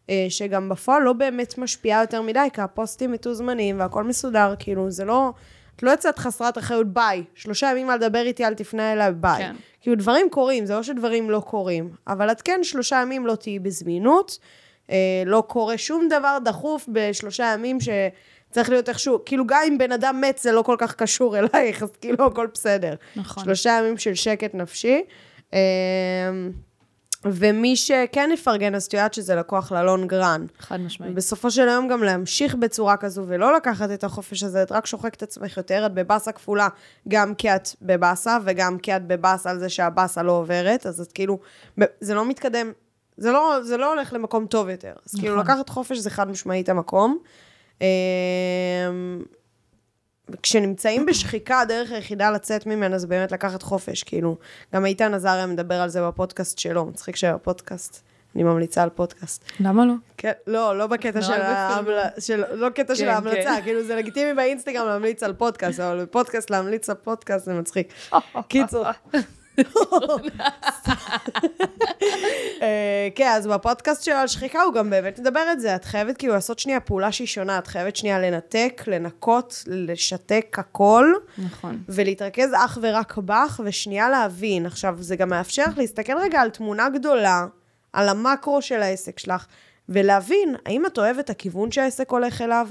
אה, 0.10 0.26
שגם 0.30 0.70
בפועל 0.70 1.04
לא 1.04 1.14
באמת 1.14 1.58
משפיעה 1.58 2.02
יותר 2.02 2.22
מדי, 2.22 2.48
כי 2.54 2.62
הפוסטים 2.62 3.12
מתוזמנים 3.12 3.80
והכל 3.80 4.04
מסודר, 4.04 4.54
כאילו, 4.60 4.92
זה 4.92 5.06
לא... 5.06 5.34
את 5.76 5.84
לא 5.84 5.92
יצאת 5.92 6.20
חסרת 6.20 6.58
אחריות, 6.58 6.88
ביי. 6.88 7.24
שלושה 7.36 7.72
ימים 7.72 7.90
על 7.90 7.98
לדבר 7.98 8.22
איתי, 8.22 8.46
אל 8.46 8.54
תפנה 8.54 8.94
אליי, 8.94 9.12
ביי. 9.12 9.38
כן. 9.38 9.56
כאילו, 9.82 9.96
דברים 9.96 10.30
קורים, 10.30 10.66
זה 10.66 10.74
לא 10.74 10.84
שדברים 10.84 11.30
לא 11.30 11.40
קורים, 11.40 11.90
אבל 12.08 12.32
את 12.32 12.42
כן 12.42 12.60
שלושה 12.64 13.00
ימים 13.02 13.28
לא 13.28 13.36
תהיי 13.36 13.60
בזמינות, 13.60 14.40
אה, 14.90 15.24
לא 15.26 15.44
קורה 15.48 15.78
שום 15.78 16.08
דבר 16.08 16.38
דחוף 16.46 16.86
בשלושה 16.88 17.52
ימים 17.54 17.78
שצריך 17.80 18.70
להיות 18.70 18.90
איכשהו, 18.90 19.20
כאילו, 19.26 19.48
גם 19.48 19.62
אם 19.68 19.78
בן 19.78 19.92
אדם 19.92 20.22
מת, 20.22 20.38
זה 20.38 20.52
לא 20.52 20.62
כל 20.62 20.76
כך 20.80 20.96
קשור 20.96 21.38
אלייך, 21.40 21.84
אז 21.84 21.92
כאילו, 22.02 22.26
הכל 22.26 22.48
בסדר. 22.54 22.96
נכון. 23.16 23.44
שלושה 23.44 23.70
ימים 23.80 23.98
של 23.98 24.14
שקט 24.14 24.56
נפשי. 24.56 25.04
אה, 25.54 25.60
ומי 27.26 27.76
שכן 27.76 28.30
יפרגן, 28.34 28.76
אז 28.76 28.84
את 28.84 28.94
יודעת 28.94 29.14
שזה 29.14 29.36
לקוח 29.36 29.72
ללונג 29.72 30.14
רן. 30.14 30.46
חד 30.60 30.80
משמעית. 30.80 31.16
בסופו 31.16 31.52
של 31.52 31.70
היום 31.70 31.88
גם 31.88 32.04
להמשיך 32.04 32.56
בצורה 32.56 32.98
כזו 32.98 33.24
ולא 33.28 33.56
לקחת 33.56 33.92
את 33.92 34.04
החופש 34.04 34.44
הזה, 34.44 34.64
את 34.64 34.72
רק 34.72 34.86
שוחקת 34.86 35.18
את 35.18 35.24
עצמך 35.24 35.58
יותר, 35.58 35.86
את 35.86 35.94
בבאסה 35.94 36.32
כפולה, 36.32 36.68
גם 37.08 37.36
כי 37.36 37.56
את 37.56 37.70
בבאסה 37.82 38.38
וגם 38.44 38.78
כי 38.80 38.96
את 38.96 39.08
בבאסה 39.08 39.50
על 39.50 39.60
זה 39.60 39.70
שהבאסה 39.70 40.24
לא 40.24 40.32
עוברת, 40.32 40.86
אז 40.86 41.02
את 41.02 41.12
כאילו, 41.12 41.40
זה 42.02 42.14
לא 42.14 42.26
מתקדם, 42.26 42.72
זה 43.18 43.32
לא, 43.32 43.60
זה 43.64 43.78
לא 43.78 43.94
הולך 43.94 44.14
למקום 44.14 44.46
טוב 44.46 44.70
יותר. 44.70 44.94
אז 45.06 45.16
כאילו 45.20 45.36
נכון. 45.36 45.46
לקחת 45.46 45.70
חופש 45.70 45.98
זה 45.98 46.10
חד 46.10 46.30
משמעית 46.30 46.70
המקום. 46.70 47.18
כשנמצאים 50.44 51.06
בשחיקה, 51.06 51.60
הדרך 51.60 51.92
היחידה 51.92 52.32
לצאת 52.32 52.66
ממנה 52.66 52.98
זה 52.98 53.08
באמת 53.08 53.32
לקחת 53.32 53.64
חופש, 53.64 54.04
כאילו, 54.04 54.38
גם 54.74 54.86
איתן 54.86 55.14
עזריה 55.14 55.46
מדבר 55.46 55.76
על 55.76 55.90
זה 55.90 56.08
בפודקאסט 56.08 56.60
שלו, 56.60 56.86
מצחיק 56.86 57.16
שבפודקאסט, 57.16 58.04
אני 58.36 58.44
ממליצה 58.44 58.84
על 58.84 58.90
פודקאסט. 58.90 59.44
למה 59.60 59.86
לא? 59.86 59.94
כן, 60.18 60.32
לא, 60.48 60.78
לא 60.78 60.88
בקטע 60.88 61.20
רק 61.20 61.26
של, 61.26 61.32
ההמל... 61.32 61.82
בפילמים. 61.82 62.12
של... 62.20 62.56
לא 62.56 62.70
קטע 62.70 62.96
של 62.96 63.04
כן, 63.04 63.10
ההמלצה, 63.10 63.56
כן. 63.56 63.62
כאילו 63.64 63.84
זה 63.84 63.96
לגיטימי 63.96 64.34
באינסטגרם 64.34 64.88
להמליץ 64.88 65.24
על 65.24 65.34
פודקאסט, 65.34 65.80
אבל 65.80 66.02
בפודקאסט 66.04 66.50
להמליץ 66.50 66.90
על 66.90 66.96
פודקאסט 66.96 67.46
זה 67.46 67.54
מצחיק. 67.54 67.94
קיצור. 68.48 68.86
אה, 72.62 73.08
כן, 73.16 73.32
אז 73.36 73.48
בפודקאסט 73.48 74.04
שלו 74.04 74.16
על 74.16 74.28
שחיקה 74.28 74.62
הוא 74.62 74.74
גם 74.74 74.90
באמת 74.90 75.20
מדבר 75.20 75.52
את 75.52 75.60
זה. 75.60 75.76
את 75.76 75.86
חייבת 75.86 76.18
כאילו 76.18 76.34
לעשות 76.34 76.60
שנייה 76.60 76.80
פעולה 76.80 77.12
שהיא 77.12 77.28
שונה, 77.28 77.58
את 77.58 77.68
חייבת 77.68 77.96
שנייה 77.96 78.20
לנתק, 78.20 78.84
לנקות, 78.88 79.64
לשתק 79.68 80.56
הכל. 80.60 81.14
נכון. 81.38 81.84
ולהתרכז 81.90 82.50
אך 82.66 82.78
ורק 82.82 83.18
בך, 83.18 83.62
ושנייה 83.66 84.10
להבין. 84.10 84.66
עכשיו, 84.66 84.96
זה 85.00 85.16
גם 85.16 85.30
מאפשר 85.30 85.64
לך 85.68 85.78
להסתכל 85.78 86.18
רגע 86.18 86.42
על 86.42 86.50
תמונה 86.50 86.90
גדולה, 86.90 87.46
על 87.94 88.10
המקרו 88.10 88.62
של 88.62 88.82
העסק 88.82 89.20
שלך, 89.20 89.46
ולהבין 89.90 90.56
האם 90.66 90.86
את 90.86 90.98
אוהבת 90.98 91.20
את 91.20 91.30
הכיוון 91.30 91.72
שהעסק 91.72 92.10
הולך 92.10 92.42
אליו, 92.42 92.68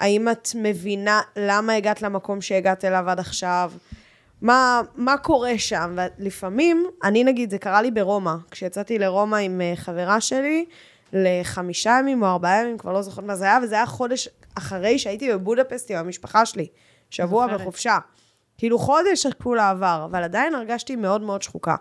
האם 0.00 0.28
את 0.28 0.48
מבינה 0.54 1.20
למה 1.36 1.72
הגעת 1.72 2.02
למקום 2.02 2.40
שהגעת 2.40 2.84
אליו 2.84 3.04
עד 3.10 3.20
עכשיו, 3.20 3.72
מה, 4.42 4.80
מה 4.94 5.16
קורה 5.16 5.58
שם. 5.58 5.96
ולפעמים, 6.18 6.86
אני 7.04 7.24
נגיד, 7.24 7.50
זה 7.50 7.58
קרה 7.58 7.82
לי 7.82 7.90
ברומא, 7.90 8.34
כשיצאתי 8.50 8.98
לרומא 8.98 9.36
עם 9.36 9.60
אה, 9.60 9.72
חברה 9.76 10.20
שלי, 10.20 10.64
לחמישה 11.12 11.96
ימים 12.00 12.22
או 12.22 12.28
ארבעה 12.28 12.62
ימים, 12.62 12.78
כבר 12.78 12.92
לא 12.92 13.02
זוכרת 13.02 13.24
מה 13.24 13.36
זה 13.36 13.44
היה, 13.44 13.58
וזה 13.62 13.74
היה 13.74 13.86
חודש 13.86 14.28
אחרי 14.54 14.98
שהייתי 14.98 15.32
בבודפסט 15.32 15.90
עם 15.90 15.96
המשפחה 15.96 16.46
שלי, 16.46 16.66
שבוע 17.10 17.44
זוכרת. 17.44 17.60
בחופשה. 17.60 17.98
כאילו 18.58 18.78
חודש 18.78 19.26
כולה 19.42 19.70
עבר, 19.70 20.06
אבל 20.10 20.22
עדיין 20.22 20.54
הרגשתי 20.54 20.96
מאוד 20.96 21.22
מאוד 21.22 21.42
שחוקה. 21.42 21.76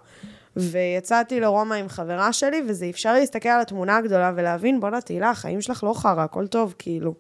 ויצאתי 0.56 1.40
לרומא 1.40 1.74
עם 1.74 1.90
חברה 1.90 2.34
שלי, 2.34 2.62
וזה 2.68 2.90
אפשר 2.90 3.14
להסתכל 3.14 3.50
על 3.50 3.62
התמונה 3.62 3.98
הגדולה 3.98 4.32
ולהבין, 4.36 4.80
בואנה 4.80 5.02
תהילה, 5.02 5.30
החיים 5.30 5.62
שלך 5.62 5.84
לא 5.84 5.94
חרא, 5.94 6.24
הכל 6.24 6.48
טוב, 6.48 6.76
כאילו. 6.80 7.14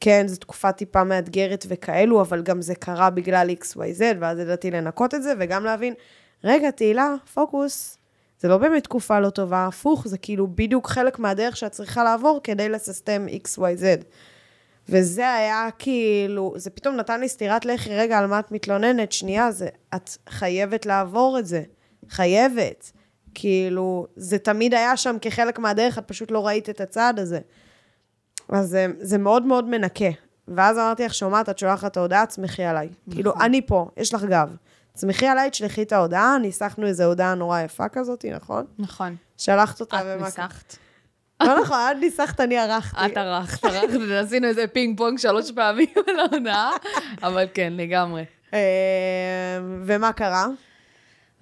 כן, 0.00 0.28
זו 0.28 0.36
תקופה 0.36 0.72
טיפה 0.72 1.04
מאתגרת 1.04 1.66
וכאלו, 1.68 2.20
אבל 2.20 2.42
גם 2.42 2.62
זה 2.62 2.74
קרה 2.74 3.10
בגלל 3.10 3.50
XYZ, 3.50 4.02
ואז 4.20 4.38
ידעתי 4.38 4.70
לנקות 4.70 5.14
את 5.14 5.22
זה, 5.22 5.32
וגם 5.38 5.64
להבין, 5.64 5.94
רגע, 6.44 6.70
תהילה, 6.70 7.14
פוקוס, 7.34 7.96
זה 8.40 8.48
לא 8.48 8.58
באמת 8.58 8.84
תקופה 8.84 9.20
לא 9.20 9.30
טובה, 9.30 9.66
הפוך, 9.66 10.08
זה 10.08 10.18
כאילו 10.18 10.46
בדיוק 10.54 10.88
חלק 10.88 11.18
מהדרך 11.18 11.56
שאת 11.56 11.72
צריכה 11.72 12.04
לעבור 12.04 12.40
כדי 12.44 12.68
לססטם 12.68 13.26
XYZ. 13.44 14.04
וזה 14.88 15.34
היה 15.34 15.68
כאילו, 15.78 16.54
זה 16.56 16.70
פתאום 16.70 16.96
נתן 16.96 17.20
לי 17.20 17.28
סטירת 17.28 17.64
לחי, 17.64 17.96
רגע, 17.96 18.18
על 18.18 18.26
מה 18.26 18.38
את 18.38 18.52
מתלוננת? 18.52 19.12
שנייה, 19.12 19.52
זה, 19.52 19.68
את 19.94 20.10
חייבת 20.28 20.86
לעבור 20.86 21.38
את 21.38 21.46
זה. 21.46 21.62
חייבת. 22.08 22.92
כאילו, 23.34 24.06
זה 24.16 24.38
תמיד 24.38 24.74
היה 24.74 24.96
שם 24.96 25.16
כחלק 25.20 25.58
מהדרך, 25.58 25.98
את 25.98 26.08
פשוט 26.08 26.30
לא 26.30 26.46
ראית 26.46 26.70
את 26.70 26.80
הצעד 26.80 27.18
הזה. 27.18 27.40
אז 28.52 28.68
זה, 28.68 28.86
זה 29.00 29.18
מאוד 29.18 29.42
מאוד 29.46 29.68
מנקה. 29.68 30.04
ואז 30.48 30.78
אמרתי 30.78 31.04
לך, 31.04 31.14
שומעת, 31.14 31.48
את 31.48 31.58
שולחת 31.58 31.90
את 31.92 31.96
ההודעה, 31.96 32.26
תסמכי 32.26 32.64
עליי. 32.64 32.86
נכון. 32.86 33.14
כאילו, 33.14 33.32
אני 33.40 33.66
פה, 33.66 33.88
יש 33.96 34.14
לך 34.14 34.24
גב. 34.24 34.56
תסמכי 34.94 35.26
עליי, 35.26 35.50
תשלחי 35.50 35.82
את 35.82 35.92
ההודעה, 35.92 36.38
ניסחנו 36.38 36.86
איזו 36.86 37.04
הודעה 37.04 37.34
נורא 37.34 37.60
יפה 37.60 37.88
כזאת, 37.88 38.24
נכון? 38.34 38.64
נכון. 38.78 39.16
שלחת 39.36 39.80
אותה 39.80 39.96
את 40.00 40.04
ומה- 40.06 40.24
ניסחת. 40.26 40.76
לא 41.42 41.60
נכון, 41.60 41.78
את 41.92 41.96
ניסחת, 42.00 42.40
אני 42.40 42.58
ערכתי. 42.58 43.06
את 43.06 43.16
ערכת, 43.16 43.64
ערכת, 43.64 43.98
ועשינו 44.08 44.46
איזה 44.46 44.64
פינג 44.72 44.98
פונג 44.98 45.18
שלוש 45.18 45.50
פעמים 45.50 45.88
על 46.08 46.18
ההונאה, 46.20 46.70
אבל 47.22 47.44
כן, 47.54 47.72
לגמרי. 47.76 48.24
אה, 48.54 48.58
ומה 49.84 50.12
קרה? 50.12 50.46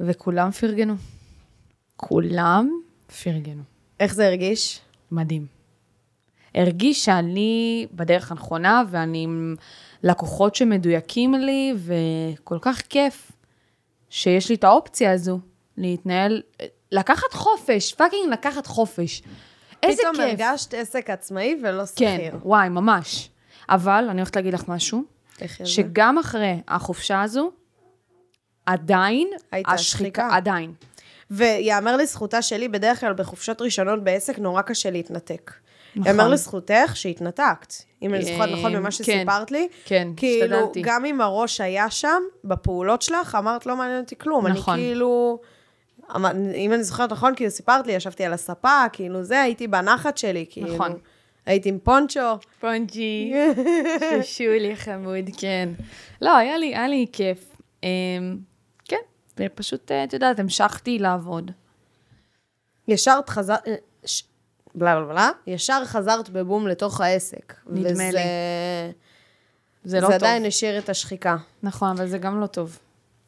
וכולם 0.01 0.51
פרגנו. 0.51 0.95
כולם 1.97 2.71
פרגנו. 3.25 3.63
איך 4.01 4.15
זה 4.15 4.27
הרגיש? 4.27 4.81
מדהים. 5.13 5.58
הרגיש 6.59 7.05
שאני 7.05 7.87
בדרך 7.93 8.31
הנכונה, 8.31 8.83
ואני 8.91 9.23
עם 9.23 9.57
לקוחות 10.03 10.55
שמדויקים 10.55 11.35
לי, 11.35 11.75
וכל 11.77 12.59
כך 12.61 12.83
כיף 12.89 13.33
שיש 14.11 14.49
לי 14.49 14.55
את 14.55 14.65
האופציה 14.65 15.13
הזו 15.13 15.39
להתנהל, 15.77 16.43
לקחת 16.93 17.33
חופש, 17.33 17.95
פאקינג 17.95 18.33
לקחת 18.33 18.67
חופש. 18.67 19.23
איזה 19.83 20.03
פתאום 20.03 20.15
כיף. 20.17 20.25
הרגשת 20.25 20.75
עסק 20.75 21.11
עצמאי 21.11 21.57
ולא 21.63 21.83
כן, 21.97 22.17
שכיר. 22.19 22.39
וואי, 22.43 22.69
ממש. 22.69 23.31
אבל 23.69 24.07
אני 24.11 24.21
הולכת 24.21 24.37
להגיד 24.37 24.55
לך 24.55 24.69
משהו, 24.69 25.05
איך 25.41 25.59
זה? 25.59 25.67
שגם 25.67 26.19
אחרי 26.19 26.61
החופשה 26.69 27.23
הזו, 27.23 27.51
עדיין, 28.67 29.29
הייתה 29.53 29.79
שחיקה. 29.79 30.29
עדיין. 30.33 30.73
ויאמר 31.31 31.97
לזכותה 31.97 32.43
שלי, 32.43 32.69
בדרך 32.69 33.01
כלל 33.01 33.13
בחופשות 33.13 33.63
ראשונות 33.63 34.05
בעסק 34.05 34.39
נורא 34.39 34.63
קשה 34.63 34.91
להתנתק. 34.91 35.53
יאמר 35.97 36.13
נכון. 36.13 36.31
לזכותך 36.31 36.93
שהתנתקת. 36.95 37.75
אם 38.03 38.15
אני 38.15 38.25
זוכרת 38.25 38.49
אה, 38.49 38.57
נכון 38.57 38.77
ממה 38.77 38.85
כן. 38.85 38.91
שסיפרת 38.91 39.51
לי, 39.51 39.69
כן, 39.85 40.09
כאילו, 40.17 40.57
השתדלתי. 40.57 40.83
גם 40.85 41.05
אם 41.05 41.21
הראש 41.21 41.61
היה 41.61 41.91
שם, 41.91 42.23
בפעולות 42.45 43.03
שלך, 43.03 43.35
אמרת, 43.35 43.67
לא 43.67 43.77
מעניין 43.77 44.01
אותי 44.01 44.19
כלום. 44.19 44.47
נכון. 44.47 44.75
אני 44.75 44.83
כאילו... 44.83 45.41
אם 46.55 46.73
אני 46.73 46.85
זוכרת 46.85 47.13
נכון, 47.13 47.35
כאילו 47.35 47.51
סיפרת 47.51 47.87
לי, 47.87 47.93
ישבתי 47.93 48.25
על 48.25 48.33
הספה, 48.33 48.83
כאילו 48.93 49.23
זה, 49.23 49.41
הייתי 49.41 49.67
בנחת 49.67 50.19
שלי, 50.19 50.47
כאילו. 50.51 50.75
נכון. 50.75 50.99
הייתי 51.47 51.69
עם 51.69 51.79
פונצ'ו. 51.83 52.39
פונג'י, 52.61 53.33
שולי 54.23 54.77
חמוד, 54.77 55.31
כן. 55.39 55.69
לא, 56.23 56.37
היה 56.37 56.59
לי, 56.59 56.67
היה 56.67 56.89
לי 56.89 57.07
כיף. 57.13 57.57
אמ, 57.83 57.89
כן, 58.85 58.97
ופשוט, 59.41 59.93
אה, 59.93 60.05
את 60.05 60.13
יודעת, 60.13 60.39
המשכתי 60.41 60.99
לעבוד. 60.99 61.51
ישר 62.89 63.21
חזרת... 63.29 63.69
בלה 64.79 64.97
בלה 64.97 65.07
בלה, 65.07 65.31
ישר 65.47 65.83
חזרת 65.85 66.31
בבום 66.31 66.69
לתוך 66.69 67.01
העסק. 67.01 67.55
נדמה 67.67 67.91
וזה, 67.91 68.11
לי. 68.13 68.21
זה 69.85 70.01
לא 70.01 70.07
זה 70.09 70.15
טוב. 70.15 70.25
עדיין 70.25 70.45
השאיר 70.45 70.79
את 70.79 70.89
השחיקה. 70.89 71.37
נכון, 71.63 71.91
אבל 71.91 72.07
זה 72.07 72.19
גם 72.19 72.41
לא 72.41 72.47
טוב. 72.47 72.79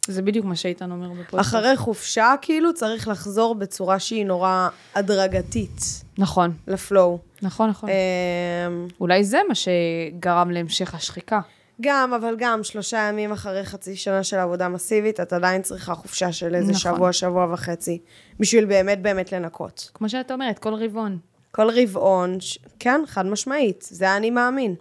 זה 0.06 0.22
בדיוק 0.22 0.46
מה 0.46 0.56
שאיתן 0.56 0.90
אומר 0.90 1.08
בפודקאסט. 1.08 1.40
אחרי 1.40 1.76
חופשה, 1.76 2.34
כאילו, 2.42 2.74
צריך 2.74 3.08
לחזור 3.08 3.54
בצורה 3.54 3.98
שהיא 3.98 4.26
נורא 4.26 4.68
הדרגתית 4.94 6.02
נכון, 6.18 6.52
לפלואו. 6.66 7.18
נכון, 7.42 7.70
נכון. 7.70 7.90
אמ, 7.90 8.86
אולי 9.00 9.24
זה 9.24 9.40
מה 9.48 9.54
שגרם 9.54 10.50
להמשך 10.50 10.94
השחיקה. 10.94 11.40
גם, 11.80 12.12
אבל 12.14 12.34
גם, 12.38 12.64
שלושה 12.64 12.98
ימים 12.98 13.32
אחרי 13.32 13.64
חצי 13.64 13.96
שנה 13.96 14.24
של 14.24 14.36
עבודה 14.36 14.68
מסיבית, 14.68 15.20
את 15.20 15.32
עדיין 15.32 15.62
צריכה 15.62 15.94
חופשה 15.94 16.32
של 16.32 16.54
איזה 16.54 16.72
נכון. 16.72 16.94
שבוע, 16.94 17.12
שבוע 17.12 17.52
וחצי, 17.52 17.98
בשביל 18.40 18.64
באמת 18.64 19.02
באמת 19.02 19.32
לנקות. 19.32 19.90
כמו 19.94 20.08
שאת 20.08 20.30
אומרת, 20.30 20.58
כל 20.58 20.74
רבעון. 20.74 21.18
כל 21.50 21.70
רבעון, 21.70 22.40
ש... 22.40 22.58
כן, 22.78 23.00
חד 23.06 23.26
משמעית, 23.26 23.82
זה 23.90 24.16
אני 24.16 24.30
מאמין. 24.30 24.74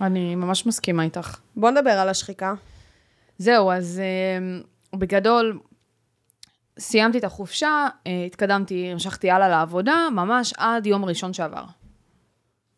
אני 0.00 0.34
ממש 0.34 0.66
מסכימה 0.66 1.02
איתך. 1.02 1.38
בוא 1.56 1.70
נדבר 1.70 1.90
על 1.90 2.08
השחיקה. 2.08 2.54
זהו, 3.38 3.70
אז 3.70 4.00
אה, 4.00 4.98
בגדול, 4.98 5.58
סיימתי 6.78 7.18
את 7.18 7.24
החופשה, 7.24 7.86
אה, 8.06 8.24
התקדמתי, 8.26 8.88
המשכתי 8.92 9.30
הלאה 9.30 9.48
לעבודה, 9.48 10.08
ממש 10.12 10.52
עד 10.56 10.86
יום 10.86 11.04
ראשון 11.04 11.32
שעבר. 11.32 11.64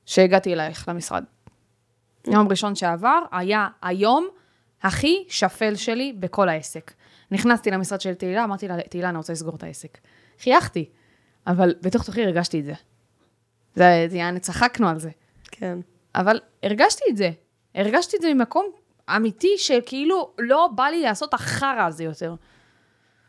שהגעתי 0.06 0.52
אלייך 0.52 0.88
למשרד. 0.88 1.24
יום 2.26 2.48
ראשון 2.48 2.74
שעבר 2.74 3.22
היה 3.32 3.68
היום 3.82 4.28
הכי 4.82 5.24
שפל 5.28 5.74
שלי 5.74 6.12
בכל 6.12 6.48
העסק. 6.48 6.92
נכנסתי 7.30 7.70
למשרד 7.70 8.00
של 8.00 8.14
תהילה, 8.14 8.44
אמרתי 8.44 8.68
לה, 8.68 8.82
תהילה, 8.82 9.08
אני 9.08 9.18
רוצה 9.18 9.32
לסגור 9.32 9.56
את 9.56 9.62
העסק. 9.62 9.98
חייכתי, 10.40 10.88
אבל 11.46 11.74
בתוך 11.82 12.04
תוכי 12.04 12.24
הרגשתי 12.24 12.60
את 12.60 12.64
זה. 12.64 12.74
זה, 13.74 14.06
זה 14.10 14.16
יעני, 14.16 14.40
צחקנו 14.40 14.88
על 14.88 14.98
זה. 14.98 15.10
כן. 15.44 15.78
אבל 16.14 16.40
הרגשתי 16.62 17.04
את 17.10 17.16
זה. 17.16 17.30
הרגשתי 17.74 18.16
את 18.16 18.22
זה 18.22 18.34
ממקום 18.34 18.66
אמיתי 19.16 19.58
שכאילו 19.58 20.30
לא 20.38 20.68
בא 20.74 20.84
לי 20.84 21.02
לעשות 21.02 21.34
החרא 21.34 21.86
הזה 21.86 22.04
יותר. 22.04 22.34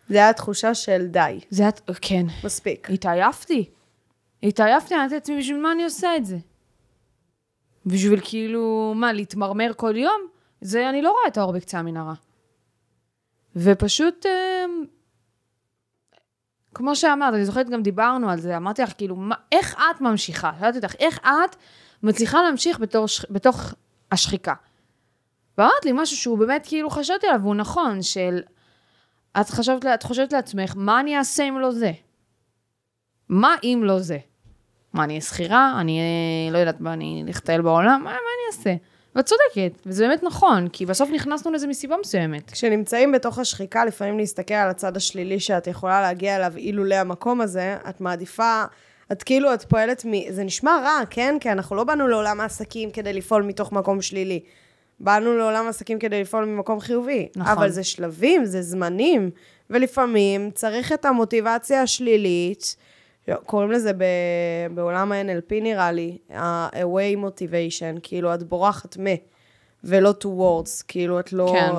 זה 0.07 0.17
היה 0.17 0.33
תחושה 0.33 0.73
של 0.75 1.07
די, 1.07 1.39
זה 1.49 1.63
היה, 1.63 1.71
כן. 2.01 2.25
מספיק. 2.43 2.89
התעייפתי. 2.91 3.69
התעייפתי, 4.43 4.95
אמרתי 4.95 5.13
לעצמי, 5.13 5.39
בשביל 5.39 5.57
מה 5.57 5.71
אני 5.71 5.83
עושה 5.83 6.15
את 6.17 6.25
זה? 6.25 6.37
בשביל 7.85 8.19
כאילו, 8.23 8.93
מה, 8.95 9.13
להתמרמר 9.13 9.71
כל 9.75 9.97
יום? 9.97 10.21
זה, 10.61 10.89
אני 10.89 11.01
לא 11.01 11.11
רואה 11.11 11.27
את 11.27 11.37
האור 11.37 11.53
בקצה 11.53 11.79
המנהרה. 11.79 12.13
ופשוט, 13.55 14.25
אה, 14.25 14.65
כמו 16.73 16.95
שאמרת, 16.95 17.33
אני 17.33 17.45
זוכרת 17.45 17.69
גם 17.69 17.83
דיברנו 17.83 18.29
על 18.29 18.39
זה, 18.39 18.57
אמרתי 18.57 18.81
לך, 18.81 18.93
כאילו, 18.97 19.15
מה, 19.15 19.35
איך 19.51 19.75
את 19.75 20.01
ממשיכה? 20.01 20.51
שאלתי 20.59 20.77
אותך, 20.77 20.95
איך 20.99 21.19
את 21.19 21.55
מצליחה 22.03 22.41
להמשיך 22.41 22.79
בתור, 22.79 23.05
בתוך 23.29 23.73
השחיקה? 24.11 24.53
ואמרת 25.57 25.85
לי 25.85 25.91
משהו 25.93 26.17
שהוא 26.17 26.37
באמת, 26.37 26.67
כאילו, 26.67 26.89
חשבתי 26.89 27.27
עליו, 27.27 27.41
והוא 27.41 27.55
נכון, 27.55 28.01
של... 28.01 28.41
את 29.41 29.49
חשבת, 29.49 29.85
את 29.85 30.03
חושבת 30.03 30.33
לעצמך, 30.33 30.73
מה 30.75 30.99
אני 30.99 31.17
אעשה 31.17 31.43
אם 31.43 31.59
לא 31.59 31.71
זה? 31.71 31.91
מה 33.29 33.55
אם 33.63 33.81
לא 33.83 33.99
זה? 33.99 34.17
מה, 34.93 35.03
אני 35.03 35.13
אהיה 35.13 35.21
שכירה? 35.21 35.73
אני 35.81 35.99
אהיה, 35.99 36.53
לא 36.53 36.57
יודעת 36.57 36.81
מה, 36.81 36.93
אני 36.93 37.23
אלך 37.27 37.41
בעולם? 37.63 38.01
מה, 38.03 38.09
מה 38.09 38.11
אני 38.11 38.57
אעשה? 38.57 38.75
ואת 39.15 39.25
צודקת, 39.25 39.79
וזה 39.85 40.07
באמת 40.07 40.23
נכון, 40.23 40.67
כי 40.67 40.85
בסוף 40.85 41.09
נכנסנו 41.09 41.51
לזה 41.51 41.67
מסיבה 41.67 41.95
מסוימת. 42.01 42.51
כשנמצאים 42.51 43.11
בתוך 43.11 43.39
השחיקה, 43.39 43.85
לפעמים 43.85 44.17
להסתכל 44.17 44.53
על 44.53 44.69
הצד 44.69 44.97
השלילי 44.97 45.39
שאת 45.39 45.67
יכולה 45.67 46.01
להגיע 46.01 46.35
אליו 46.35 46.57
אילולא 46.57 46.95
המקום 46.95 47.41
הזה, 47.41 47.77
את 47.89 48.01
מעדיפה, 48.01 48.63
את 49.11 49.23
כאילו, 49.23 49.53
את 49.53 49.63
פועלת 49.63 50.05
מ... 50.05 50.11
זה 50.29 50.43
נשמע 50.43 50.71
רע, 50.83 51.05
כן? 51.09 51.37
כי 51.39 51.51
אנחנו 51.51 51.75
לא 51.75 51.83
באנו 51.83 52.07
לעולם 52.07 52.41
העסקים 52.41 52.91
כדי 52.91 53.13
לפעול 53.13 53.43
מתוך 53.43 53.71
מקום 53.71 54.01
שלילי. 54.01 54.39
באנו 54.99 55.37
לעולם 55.37 55.65
העסקים 55.65 55.99
כדי 55.99 56.21
לפעול 56.21 56.45
ממקום 56.45 56.79
חיובי. 56.79 57.27
נכון. 57.35 57.51
אבל 57.51 57.69
זה 57.69 57.83
שלבים, 57.83 58.45
זה 58.45 58.61
זמנים, 58.61 59.29
ולפעמים 59.69 60.51
צריך 60.51 60.91
את 60.91 61.05
המוטיבציה 61.05 61.81
השלילית, 61.81 62.75
קוראים 63.45 63.71
לזה 63.71 63.93
ב... 63.93 64.03
בעולם 64.75 65.11
ה-NLP 65.11 65.53
נראה 65.61 65.91
לי, 65.91 66.17
ה-away 66.29 67.17
motivation, 67.25 67.99
כאילו 68.03 68.33
את 68.33 68.43
בורחת 68.43 68.97
מ, 68.97 69.03
ולא 69.83 70.13
towards, 70.23 70.83
כאילו 70.87 71.19
את 71.19 71.33
לא 71.33 71.53
כן. 71.53 71.71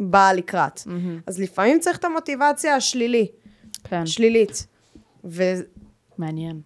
באה 0.00 0.32
לקראת. 0.32 0.80
אז 1.26 1.40
לפעמים 1.40 1.80
צריך 1.80 1.98
את 1.98 2.04
המוטיבציה 2.04 2.76
השלילי, 2.76 3.26
כן. 3.84 4.06
שלילית. 4.06 4.66
וזה 5.24 5.62
מעניין. 6.18 6.60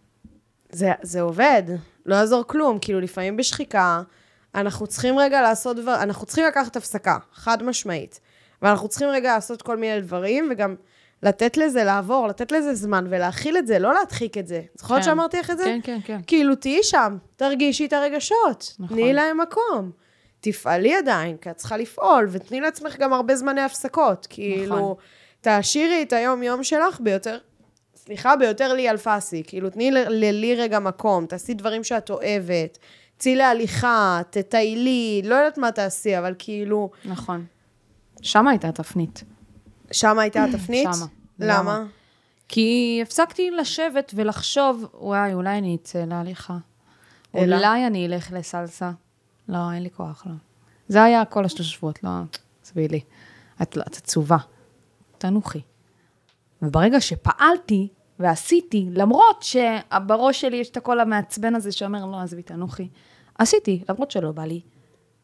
זה 1.03 1.21
עובד, 1.21 1.63
לא 2.07 2.15
יעזור 2.15 2.45
כלום, 2.47 2.79
כאילו 2.79 3.01
לפעמים 3.01 3.37
בשחיקה, 3.37 4.03
אנחנו 4.55 4.87
צריכים 4.87 5.19
רגע 5.19 5.43
לעשות 5.43 5.77
דבר, 5.77 6.03
אנחנו 6.03 6.27
צריכים 6.27 6.45
לקחת 6.47 6.77
הפסקה, 6.77 7.19
חד 7.33 7.63
משמעית. 7.63 8.21
ואנחנו 8.63 8.89
צריכים 8.89 9.09
רגע 9.09 9.35
לעשות 9.35 9.63
כל 9.63 9.77
מיני 9.77 10.01
דברים, 10.01 10.49
וגם 10.51 10.75
לתת 11.23 11.57
לזה 11.57 11.85
לעבור, 11.85 12.27
לתת 12.29 12.53
לזה 12.53 12.75
זמן 12.75 13.07
ולהכיל 13.11 13.57
את 13.59 13.67
זה, 13.67 13.79
לא 13.79 13.95
להדחיק 13.95 14.39
את 14.39 14.47
זה. 14.47 14.63
זוכרת 14.75 14.99
כן. 14.99 15.03
שאמרתי 15.05 15.39
לך 15.39 15.51
את 15.51 15.59
זה? 15.59 15.65
כן, 15.65 15.81
כן, 15.83 15.99
כן. 16.05 16.21
כאילו, 16.27 16.55
תהיי 16.55 16.83
שם, 16.83 17.17
תרגישי 17.37 17.87
את 17.87 17.93
הרגשות, 17.93 18.75
נכון. 18.79 18.97
תני 18.97 19.13
להם 19.13 19.41
מקום. 19.41 19.91
תפעלי 20.41 20.95
עדיין, 20.95 21.37
כי 21.37 21.51
את 21.51 21.57
צריכה 21.57 21.77
לפעול, 21.77 22.29
ותני 22.31 22.61
לעצמך 22.61 22.97
גם 22.99 23.13
הרבה 23.13 23.37
זמני 23.37 23.61
הפסקות. 23.61 24.27
כאילו, 24.31 24.77
נכון. 24.77 24.95
תעשירי 25.41 26.03
את 26.03 26.13
היום-יום 26.13 26.63
שלך 26.65 27.01
ביותר, 27.01 27.39
סליחה, 27.97 28.37
ביותר 28.37 28.73
לי 28.73 28.91
אלפסי. 28.91 29.43
כאילו, 29.47 29.71
תני 29.71 29.91
ל- 29.91 30.09
ללי 30.09 30.55
רגע 30.55 30.79
מקום, 30.79 31.27
תעשי 31.27 31.55
דברים 31.55 31.85
שאת 31.85 32.11
אוהבת, 32.11 32.79
צאי 33.19 33.37
להליכה, 33.37 34.21
תטיילי, 34.31 35.23
לא 35.25 35.35
יודעת 35.35 35.59
מה 35.59 35.73
תעשי, 35.73 36.19
אבל 36.19 36.35
כאילו, 36.39 36.91
נכון. 37.05 37.45
שמה 38.23 38.51
הייתה 38.51 38.69
התפנית. 38.69 39.25
שם 39.93 40.19
הייתה 40.19 40.45
התפנית? 40.45 40.89
שמה. 40.95 41.07
למה? 41.39 41.59
למה? 41.59 41.85
כי 42.49 43.01
הפסקתי 43.03 43.51
לשבת 43.51 44.13
ולחשוב, 44.15 44.87
וואי, 44.95 45.35
אולי 45.35 45.59
אני 45.59 45.77
אצא 45.83 46.05
להליכה. 46.05 46.57
אלא? 47.35 47.57
אולי 47.57 47.87
אני 47.87 48.07
אלך 48.07 48.33
לסלסה. 48.33 48.91
לא, 49.49 49.73
אין 49.73 49.83
לי 49.83 49.91
כוח, 49.91 50.27
לא. 50.27 50.33
זה 50.89 51.03
היה 51.03 51.25
כל 51.25 51.45
השלוש 51.45 51.73
שבועות, 51.73 52.05
לא, 52.05 52.11
עזבי 52.65 52.89
לי. 52.89 53.01
את, 53.63 53.79
את 53.79 53.97
עצובה. 53.97 54.37
תנוחי. 55.19 55.61
וברגע 56.63 57.01
שפעלתי 57.01 57.89
ועשיתי, 58.19 58.89
למרות 58.93 59.43
שבראש 59.43 60.41
שלי 60.41 60.57
יש 60.57 60.71
את 60.71 60.77
הקול 60.77 61.01
המעצבן 61.01 61.55
הזה 61.55 61.73
שאומר, 61.73 62.07
לא, 62.07 62.21
עזבי, 62.21 62.43
תנוחי, 62.43 62.89
עשיתי, 63.39 63.85
למרות 63.89 64.11
שלא 64.11 64.33
בא 64.33 64.45
לי. 64.45 64.61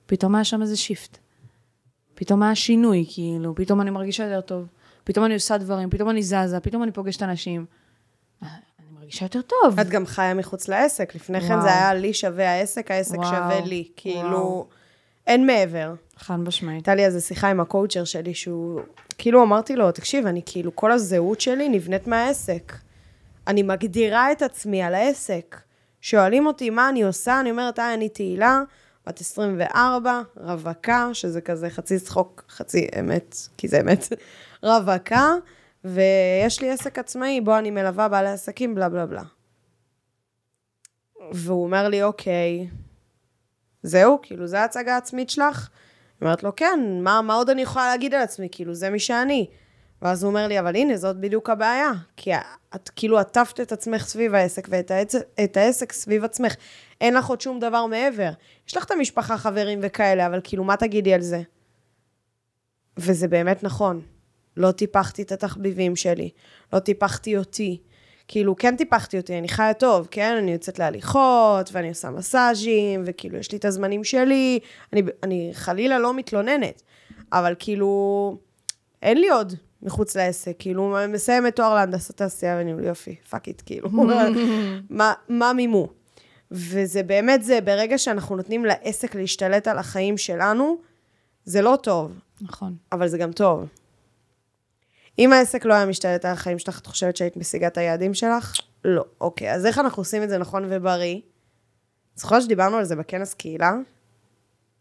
פתאום 0.06 0.34
היה 0.34 0.44
שם 0.44 0.62
איזה 0.62 0.76
shift. 0.76 1.18
פתאום 2.21 2.43
היה 2.43 2.55
שינוי, 2.55 3.05
כאילו, 3.14 3.55
פתאום 3.55 3.81
אני 3.81 3.91
מרגישה 3.91 4.25
יותר 4.25 4.41
טוב, 4.41 4.66
פתאום 5.05 5.25
אני 5.25 5.35
עושה 5.35 5.59
דברים, 5.59 5.91
פתאום 5.91 6.11
אני 6.11 6.23
זזה, 6.23 6.61
פתאום 6.62 6.83
אני 6.83 6.93
פוגשת 6.93 7.23
אנשים. 7.23 7.66
אני 8.43 8.51
מרגישה 8.99 9.25
יותר 9.25 9.41
טוב. 9.43 9.81
את 9.81 9.89
גם 9.89 10.07
חיה 10.07 10.35
מחוץ 10.35 10.68
לעסק. 10.68 11.14
לפני 11.14 11.41
כן 11.41 11.53
וואו. 11.53 11.62
זה 11.62 11.68
היה 11.68 11.95
לי 11.95 12.14
שווה 12.14 12.51
העסק, 12.51 12.91
העסק 12.91 13.18
וואו. 13.18 13.29
שווה 13.29 13.61
לי. 13.61 13.89
כאילו, 13.97 14.23
וואו. 14.23 14.66
אין 15.27 15.47
מעבר. 15.47 15.95
חד 16.16 16.37
משמעית. 16.37 16.77
הייתה 16.77 16.95
לי 16.95 17.05
איזה 17.05 17.21
שיחה 17.21 17.51
עם 17.51 17.61
הקואוצ'ר 17.61 18.05
שלי, 18.05 18.35
שהוא, 18.35 18.81
כאילו 19.18 19.43
אמרתי 19.43 19.77
לו, 19.77 19.93
תקשיב, 19.93 20.27
אני 20.27 20.43
כאילו, 20.47 20.77
כל 20.77 20.93
הזהות 20.93 21.41
שלי 21.41 21.68
נבנית 21.68 22.07
מהעסק. 22.07 22.73
אני 23.47 23.62
מגדירה 23.62 24.33
את 24.33 24.43
עצמי 24.43 24.83
על 24.83 24.95
העסק. 24.95 25.57
שואלים 26.01 26.47
אותי 26.47 26.71
מה 26.71 26.89
אני 26.89 27.03
עושה, 27.03 27.41
אני 27.41 27.51
אומרת, 27.51 27.79
היי, 27.79 27.95
אני 27.95 28.09
תהילה, 28.09 28.61
בת 29.07 29.20
24, 29.20 30.22
רווקה, 30.36 31.09
שזה 31.12 31.40
כזה 31.40 31.70
חצי 31.70 31.98
צחוק, 31.98 32.44
חצי 32.48 32.86
אמת, 33.01 33.36
כי 33.57 33.68
זה 33.68 33.80
אמת, 33.80 34.07
רווקה, 34.62 35.34
ויש 35.84 36.61
לי 36.61 36.70
עסק 36.70 36.98
עצמאי, 36.98 37.40
בו 37.40 37.59
אני 37.59 37.70
מלווה 37.70 38.09
בעלי 38.09 38.28
עסקים, 38.28 38.74
בלה 38.74 38.88
בלה 38.88 39.07
בלה. 39.07 39.22
והוא 41.32 41.64
אומר 41.64 41.88
לי, 41.88 42.03
אוקיי, 42.03 42.68
זהו? 43.82 44.18
כאילו, 44.22 44.46
זו 44.46 44.57
ההצגה 44.57 44.94
העצמית 44.94 45.30
שלך? 45.30 45.68
אומרת 46.22 46.42
לו, 46.42 46.57
כן, 46.57 46.80
מה, 47.03 47.22
מה 47.22 47.34
עוד 47.34 47.51
אני 47.51 47.62
יכולה 47.62 47.86
להגיד 47.86 48.14
על 48.14 48.22
עצמי? 48.22 48.48
כאילו, 48.53 48.74
זה 48.74 48.90
מי 48.90 48.98
שאני. 48.98 49.46
ואז 50.03 50.22
הוא 50.22 50.30
אומר 50.30 50.48
לי, 50.48 50.61
אבל 50.61 50.76
הנה, 50.76 50.96
זאת 50.96 51.16
בדיוק 51.16 51.51
הבעיה. 51.51 51.90
כי 52.16 52.30
את 52.74 52.88
כאילו 52.96 53.18
עטפת 53.18 53.61
את 53.61 53.72
עצמך 53.72 54.05
סביב 54.05 54.34
העסק, 54.34 54.68
ואת 54.70 54.90
העצ... 54.90 55.14
העסק 55.57 55.92
סביב 55.92 56.24
עצמך. 56.24 56.55
אין 57.01 57.14
לך 57.14 57.26
עוד 57.26 57.40
שום 57.40 57.61
דבר 57.61 57.86
מעבר. 57.86 58.30
יש 58.68 58.76
לך 58.76 58.84
את 58.84 58.90
המשפחה, 58.90 59.38
חברים 59.38 59.78
וכאלה, 59.82 60.26
אבל 60.26 60.40
כאילו, 60.44 60.64
מה 60.64 60.76
תגידי 60.76 61.14
על 61.14 61.20
זה? 61.20 61.42
וזה 62.96 63.28
באמת 63.28 63.62
נכון. 63.62 64.01
לא 64.57 64.70
טיפחתי 64.70 65.22
את 65.22 65.32
התחביבים 65.32 65.96
שלי, 65.96 66.30
לא 66.72 66.78
טיפחתי 66.78 67.36
אותי. 67.36 67.80
כאילו, 68.28 68.57
כן 68.57 68.76
טיפחתי 68.76 69.18
אותי, 69.18 69.38
אני 69.38 69.48
חיה 69.48 69.74
טוב, 69.74 70.09
כן? 70.11 70.36
אני 70.38 70.53
יוצאת 70.53 70.78
להליכות, 70.78 71.70
ואני 71.72 71.88
עושה 71.88 72.11
מסאז'ים, 72.11 73.03
וכאילו, 73.07 73.38
יש 73.38 73.53
לי 73.53 73.59
את 73.59 73.64
הזמנים 73.64 74.05
שלי, 74.05 74.59
אני, 74.92 75.03
אני 75.22 75.51
חלילה 75.53 75.98
לא 75.98 76.14
מתלוננת, 76.14 76.82
אבל 77.32 77.55
כאילו, 77.59 78.36
אין 79.03 79.18
לי 79.18 79.28
עוד 79.28 79.55
מחוץ 79.83 80.16
לעסק, 80.16 80.57
כאילו, 80.59 80.97
מסיימת 81.09 81.57
תואר 81.57 81.74
להנדסת 81.74 82.16
תעשייה, 82.16 82.57
ואני 82.57 82.72
אומר, 82.72 82.85
יופי, 82.85 83.16
fuck 83.30 83.49
it, 83.49 83.62
כאילו, 83.66 83.91
מה, 84.91 85.12
מה 85.28 85.53
מימו? 85.53 85.89
וזה 86.51 87.03
באמת 87.03 87.43
זה, 87.43 87.61
ברגע 87.61 87.99
שאנחנו 87.99 88.37
נותנים 88.37 88.64
לעסק 88.64 89.14
להשתלט 89.14 89.68
על 89.68 89.78
החיים 89.78 90.18
שלנו, 90.18 90.76
זה 91.45 91.62
לא 91.62 91.78
טוב. 91.83 92.18
נכון. 92.41 92.76
אבל 92.93 93.09
זה 93.09 93.18
גם 93.18 93.33
טוב. 93.33 93.68
אם 95.18 95.33
העסק 95.33 95.64
לא 95.64 95.74
היה 95.74 95.87
משתלט 95.87 96.24
על 96.24 96.33
החיים 96.33 96.59
שלך, 96.59 96.78
את 96.81 96.87
חושבת 96.87 97.16
שהיית 97.16 97.37
משיגה 97.37 97.66
את 97.66 97.78
היעדים 97.78 98.14
שלך? 98.14 98.53
לא. 98.85 99.05
אוקיי, 99.20 99.55
אז 99.55 99.66
איך 99.66 99.78
אנחנו 99.78 100.01
עושים 100.01 100.22
את 100.22 100.28
זה 100.28 100.39
נכון 100.39 100.64
ובריא? 100.68 101.20
זוכרת 102.16 102.43
שדיברנו 102.43 102.76
על 102.76 102.85
זה 102.85 102.97
בכנס 102.97 103.35
קהילה? 103.35 103.72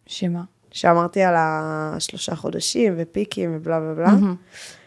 שמה? 0.05 0.43
שאמרתי 0.71 1.21
על 1.21 1.35
השלושה 1.37 2.35
חודשים 2.35 2.93
ופיקים 2.97 3.55
ובלה 3.55 3.79
ובלה. 3.83 4.07
Mm-hmm. 4.07 4.78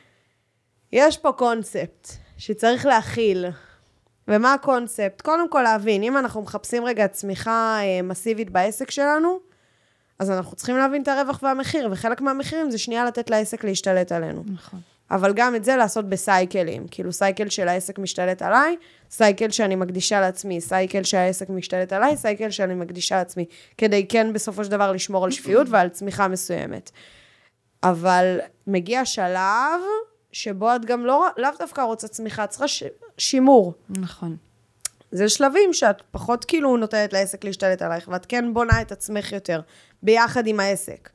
יש 0.92 1.18
פה 1.18 1.32
קונספט 1.32 2.08
שצריך 2.38 2.86
להכיל. 2.86 3.46
ומה 4.28 4.54
הקונספט? 4.54 5.20
קודם 5.20 5.50
כל 5.50 5.62
להבין, 5.62 6.02
אם 6.02 6.16
אנחנו 6.16 6.42
מחפשים 6.42 6.84
רגע 6.84 7.08
צמיחה 7.08 7.78
אה, 7.82 8.02
מסיבית 8.02 8.50
בעסק 8.50 8.90
שלנו, 8.90 9.38
אז 10.18 10.30
אנחנו 10.30 10.56
צריכים 10.56 10.76
להבין 10.76 11.02
את 11.02 11.08
הרווח 11.08 11.42
והמחיר, 11.42 11.88
וחלק 11.92 12.20
מהמחירים 12.20 12.70
זה 12.70 12.78
שנייה 12.78 13.04
לתת 13.04 13.30
לעסק 13.30 13.64
להשתלט 13.64 14.12
עלינו. 14.12 14.44
נכון. 14.54 14.80
אבל 15.10 15.32
גם 15.32 15.54
את 15.54 15.64
זה 15.64 15.76
לעשות 15.76 16.08
ב 16.08 16.17
cycle 16.17 16.60
ים. 16.60 16.86
כאילו, 16.90 17.12
cycle 17.12 17.48
של 17.48 17.68
העסק 17.68 17.98
משתלט 17.98 18.42
עליי, 18.42 18.76
cycle 19.10 19.50
שאני 19.50 19.74
מקדישה 19.74 20.20
לעצמי, 20.20 20.60
cycle 20.60 21.02
שהעסק 21.02 21.48
משתלט 21.48 21.92
עליי, 21.92 22.16
cycle 22.16 22.50
שאני 22.50 22.74
מקדישה 22.74 23.16
לעצמי, 23.16 23.44
כדי 23.78 24.06
כן 24.08 24.32
בסופו 24.32 24.64
של 24.64 24.70
דבר 24.70 24.92
לשמור 24.92 25.24
על 25.24 25.30
שפיות 25.30 25.66
ועל 25.70 25.88
צמיחה 25.88 26.28
מסוימת. 26.28 26.90
אבל 27.82 28.38
מגיע 28.66 29.04
שלב 29.04 29.80
שבו 30.32 30.76
את 30.76 30.84
גם 30.84 31.06
לא, 31.06 31.26
לאו 31.36 31.50
דווקא 31.58 31.80
רוצה 31.80 32.08
צמיחה, 32.08 32.44
את 32.44 32.48
צריכה 32.50 32.68
ש, 32.68 32.82
שימור. 33.18 33.74
נכון. 33.90 34.36
זה 35.12 35.28
שלבים 35.28 35.72
שאת 35.72 36.02
פחות 36.10 36.44
כאילו 36.44 36.76
נותנת 36.76 37.12
לעסק 37.12 37.44
להשתלט 37.44 37.82
עלייך, 37.82 38.08
ואת 38.08 38.26
כן 38.26 38.54
בונה 38.54 38.82
את 38.82 38.92
עצמך 38.92 39.32
יותר, 39.32 39.60
ביחד 40.02 40.46
עם 40.46 40.60
העסק. 40.60 41.10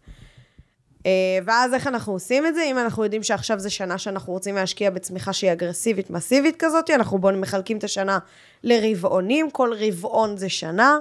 אה, 1.06 1.12
ואז 1.46 1.74
איך 1.74 1.88
אנחנו 1.88 2.14
עושים 2.14 2.46
את 2.46 2.56
זה? 2.56 2.64
אם 2.64 2.78
אנחנו 2.78 3.04
יודעים 3.04 3.24
שעכשיו 3.24 3.60
זה 3.60 3.70
שנה 3.70 3.98
שאנחנו 3.98 4.34
רוצים 4.34 4.56
להשקיע 4.56 4.90
בצמיחה 4.90 5.34
שהיא 5.34 5.52
אגרסיבית, 5.52 6.10
מסיבית 6.10 6.56
כזאת, 6.60 6.90
אנחנו 6.90 7.18
בואו 7.18 7.38
מחלקים 7.38 7.78
את 7.78 7.84
השנה 7.84 8.20
לרבעונים, 8.64 9.52
כל 9.52 9.74
רבעון 9.80 10.38
זה 10.38 10.50
שנה, 10.50 10.98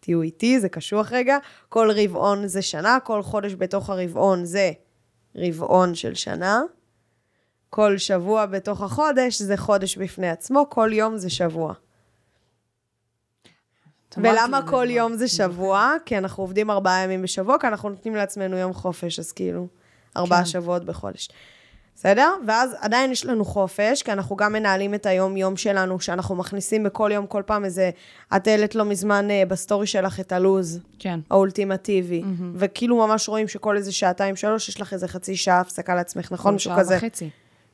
תהיו 0.00 0.22
איתי, 0.22 0.60
זה 0.60 0.68
קשוח 0.68 1.12
רגע, 1.12 1.38
כל 1.68 1.90
רבעון 1.90 2.48
זה 2.48 2.62
שנה, 2.62 2.98
כל 3.04 3.22
חודש 3.22 3.54
בתוך 3.58 3.90
הרבעון 3.90 4.44
זה 4.44 4.72
רבעון 5.36 5.94
של 5.94 6.14
שנה. 6.14 6.62
כל 7.70 7.98
שבוע 7.98 8.46
בתוך 8.46 8.82
החודש 8.82 9.42
זה 9.42 9.56
חודש 9.56 9.96
בפני 9.96 10.30
עצמו, 10.30 10.66
כל 10.70 10.90
יום 10.92 11.16
זה 11.16 11.30
שבוע. 11.30 11.74
ולמה 14.16 14.60
כל 14.66 14.86
יום 14.90 15.16
זה 15.16 15.28
שבוע? 15.28 15.94
כי 16.06 16.18
אנחנו 16.18 16.42
עובדים 16.42 16.70
ארבעה 16.70 17.04
ימים 17.04 17.22
בשבוע, 17.22 17.58
כי 17.58 17.66
אנחנו 17.66 17.88
נותנים 17.88 18.14
לעצמנו 18.14 18.56
יום 18.56 18.72
חופש, 18.72 19.18
אז 19.18 19.32
כאילו, 19.32 19.66
ארבעה 20.16 20.38
כן. 20.38 20.46
שבועות 20.46 20.84
בחודש. 20.84 21.28
בסדר? 21.94 22.34
ואז 22.46 22.76
עדיין 22.80 23.12
יש 23.12 23.26
לנו 23.26 23.44
חופש, 23.44 24.02
כי 24.02 24.12
אנחנו 24.12 24.36
גם 24.36 24.52
מנהלים 24.52 24.94
את 24.94 25.06
היום-יום 25.06 25.56
שלנו, 25.56 26.00
שאנחנו 26.00 26.34
מכניסים 26.34 26.82
בכל 26.82 27.10
יום, 27.14 27.26
כל 27.26 27.42
פעם 27.46 27.64
איזה... 27.64 27.90
את 28.36 28.46
העלית 28.46 28.74
לא 28.74 28.84
מזמן 28.84 29.30
אה, 29.30 29.42
בסטורי 29.48 29.86
שלך 29.86 30.20
את 30.20 30.32
הלוז. 30.32 30.80
כן. 30.98 31.20
האולטימטיבי. 31.30 32.22
Mm-hmm. 32.22 32.44
וכאילו 32.54 33.06
ממש 33.06 33.28
רואים 33.28 33.48
שכל 33.48 33.76
איזה 33.76 33.92
שעתיים, 33.92 34.36
שלוש, 34.36 34.68
יש 34.68 34.80
לך 34.80 34.92
איזה 34.92 35.08
חצי 35.08 35.36
שעה 35.36 35.60
הפסקה 35.60 35.94
לעצמך, 35.94 36.32
נכון? 36.32 36.54
משהו 36.54 36.72
כזה. 36.76 36.98
שעה 36.98 37.08
וחצי. 37.08 37.30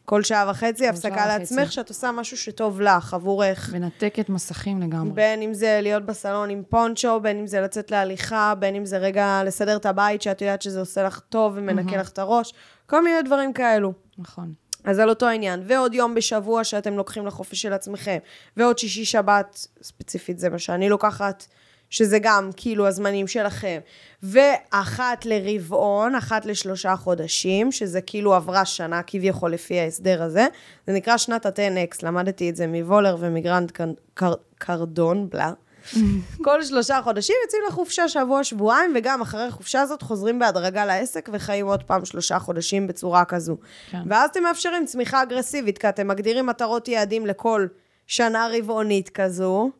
כל 0.07 0.23
שעה 0.23 0.51
וחצי, 0.51 0.89
הפסקה 0.89 1.27
לעצמך, 1.27 1.73
שאת 1.73 1.89
עושה 1.89 2.13
משהו 2.13 2.37
שטוב 2.37 2.81
לך, 2.81 3.15
עבורך. 3.15 3.71
מנתקת 3.73 4.29
מסכים 4.29 4.83
לגמרי. 4.83 5.15
בין 5.15 5.43
אם 5.43 5.55
זה 5.55 5.79
להיות 5.83 6.07
בסלון 6.07 6.51
עם 6.51 6.63
פונצ'ו, 6.69 7.21
בין 7.21 7.39
אם 7.39 7.47
זה 7.47 7.61
לצאת 7.61 7.91
להליכה, 7.91 8.55
בין 8.59 8.75
אם 8.75 8.85
זה 8.85 8.99
רגע 8.99 9.43
לסדר 9.45 9.77
את 9.77 9.87
הבית, 9.87 10.23
שאת 10.23 10.43
יודעת 10.43 10.63
שזה 10.63 10.81
עושה 10.81 11.03
לך 11.03 11.21
טוב 11.29 11.53
ומנקה 11.57 11.97
לך 11.97 12.09
את 12.09 12.19
הראש, 12.19 12.55
כל 12.87 13.05
מיני 13.05 13.23
דברים 13.23 13.53
כאלו. 13.53 13.93
נכון. 14.19 14.53
אז 14.85 14.99
על 14.99 15.09
אותו 15.09 15.27
עניין. 15.29 15.63
ועוד 15.67 15.95
יום 15.95 16.15
בשבוע 16.15 16.65
שאתם 16.65 16.95
לוקחים 16.95 17.27
לחופש 17.27 17.63
של 17.63 17.73
עצמכם, 17.73 18.19
ועוד 18.57 18.79
שישי 18.79 19.05
שבת, 19.05 19.67
ספציפית 19.83 20.39
זה 20.39 20.51
מה 20.51 20.59
שאני 20.59 20.89
לוקחת. 20.89 21.47
שזה 21.91 22.19
גם 22.23 22.51
כאילו 22.57 22.87
הזמנים 22.87 23.27
שלכם, 23.27 23.79
ואחת 24.23 25.27
לרבעון, 25.27 26.15
אחת 26.15 26.47
לשלושה 26.47 26.97
חודשים, 26.97 27.73
שזה 27.73 28.01
כאילו 28.01 28.35
עברה 28.35 28.65
שנה 28.65 29.03
כביכול 29.03 29.53
לפי 29.53 29.81
ההסדר 29.81 30.23
הזה, 30.23 30.47
זה 30.87 30.93
נקרא 30.93 31.17
שנת 31.17 31.47
ה-10X, 31.47 31.99
למדתי 32.03 32.51
את 32.51 32.57
זה 32.57 32.67
מוולר 32.67 33.17
ומגרנד 33.21 33.73
קר, 34.15 34.35
קרדון, 34.59 35.29
בלה. 35.31 35.53
כל 36.45 36.63
שלושה 36.63 37.01
חודשים 37.03 37.37
יוצאים 37.45 37.63
לחופשה 37.69 38.09
שבוע, 38.09 38.45
שבועיים, 38.45 38.93
וגם 38.97 39.21
אחרי 39.21 39.43
החופשה 39.43 39.81
הזאת 39.81 40.03
חוזרים 40.03 40.39
בהדרגה 40.39 40.85
לעסק 40.85 41.29
וחיים 41.33 41.67
עוד 41.67 41.83
פעם 41.83 42.05
שלושה 42.05 42.39
חודשים 42.39 42.87
בצורה 42.87 43.25
כזו. 43.25 43.57
כן. 43.91 44.03
ואז 44.07 44.31
אתם 44.31 44.43
מאפשרים 44.43 44.87
צמיחה 44.87 45.23
אגרסיבית, 45.23 45.79
כי 45.79 45.89
אתם 45.89 46.09
מגדירים 46.09 46.47
מטרות 46.47 46.89
יעדים 46.89 47.27
לכל 47.27 47.67
שנה 48.07 48.49
רבעונית 48.53 49.09
כזו. 49.09 49.71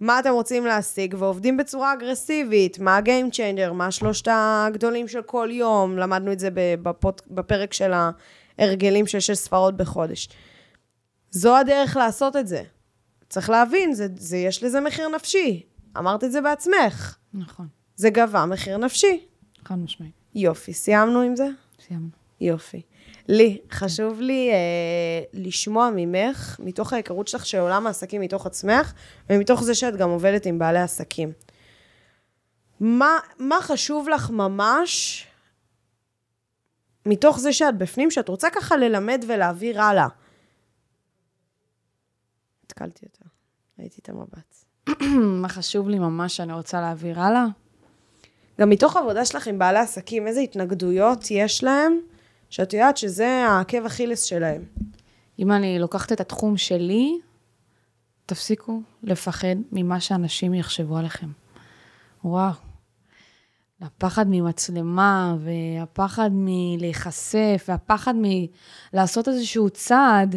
מה 0.00 0.18
אתם 0.18 0.32
רוצים 0.32 0.66
להשיג, 0.66 1.14
ועובדים 1.18 1.56
בצורה 1.56 1.92
אגרסיבית, 1.92 2.78
מה 2.78 2.96
ה-game 2.96 3.34
changer, 3.34 3.72
מה 3.72 3.86
השלושת 3.86 4.28
הגדולים 4.30 5.08
של 5.08 5.22
כל 5.22 5.48
יום, 5.52 5.98
למדנו 5.98 6.32
את 6.32 6.38
זה 6.38 6.48
בפות, 6.54 7.22
בפרק 7.30 7.72
של 7.72 7.92
ההרגלים 8.58 9.06
של 9.06 9.20
שש 9.20 9.38
ספרות 9.38 9.76
בחודש. 9.76 10.28
זו 11.30 11.56
הדרך 11.56 11.96
לעשות 11.96 12.36
את 12.36 12.48
זה. 12.48 12.62
צריך 13.28 13.50
להבין, 13.50 13.92
זה, 13.92 14.06
זה, 14.16 14.36
יש 14.36 14.64
לזה 14.64 14.80
מחיר 14.80 15.08
נפשי. 15.08 15.62
אמרת 15.98 16.24
את 16.24 16.32
זה 16.32 16.40
בעצמך. 16.40 17.16
נכון. 17.34 17.66
זה 17.96 18.10
גבה 18.10 18.46
מחיר 18.46 18.76
נפשי. 18.78 19.26
חד 19.64 19.78
משמעי. 19.78 20.10
יופי, 20.34 20.72
סיימנו 20.72 21.20
עם 21.20 21.36
זה? 21.36 21.46
סיימנו. 21.86 22.08
יופי. 22.40 22.82
לי, 23.28 23.58
חשוב 23.70 24.20
לי 24.20 24.50
אה, 24.50 25.24
לשמוע 25.32 25.90
ממך, 25.94 26.56
מתוך 26.58 26.92
ההיכרות 26.92 27.28
שלך 27.28 27.46
של 27.46 27.58
עולם 27.58 27.86
העסקים 27.86 28.20
מתוך 28.20 28.46
עצמך, 28.46 28.92
ומתוך 29.30 29.62
זה 29.62 29.74
שאת 29.74 29.96
גם 29.96 30.10
עובדת 30.10 30.46
עם 30.46 30.58
בעלי 30.58 30.78
עסקים. 30.78 31.32
מה, 32.80 33.18
מה 33.38 33.58
חשוב 33.60 34.08
לך 34.08 34.30
ממש, 34.30 35.26
מתוך 37.06 37.38
זה 37.38 37.52
שאת 37.52 37.78
בפנים, 37.78 38.10
שאת 38.10 38.28
רוצה 38.28 38.50
ככה 38.50 38.76
ללמד 38.76 39.24
ולהעביר 39.28 39.82
הלאה? 39.82 40.08
התקלתי 42.64 43.06
אותה, 43.06 43.24
ראיתי 43.78 44.00
את 44.02 44.08
המבט. 44.08 44.64
מה 45.42 45.48
חשוב 45.48 45.88
לי 45.88 45.98
ממש 45.98 46.36
שאני 46.36 46.52
רוצה 46.52 46.80
להעביר 46.80 47.20
הלאה? 47.20 47.44
גם 48.60 48.70
מתוך 48.70 48.96
עבודה 48.96 49.24
שלך 49.24 49.46
עם 49.46 49.58
בעלי 49.58 49.78
עסקים, 49.78 50.26
איזה 50.26 50.40
התנגדויות 50.40 51.30
יש 51.30 51.64
להם? 51.64 52.00
שאת 52.50 52.72
יודעת 52.72 52.96
שזה 52.96 53.28
העקב 53.28 53.86
אכילס 53.86 54.22
שלהם. 54.22 54.62
אם 55.38 55.52
אני 55.52 55.78
לוקחת 55.78 56.12
את 56.12 56.20
התחום 56.20 56.56
שלי, 56.56 57.18
תפסיקו 58.26 58.80
לפחד 59.02 59.56
ממה 59.72 60.00
שאנשים 60.00 60.54
יחשבו 60.54 60.96
עליכם. 60.96 61.28
וואו. 62.24 62.52
הפחד 63.80 64.26
ממצלמה, 64.28 65.36
והפחד 65.40 66.30
מלהיחשף, 66.32 67.64
והפחד 67.68 68.14
מלעשות 68.92 69.28
איזשהו 69.28 69.70
צעד. 69.70 70.36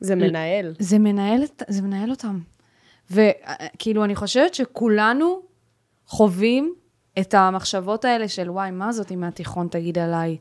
זה 0.00 0.14
מנהל. 0.14 0.74
זה 0.78 0.98
מנהל, 0.98 1.42
זה 1.68 1.82
מנהל 1.82 2.10
אותם. 2.10 2.40
וכאילו, 3.10 4.04
אני 4.04 4.16
חושבת 4.16 4.54
שכולנו 4.54 5.40
חווים 6.06 6.74
את 7.20 7.34
המחשבות 7.34 8.04
האלה 8.04 8.28
של 8.28 8.50
וואי, 8.50 8.70
מה 8.70 8.92
זאתי 8.92 9.16
מהתיכון 9.16 9.68
תגיד 9.68 9.98
עליי? 9.98 10.36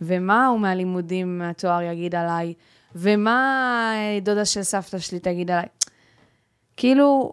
ומה 0.00 0.46
הוא 0.46 0.60
מהלימודים, 0.60 1.38
מהתואר 1.38 1.82
יגיד 1.82 2.14
עליי? 2.14 2.54
ומה 2.94 3.92
דודה 4.22 4.44
של 4.44 4.62
סבתא 4.62 4.98
שלי 4.98 5.18
תגיד 5.18 5.50
עליי? 5.50 5.66
כאילו, 6.76 7.32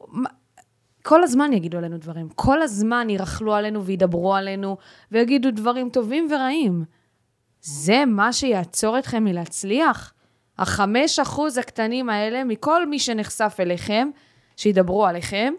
כל 1.03 1.23
הזמן 1.23 1.53
יגידו 1.53 1.77
עלינו 1.77 1.97
דברים. 1.97 2.29
כל 2.35 2.61
הזמן 2.61 3.09
ירכלו 3.09 3.53
עלינו 3.53 3.83
וידברו 3.83 4.35
עלינו 4.35 4.77
ויגידו 5.11 5.51
דברים 5.51 5.89
טובים 5.89 6.27
ורעים. 6.31 6.83
זה 7.61 8.05
מה 8.05 8.33
שיעצור 8.33 8.99
אתכם 8.99 9.23
מלהצליח? 9.23 10.13
החמש 10.57 11.19
אחוז 11.19 11.57
הקטנים 11.57 12.09
האלה, 12.09 12.43
מכל 12.43 12.87
מי 12.87 12.99
שנחשף 12.99 13.57
אליכם, 13.59 14.09
שידברו 14.57 15.05
עליכם, 15.05 15.53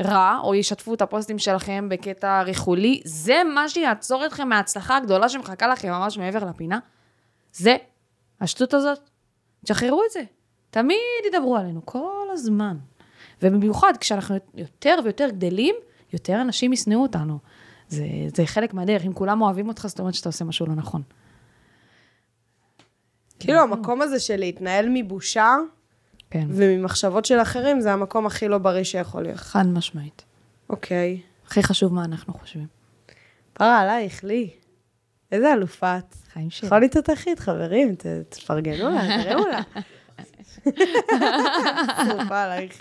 רע, 0.00 0.40
או 0.42 0.54
ישתפו 0.54 0.94
את 0.94 1.02
הפוסטים 1.02 1.38
שלכם 1.38 1.88
בקטע 1.88 2.42
ריחולי, 2.42 3.00
זה 3.04 3.42
מה 3.54 3.68
שיעצור 3.68 4.26
אתכם 4.26 4.48
מההצלחה 4.48 4.96
הגדולה 4.96 5.28
שמחכה 5.28 5.66
לכם 5.66 5.88
ממש 5.88 6.18
מעבר 6.18 6.44
לפינה? 6.44 6.78
זה, 7.52 7.76
השטות 8.40 8.74
הזאת. 8.74 8.98
תשחררו 9.64 10.02
את 10.06 10.10
זה. 10.12 10.22
תמיד 10.70 10.98
ידברו 11.26 11.56
עלינו, 11.56 11.80
כל 11.84 12.26
הזמן. 12.32 12.76
ובמיוחד 13.42 13.92
כשאנחנו 14.00 14.36
יותר 14.54 14.98
ויותר 15.04 15.28
גדלים, 15.30 15.74
יותר 16.12 16.40
אנשים 16.40 16.72
ישנאו 16.72 17.02
אותנו. 17.02 17.38
זה, 17.88 18.04
זה 18.34 18.46
חלק 18.46 18.74
מהדרך, 18.74 19.06
אם 19.06 19.12
כולם 19.12 19.42
אוהבים 19.42 19.68
אותך, 19.68 19.86
זאת 19.86 20.00
אומרת 20.00 20.14
שאתה 20.14 20.28
עושה 20.28 20.44
משהו 20.44 20.66
לא 20.66 20.74
נכון. 20.74 21.02
כאילו, 23.38 23.60
המקום 23.60 24.02
הזה 24.02 24.20
של 24.20 24.36
להתנהל 24.36 24.86
מבושה 24.88 25.56
כן, 26.30 26.46
וממחשבות 26.50 27.24
של 27.24 27.42
אחרים, 27.42 27.80
זה 27.80 27.92
המקום 27.92 28.26
הכי 28.26 28.48
לא 28.48 28.58
בריא 28.58 28.84
שיכול 28.84 29.22
להיות. 29.22 29.36
חד 29.36 29.66
משמעית. 29.66 30.24
אוקיי. 30.70 31.20
הכי 31.46 31.62
חשוב 31.62 31.94
מה 31.94 32.04
אנחנו 32.04 32.34
חושבים. 32.34 32.66
פרה 33.52 33.78
עלייך, 33.80 34.24
לי. 34.24 34.50
איזה 35.32 35.52
אלופה 35.52 35.98
את. 35.98 36.14
חיים 36.32 36.50
שלי. 36.50 36.66
יכולת 36.66 36.92
תותחית, 36.96 37.38
חברים, 37.38 37.94
ת- 37.94 38.06
תפרגנו 38.28 38.90
לה, 38.90 39.02
תראו 39.24 39.44
לה. 39.46 39.60
שרופה 42.06 42.42
עלייך. 42.42 42.78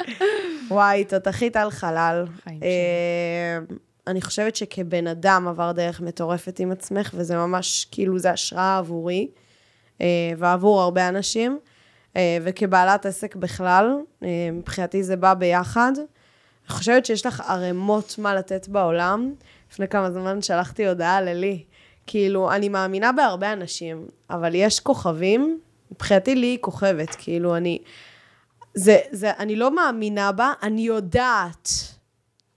וואי, 0.69 1.03
תותחית 1.05 1.55
על 1.55 1.71
חלל. 1.71 2.25
חיים 2.43 2.59
אה, 2.63 3.59
אני 4.07 4.21
חושבת 4.21 4.55
שכבן 4.55 5.07
אדם 5.07 5.47
עבר 5.47 5.71
דרך 5.71 6.01
מטורפת 6.01 6.59
עם 6.59 6.71
עצמך, 6.71 7.11
וזה 7.17 7.35
ממש, 7.37 7.87
כאילו, 7.91 8.19
זה 8.19 8.31
השראה 8.31 8.77
עבורי, 8.77 9.27
אה, 10.01 10.05
ועבור 10.37 10.81
הרבה 10.81 11.09
אנשים. 11.09 11.59
אה, 12.15 12.37
וכבעלת 12.43 13.05
עסק 13.05 13.35
בכלל, 13.35 13.97
אה, 14.23 14.49
מבחינתי 14.53 15.03
זה 15.03 15.15
בא 15.15 15.33
ביחד. 15.33 15.91
אני 15.97 16.77
חושבת 16.77 17.05
שיש 17.05 17.25
לך 17.25 17.41
ערימות 17.47 18.15
מה 18.17 18.35
לתת 18.35 18.67
בעולם. 18.67 19.33
לפני 19.71 19.87
כמה 19.87 20.11
זמן 20.11 20.41
שלחתי 20.41 20.87
הודעה 20.87 21.21
ללי. 21.21 21.63
כאילו, 22.07 22.51
אני 22.51 22.69
מאמינה 22.69 23.11
בהרבה 23.11 23.53
אנשים, 23.53 24.07
אבל 24.29 24.55
יש 24.55 24.79
כוכבים, 24.79 25.59
מבחינתי 25.91 26.35
לי 26.35 26.47
היא 26.47 26.57
כוכבת, 26.61 27.15
כאילו, 27.15 27.57
אני... 27.57 27.79
זה, 28.73 28.99
זה, 29.11 29.31
אני 29.39 29.55
לא 29.55 29.75
מאמינה 29.75 30.31
בה, 30.31 30.53
אני 30.63 30.81
יודעת. 30.81 31.69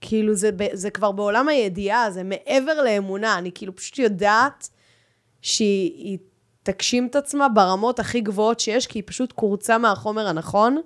כאילו, 0.01 0.35
זה, 0.35 0.49
זה 0.73 0.89
כבר 0.89 1.11
בעולם 1.11 1.47
הידיעה, 1.47 2.11
זה 2.11 2.23
מעבר 2.23 2.83
לאמונה, 2.83 3.37
אני 3.37 3.51
כאילו 3.55 3.75
פשוט 3.75 3.99
יודעת 3.99 4.69
שהיא 5.41 5.91
היא 5.95 6.17
תגשים 6.71 7.07
את 7.07 7.15
עצמה 7.15 7.49
ברמות 7.49 7.99
הכי 7.99 8.21
גבוהות 8.21 8.59
שיש, 8.59 8.87
כי 8.87 8.99
היא 8.99 9.03
פשוט 9.05 9.31
קורצה 9.31 9.77
מהחומר 9.77 10.27
הנכון, 10.27 10.81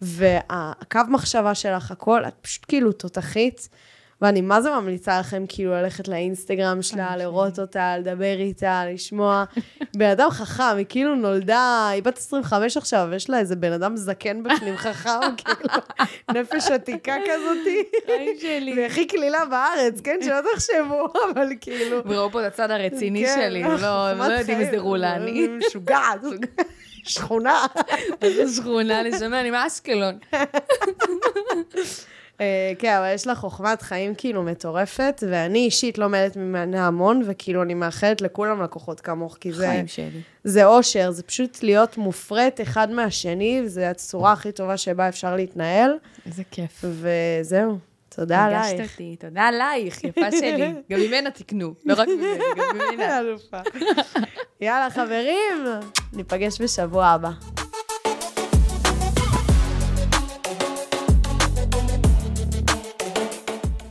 והקו 0.00 1.00
מחשבה 1.08 1.54
שלך, 1.54 1.90
הכל, 1.90 2.24
את 2.24 2.34
פשוט 2.40 2.64
כאילו 2.68 2.92
תותחית, 2.92 3.68
ואני 4.24 4.40
מה 4.40 4.62
זה 4.62 4.70
ממליצה 4.70 5.20
לכם 5.20 5.44
כאילו 5.48 5.72
ללכת 5.72 6.08
לאינסטגרם 6.08 6.82
שלה, 6.82 7.16
לראות 7.16 7.58
אותה, 7.58 7.98
לדבר 7.98 8.36
איתה, 8.38 8.82
לשמוע. 8.92 9.44
בן 9.96 10.10
אדם 10.10 10.30
חכם, 10.30 10.76
היא 10.76 10.86
כאילו 10.88 11.14
נולדה, 11.14 11.88
היא 11.92 12.02
בת 12.02 12.18
25 12.18 12.76
עכשיו, 12.76 13.08
ויש 13.10 13.30
לה 13.30 13.38
איזה 13.38 13.56
בן 13.56 13.72
אדם 13.72 13.96
זקן 13.96 14.42
בפנים 14.42 14.76
חכם, 14.76 15.10
כאילו, 15.38 15.74
נפש 16.34 16.70
עתיקה 16.70 17.14
כזאתי. 17.24 17.82
חיים 18.06 18.36
שלי. 18.40 18.72
והיא 18.76 18.86
הכי 18.86 19.06
קלילה 19.06 19.44
בארץ, 19.44 20.00
כן? 20.00 20.18
שלא 20.22 20.40
תחשבו, 20.54 21.08
אבל 21.32 21.48
כאילו... 21.60 22.00
וראו 22.06 22.30
פה 22.30 22.46
את 22.46 22.52
הצד 22.52 22.70
הרציני 22.70 23.26
כן, 23.26 23.34
שלי, 23.36 23.64
הם 23.64 23.80
לא 23.82 24.08
הם 24.08 24.18
לא 24.18 24.24
יודעים 24.24 24.60
איזה 24.60 24.78
רולני. 24.78 25.48
משוגעת, 25.68 26.20
שכונה. 27.04 27.66
איזה 28.22 28.54
שכונה, 28.54 29.02
נשמה, 29.02 29.40
אני 29.40 29.50
מאשקלון. 29.50 30.18
אה, 32.40 32.72
כן, 32.78 32.96
אבל 32.96 33.14
יש 33.14 33.26
לה 33.26 33.34
חוכמת 33.34 33.82
חיים 33.82 34.14
כאילו 34.14 34.42
מטורפת, 34.42 35.22
ואני 35.30 35.58
אישית 35.58 35.98
לומדת 35.98 36.36
ממנה 36.36 36.86
המון, 36.86 37.22
וכאילו 37.26 37.62
אני 37.62 37.74
מאחלת 37.74 38.20
לכולם 38.20 38.62
לקוחות 38.62 39.00
כמוך, 39.00 39.36
כי 39.40 39.52
זה, 39.52 39.66
חיים 39.68 39.86
שלי. 39.86 40.20
זה 40.44 40.64
אושר, 40.64 41.10
זה 41.10 41.22
פשוט 41.22 41.62
להיות 41.62 41.96
מופרט 41.96 42.60
אחד 42.60 42.90
מהשני, 42.90 43.62
וזו 43.64 43.80
הצורה 43.80 44.32
הכי 44.32 44.52
טובה 44.52 44.76
שבה 44.76 45.08
אפשר 45.08 45.36
להתנהל, 45.36 45.90
איזה 46.26 46.42
כיף. 46.50 46.84
וזהו. 46.84 47.78
תודה 48.16 48.44
עלייך. 48.44 48.66
ריגשת 48.66 48.92
אותי, 48.92 49.16
תודה 49.20 49.42
עלייך, 49.42 50.04
יפה 50.04 50.30
שלי. 50.40 50.72
גם 50.90 51.00
ממנה 51.00 51.30
תקנו, 51.30 51.74
לא 51.84 51.94
רק 51.94 52.08
ממני, 52.08 52.44
גם 52.56 52.78
ממנה. 52.78 53.20
יאללה, 54.60 54.90
חברים, 54.90 55.64
ניפגש 56.12 56.60
בשבוע 56.60 57.06
הבא. 57.06 57.30